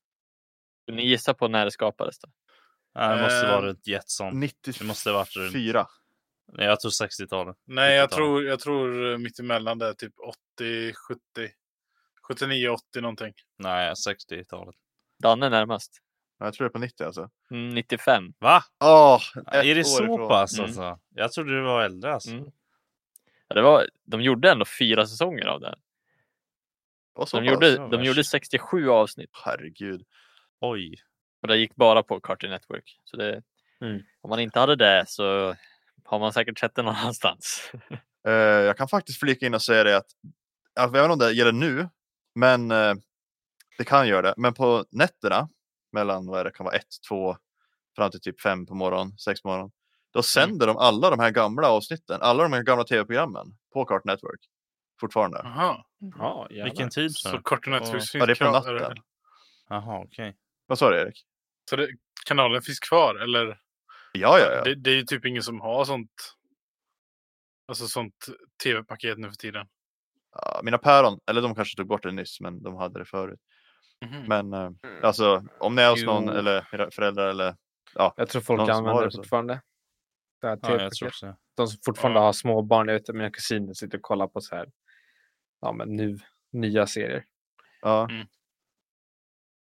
ni 0.92 1.06
gissar 1.08 1.34
på 1.34 1.48
när 1.48 1.66
det 1.66 1.72
skapades 1.72 2.20
då? 2.20 2.28
Nej, 2.96 3.16
det 3.18 3.22
måste 3.24 3.48
Eh, 3.48 3.62
varit 3.62 3.88
Jetson. 3.88 4.40
Det 4.40 4.82
måste 4.84 5.12
varit 5.12 5.36
runt- 5.36 5.54
94. 5.54 5.88
Nej, 6.54 6.66
jag 6.66 6.80
tror 6.80 6.92
60-talet. 6.92 7.56
Nej, 7.66 7.96
jag 7.96 8.04
70-talet. 8.10 8.16
tror, 8.16 8.44
jag 8.46 8.60
tror 8.60 9.18
mitt 9.18 9.40
emellan 9.40 9.78
där, 9.80 9.94
typ 9.94 10.14
80, 10.20 10.94
70, 10.94 11.20
79, 12.28 12.70
80 12.70 13.02
någonting. 13.02 13.34
Nej, 13.58 13.94
60-talet. 13.94 14.76
Danne 15.24 15.46
är 15.46 15.50
närmast. 15.50 16.02
Jag 16.40 16.54
tror 16.54 16.66
det 16.66 16.70
är 16.70 16.74
på 16.74 16.80
90 16.80 17.04
alltså. 17.06 17.30
Mm, 17.52 17.70
95. 17.70 18.34
Va? 18.40 18.64
Åh, 18.84 19.22
är 19.46 19.76
det 19.76 19.80
år 19.80 19.84
så 19.84 20.04
ifrån. 20.04 20.30
pass 20.30 20.54
Mm. 20.54 20.66
alltså? 20.66 21.00
Jag 21.10 21.32
trodde 21.32 21.56
du 21.56 21.62
var 21.62 21.84
äldre 21.84 22.14
alltså. 22.14 22.30
Mm. 22.32 22.52
Ja, 23.48 23.56
det 23.56 23.62
var, 23.62 23.90
de 24.06 24.22
gjorde 24.22 24.52
ändå 24.52 24.66
fyra 24.80 25.06
säsonger 25.08 25.46
av 25.46 25.60
det. 25.62 25.68
här. 25.68 25.78
Så 27.26 27.40
De, 27.40 27.46
gjorde, 27.46 27.76
de 27.76 27.90
värst. 27.92 28.06
gjorde 28.08 28.24
67 28.24 28.90
avsnitt 28.90 29.30
Herregud. 29.46 30.06
Oj. 30.62 30.96
och 31.42 31.48
det 31.48 31.58
gick 31.58 31.76
bara 31.76 32.04
på 32.04 32.20
Cartoon 32.20 32.50
Network. 32.52 33.00
Så 33.04 33.18
det, 33.18 33.42
Mm. 33.82 34.02
Om 34.22 34.30
man 34.30 34.40
inte 34.40 34.60
hade 34.60 34.76
det 34.76 35.04
så 35.08 35.56
har 36.04 36.20
man 36.20 36.34
säkert 36.34 36.60
sett 36.60 36.76
det 36.76 36.82
någon 36.82 36.96
annanstans. 36.96 37.72
Eh, 38.28 38.34
jag 38.34 38.78
kan 38.78 38.88
faktiskt 38.88 39.20
flika 39.20 39.46
in 39.46 39.54
och 39.54 39.62
säga 39.62 39.84
det 39.84 39.98
att, 39.98 40.06
jag 40.76 40.92
vet 40.92 41.02
inte 41.04 41.14
om 41.14 41.20
det 41.20 41.32
gäller 41.32 41.52
nu, 41.52 41.90
men 42.36 42.72
eh, 42.72 42.94
det 43.78 43.84
kan 43.84 44.08
göra 44.08 44.22
det. 44.22 44.34
Men 44.38 44.54
på 44.54 44.86
nätterna 44.92 45.50
mellan 45.92 46.26
vad 46.28 46.46
det 46.46 46.52
kan 46.52 46.64
vara 46.64 46.76
ett, 46.76 46.88
två 47.10 47.38
fram 47.96 48.12
till 48.12 48.22
typ 48.22 48.42
fem 48.42 48.66
på 48.66 48.76
morgonen, 48.76 49.18
sex 49.18 49.42
på 49.42 49.48
morgonen. 49.48 49.72
Då 50.14 50.22
sänder 50.24 50.68
de 50.68 50.78
alla 50.78 51.10
de 51.10 51.20
här 51.20 51.32
gamla 51.32 51.68
avsnitten, 51.70 52.22
alla 52.22 52.44
de 52.44 52.54
här 52.54 52.64
gamla 52.64 52.84
tv-programmen 52.84 53.48
på 53.74 53.86
Cartoon 53.86 54.12
Network 54.12 54.42
fortfarande. 55.00 55.42
Jaha, 55.44 55.84
Ja, 56.18 56.48
jävlar. 56.50 56.66
Vilken 56.66 56.90
tid 56.90 57.16
så? 57.16 57.42
Cartoon 57.42 57.74
Netflix 57.74 58.16
Ja, 58.16 58.26
det 58.26 58.32
är 58.32 58.46
på 58.46 58.52
natten. 58.52 58.98
Jaha, 59.70 60.00
okej. 60.06 60.36
Vad 60.68 60.80
sa 60.80 60.90
du 60.90 60.98
Erik? 60.98 61.26
Så 61.70 61.76
det, 61.76 61.88
kanalen 62.26 62.62
finns 62.62 62.80
kvar 62.80 63.16
eller? 63.16 63.60
Ja, 64.14 64.40
ja, 64.40 64.52
ja. 64.56 64.64
Det, 64.64 64.76
det 64.76 64.90
är 64.92 64.96
ju 64.96 65.04
typ 65.04 65.26
ingen 65.26 65.44
som 65.44 65.62
har 65.62 65.86
sånt. 65.86 66.12
Alltså 67.68 67.88
sånt 67.88 68.26
tv-paket 68.64 69.18
nu 69.18 69.28
för 69.30 69.36
tiden. 69.36 69.68
ja 70.32 70.62
mina 70.64 70.78
päron, 70.78 71.20
eller 71.28 71.42
de 71.42 71.56
kanske 71.56 71.78
tog 71.78 71.88
bort 71.88 72.04
det 72.04 72.12
nyss, 72.12 72.40
men 72.42 72.64
de 72.64 72.76
hade 72.76 73.00
det 73.00 73.06
förut. 73.06 73.40
Mhm. 74.06 74.24
Men 74.28 74.54
eh, 74.54 74.70
alltså 75.04 75.44
om 75.60 75.76
ni 75.76 75.82
är 75.82 75.90
hos 75.90 76.04
någon 76.04 76.26
Jo. 76.26 76.32
eller 76.32 76.68
era 76.76 76.92
föräldrar 76.92 77.28
eller 77.28 77.56
Jag 77.94 78.30
tror 78.30 78.42
folk 78.42 78.58
Någon 78.58 78.68
som 78.68 78.74
har 78.76 78.80
använder 78.80 79.02
det 79.02 79.08
det 79.08 79.12
så. 79.12 79.18
fortfarande. 79.18 79.62
Det 80.42 80.48
här 80.48 80.60
Ja, 80.62 80.70
jag 80.70 80.80
TV-paketet. 80.80 80.98
tror 81.00 81.08
också 81.10 81.26
det. 81.26 81.36
De 81.56 81.68
som 81.68 81.80
fortfarande 81.86 82.20
Ja. 82.20 82.24
har 82.24 82.34
små 82.34 82.62
barn, 82.62 82.88
jag 82.88 82.96
vet 82.96 83.10
att 83.10 83.16
mina 83.16 83.32
kusiner 83.32 83.74
sitter 83.74 83.98
och 83.98 84.02
kollar 84.02 84.28
på 84.28 84.42
så 84.42 84.56
här, 84.56 84.70
ja 85.62 85.72
men 85.72 85.96
nu, 85.96 86.18
nya 86.52 86.88
serier. 86.88 87.26
Ja. 87.82 88.08
Mm. 88.10 88.28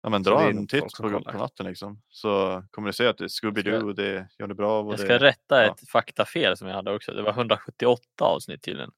Ja 0.02 0.10
men 0.10 0.22
dra 0.22 0.40
det 0.40 0.50
en 0.50 0.66
titt 0.66 0.96
på, 1.00 1.22
på 1.22 1.38
natten 1.38 1.66
liksom. 1.66 2.02
Så 2.08 2.62
kommer 2.70 2.88
ni 2.88 2.92
se 2.92 3.06
att 3.06 3.18
det 3.18 3.24
är 3.24 3.28
Scooby-Doo, 3.28 3.92
det 3.92 4.06
är 4.06 4.28
Johnny 4.38 4.54
Bravo. 4.54 4.90
Jag 4.90 4.98
det 4.98 5.04
ska 5.04 5.14
är... 5.14 5.18
rätta 5.18 5.64
ja. 5.64 5.72
ett 5.72 5.88
faktafel 5.90 6.56
som 6.56 6.68
jag 6.68 6.74
hade 6.74 6.94
också. 6.94 7.12
Det 7.12 7.22
var 7.22 7.30
178 7.30 8.02
avsnitt 8.20 8.62
tydligen. 8.62 8.90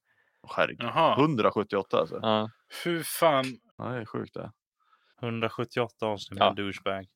Herregud. 0.57 0.83
Jaha, 0.83 1.21
178 1.21 1.99
alltså. 1.99 2.19
Ja. 2.23 2.51
hur 2.85 3.03
fan. 3.03 3.45
Ja, 3.79 3.85
det 3.85 4.01
är 4.01 4.05
sjukt 4.05 4.35
det. 4.35 4.53
178 5.23 6.07
avsnitt 6.07 6.39
Ja. 6.39 6.47
med 6.47 6.57
douchebag. 6.57 7.07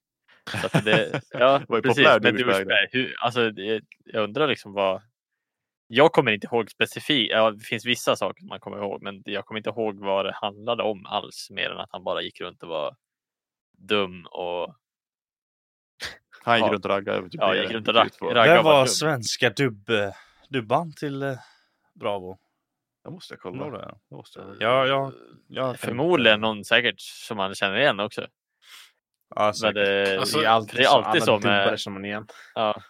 Så 0.50 0.66
att 0.66 0.84
det, 0.84 1.20
ja, 1.30 1.60
Var 1.68 1.76
ju 1.76 1.82
precis. 1.82 2.04
populär 2.04 2.20
Med 2.20 2.34
douchebag 2.34 2.54
douchebag. 2.54 2.88
Hur, 2.92 3.14
alltså, 3.20 3.50
det, 3.50 3.82
jag 4.04 4.24
undrar 4.24 4.48
liksom 4.48 4.72
vad... 4.72 5.02
Jag 5.94 6.12
kommer 6.12 6.32
inte 6.32 6.46
ihåg 6.46 6.70
specifikt. 6.70 7.30
Ja, 7.32 7.50
det 7.50 7.60
finns 7.64 7.86
vissa 7.86 8.16
saker 8.16 8.44
man 8.44 8.60
kommer 8.60 8.76
ihåg, 8.78 9.02
men 9.02 9.22
jag 9.24 9.44
kommer 9.46 9.58
inte 9.58 9.70
ihåg 9.70 9.98
vad 9.98 10.24
det 10.24 10.32
handlade 10.34 10.82
om 10.82 11.06
alls. 11.06 11.48
Mer 11.50 11.70
än 11.70 11.78
att 11.78 11.88
han 11.92 12.04
bara 12.04 12.22
gick 12.22 12.40
runt 12.40 12.62
och 12.62 12.68
var 12.68 12.96
dum 13.78 14.26
och 14.30 14.74
Han 16.44 16.56
gick 16.58 16.66
Ja. 16.66 16.72
runt 16.72 16.84
och 16.84 16.90
raggade. 16.90 17.22
Typ 17.22 17.34
Ja, 17.34 17.52
det 17.54 17.62
gick 17.62 17.70
runt 17.72 17.88
och 17.88 17.94
det 17.94 18.00
raggade. 18.00 18.54
Vem 18.54 18.64
var 18.64 18.72
var 18.78 18.86
svenska 18.86 19.50
dubb, 19.50 19.90
dubban 20.48 20.92
till 20.92 21.22
eh, 21.22 21.34
Bravo? 21.94 22.38
Det 23.04 23.10
måste 23.10 23.34
jag 23.34 23.40
Kommer 23.40 23.64
kolla. 23.64 23.78
det? 23.78 23.94
Det 24.10 24.16
måste 24.16 24.38
jag. 24.40 24.56
Ja, 24.60 24.86
ja. 24.86 25.12
ja 25.48 25.74
förmodligen 25.74 26.40
någon 26.40 26.64
säkert 26.64 27.00
som 27.00 27.36
man 27.36 27.54
känner 27.54 27.76
igen 27.76 28.00
också. 28.00 28.20
Ja, 29.34 29.40
det, 29.42 29.46
Alltså, 29.46 29.70
det 29.72 30.44
är 30.44 30.48
alltid, 30.48 30.76
det 30.80 30.84
är 30.84 30.88
alltid 30.88 31.22
alla 31.22 31.40
så 31.40 31.48
med- 31.48 31.80
som 31.80 31.92
man 31.92 32.04
igen. 32.04 32.26
Ja. 32.54 32.82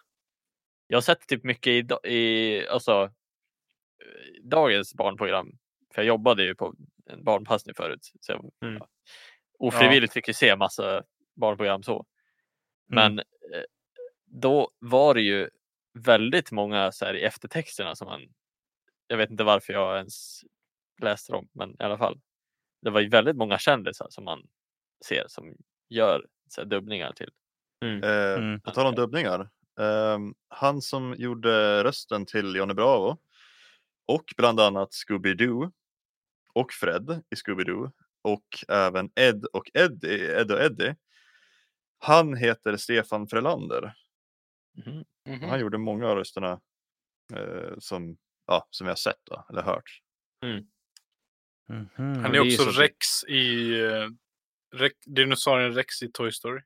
Jag 0.92 0.96
har 0.96 1.02
sett 1.02 1.26
typ 1.26 1.44
mycket 1.44 1.66
i, 2.04 2.08
i 2.14 2.66
alltså, 2.68 3.10
dagens 4.42 4.94
barnprogram. 4.94 5.58
För 5.94 6.02
jag 6.02 6.06
jobbade 6.06 6.44
ju 6.44 6.54
på 6.54 6.74
en 7.06 7.24
barnpassning 7.24 7.74
förut. 7.74 8.10
Så 8.20 8.32
jag, 8.32 8.52
Mm. 8.62 8.76
ja, 8.80 8.88
ofrivilligt 9.58 10.12
fick 10.12 10.28
ju 10.28 10.34
se 10.34 10.56
massa 10.56 11.02
barnprogram 11.34 11.82
så. 11.82 12.06
Men 12.86 13.18
eh, 13.18 13.24
då 14.26 14.70
var 14.78 15.14
det 15.14 15.20
ju 15.20 15.48
väldigt 15.98 16.50
många 16.50 16.92
så 16.92 17.04
här, 17.04 17.14
i 17.14 17.22
eftertexterna 17.22 17.94
som 17.94 18.06
man. 18.06 18.20
Jag 19.06 19.16
vet 19.16 19.30
inte 19.30 19.44
varför 19.44 19.72
jag 19.72 19.96
ens 19.96 20.40
läste 21.02 21.32
dem, 21.32 21.48
men 21.52 21.70
i 21.70 21.82
alla 21.82 21.98
fall. 21.98 22.20
Det 22.82 22.90
var 22.90 23.00
ju 23.00 23.08
väldigt 23.08 23.36
många 23.36 23.58
kändisar 23.58 24.06
som 24.10 24.24
man 24.24 24.48
ser 25.06 25.24
som 25.28 25.56
gör 25.88 26.26
så 26.48 26.60
här, 26.60 26.68
dubbningar 26.68 27.12
till. 27.12 27.30
Eh, 28.04 28.34
Mm. 28.38 28.60
På 28.60 28.70
tal 28.70 28.86
om 28.86 28.94
dubbningar. 28.94 29.50
Ehm, 29.80 30.34
han 30.48 30.82
som 30.82 31.14
gjorde 31.18 31.84
rösten 31.84 32.26
till 32.26 32.56
Johnny 32.56 32.74
Bravo 32.74 33.18
och 34.06 34.24
bland 34.36 34.60
annat 34.60 34.90
Scooby-Doo 34.92 35.72
och 36.52 36.72
Fred 36.72 37.22
i 37.30 37.34
Scooby-Doo 37.34 37.90
och 38.22 38.44
även 38.68 39.10
Ed 39.14 39.44
och 39.52 39.70
Eddie, 39.74 40.40
Ed 40.40 40.50
och 40.52 40.60
Eddie. 40.60 40.96
Han 41.98 42.36
heter 42.36 42.76
Stefan 42.76 43.26
Frölander. 43.28 43.94
Mhm. 44.86 45.04
Mhm. 45.28 45.48
Han 45.50 45.60
gjorde 45.60 45.78
många 45.78 46.08
av 46.08 46.16
rösterna 46.16 46.60
eh, 47.34 47.74
som, 47.78 48.16
ja, 48.46 48.66
som 48.70 48.86
jag 48.86 48.98
sett 48.98 49.20
då, 49.24 49.46
eller 49.50 49.62
hört. 49.62 50.00
Mhm. 50.44 50.68
Han 51.96 52.22
det 52.22 52.28
är 52.28 52.34
är 52.34 52.40
också 52.40 52.64
så- 52.72 52.80
Rex 52.80 53.24
i 53.28 53.72
Rex, 54.74 54.96
dinosaurien 55.06 55.74
Rex 55.74 56.02
i 56.02 56.12
Toy 56.12 56.32
Story. 56.32 56.62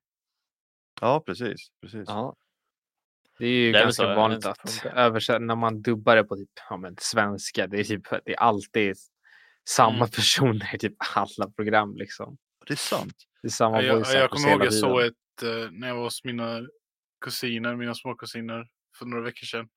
Ja, 1.00 1.20
precis. 1.26 1.70
precis. 1.80 2.04
Ja. 2.08 2.36
Det 3.38 3.46
är 3.46 3.50
ju 3.50 3.72
Det 3.72 3.78
är 3.78 3.82
ganska 3.82 4.02
så, 4.02 4.08
jag 4.08 4.16
vanligt 4.16 4.36
inte, 4.36 4.50
att 4.50 4.86
översätta 4.94 5.38
när 5.38 5.56
man 5.56 5.82
dubbar 5.82 6.16
det 6.16 6.24
på 6.24 6.36
typ, 6.36 6.50
ja, 6.70 6.76
men 6.76 6.96
svenska. 6.98 7.66
Det 7.66 7.80
är, 7.80 7.84
typ, 7.84 8.02
det 8.24 8.32
är 8.32 8.40
alltid 8.40 8.96
samma 9.68 9.96
Mm. 9.96 10.08
personer 10.08 10.74
i 10.74 10.78
typ 10.78 10.94
alla 11.14 11.50
program. 11.50 11.96
Liksom. 11.96 12.36
Det 12.66 12.74
är 12.74 12.76
sant. 12.76 13.14
Det 13.42 13.48
är 13.48 13.50
samma 13.50 13.82
Ja, 13.82 13.86
jag, 13.86 13.98
jag 13.98 14.24
actors 14.24 14.42
kommer 14.42 14.52
ihåg 14.54 14.64
jag 14.64 14.74
såg 14.74 15.00
ett, 15.02 15.42
eh, 15.42 15.70
när 15.70 15.88
jag 15.88 15.94
var 15.94 16.02
hos 16.02 16.24
mina 16.24 16.60
kusiner, 17.24 17.76
mina 17.76 17.94
småkusiner 17.94 18.66
för 18.98 19.06
några 19.06 19.22
veckor 19.24 19.46
sedan. 19.46 19.68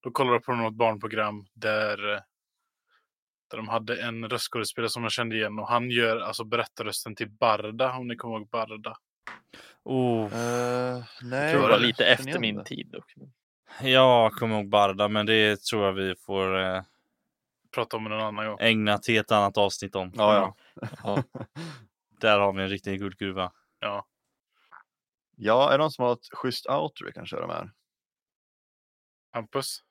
Då 0.00 0.10
kollade 0.10 0.34
jag 0.34 0.44
på 0.44 0.54
något 0.54 0.74
barnprogram 0.74 1.46
där, 1.54 2.12
eh, 2.14 2.20
där 3.50 3.56
de 3.56 3.68
hade 3.68 4.02
en 4.02 4.28
röstskådespelare 4.28 4.90
som 4.90 5.02
jag 5.02 5.12
kände 5.12 5.36
igen 5.36 5.58
och 5.58 5.68
han 5.68 5.90
gör 5.90 6.20
alltså 6.20 6.44
berättarrösten 6.44 7.16
till 7.16 7.30
Barda, 7.30 7.92
om 7.92 8.08
ni 8.08 8.16
kommer 8.16 8.36
ihåg 8.38 8.48
Barda. 8.48 8.96
Oh, 9.82 10.24
Uh, 10.24 11.04
nej, 11.22 11.42
Jag 11.42 11.50
tror 11.52 11.62
det 11.62 11.68
var 11.68 11.78
lite 11.78 12.06
efter 12.06 12.38
min 12.38 12.64
tid. 12.64 12.86
Dock. 12.92 13.14
jag 13.82 14.32
kommer 14.32 14.56
ihåg 14.56 14.68
Barda, 14.68 15.08
men 15.08 15.26
det 15.26 15.62
tror 15.62 15.84
jag 15.84 15.92
vi 15.92 16.14
får 16.16 16.58
eh, 16.60 16.82
Prata 17.74 17.96
om 17.96 18.04
någon 18.04 18.20
annan 18.20 18.46
gång. 18.46 18.56
ägna 18.60 18.98
till 18.98 19.18
ett 19.18 19.32
annat 19.32 19.58
avsnitt 19.58 19.94
om. 19.94 20.12
Ja, 20.14 20.54
ja. 20.74 20.88
Ja. 21.04 21.22
Där 22.20 22.38
har 22.38 22.52
vi 22.52 22.62
en 22.62 22.68
riktig 22.68 22.98
guldgruva. 22.98 23.52
Ja. 23.80 24.06
Ja, 25.36 25.68
är 25.68 25.72
det 25.72 25.78
någon 25.84 25.90
som 25.90 26.04
har 26.04 26.12
ett 26.12 26.28
schysst 26.32 26.66
outro 26.66 27.06
vi 27.06 27.12
kan 27.12 27.26
köra 27.26 27.46
med? 27.46 27.70
Hampus? 29.32 29.82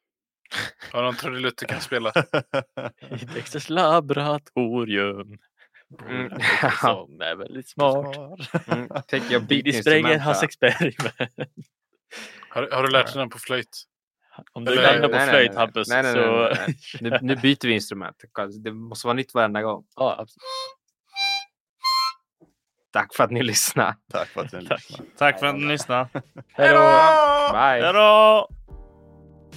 Har 0.91 1.00
du 1.00 1.06
någon 1.06 1.15
trudelutt 1.15 1.58
du 1.58 1.65
kan 1.65 1.82
spela? 1.82 2.12
I 3.21 3.26
Dexters 3.26 3.69
laboratorium. 3.69 5.38
Mm. 6.10 6.30
Som 6.82 7.21
är 7.21 7.36
väldigt 7.36 7.69
smart. 7.69 8.17
Mm, 8.67 8.89
tänk, 9.08 9.23
jag 9.32 9.41
byter 9.47 9.63
Diddy 9.63 9.73
spränger 9.73 9.97
instrument 9.97 10.21
hans 10.21 10.43
experiment. 10.43 10.95
Har, 12.50 12.69
har 12.71 12.84
du 12.84 12.91
lärt 12.91 13.06
dig 13.06 13.15
den 13.17 13.30
på 13.30 13.39
flöjt? 13.39 13.84
Om 14.54 14.65
du 14.65 14.76
landar 14.76 15.10
på 15.10 15.15
Nej, 15.15 15.30
flöjt 15.30 15.52
nej. 15.52 15.60
Hampus 15.60 15.89
Nej, 15.89 16.04
nej, 16.04 16.15
nej, 16.15 16.76
så... 16.80 17.04
Nu, 17.04 17.19
nu 17.21 17.36
byter 17.36 17.67
vi 17.67 17.73
instrument. 17.73 18.15
Det 18.63 18.71
måste 18.71 19.08
vara 19.08 19.15
nytt 19.15 19.34
varenda 19.34 19.62
gång. 19.62 19.84
ja, 19.95 20.12
absolut. 20.12 20.43
Tack 22.91 23.15
för 23.15 23.23
att 23.23 23.32
ni 23.32 23.43
lyssnade. 23.43 23.95
Tack 24.12 24.28
för 24.28 24.41
att 24.41 24.54
ni 24.54 24.60
lyssnade. 24.60 25.04
Tack 25.17 25.39
för 25.39 25.48
att 25.48 25.56
ni 25.56 25.65
lyssnade. 25.65 26.10
Hej 26.54 26.69
då! 26.69 26.79
Bye! 27.52 27.85
Hej 27.85 27.94
då! 27.94 28.50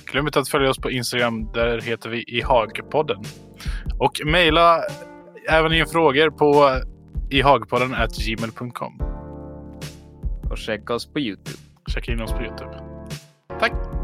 Glöm 0.05 0.26
inte 0.26 0.41
att 0.41 0.49
följa 0.49 0.70
oss 0.70 0.78
på 0.78 0.91
Instagram. 0.91 1.53
Där 1.53 1.81
heter 1.81 2.09
vi 2.09 2.22
i 2.22 2.43
Hagpodden. 2.43 3.24
Och 3.99 4.20
mejla 4.24 4.83
även 5.49 5.72
in 5.72 5.86
frågor 5.86 6.30
på 6.30 6.80
ihagpodden 7.30 7.95
gmail.com. 8.26 9.01
Och 10.51 10.59
checka 10.59 10.95
oss 10.95 11.12
på 11.12 11.20
Youtube. 11.20 11.59
Checka 11.95 12.12
in 12.12 12.20
oss 12.20 12.32
på 12.32 12.43
Youtube. 12.43 12.78
Tack! 13.61 13.99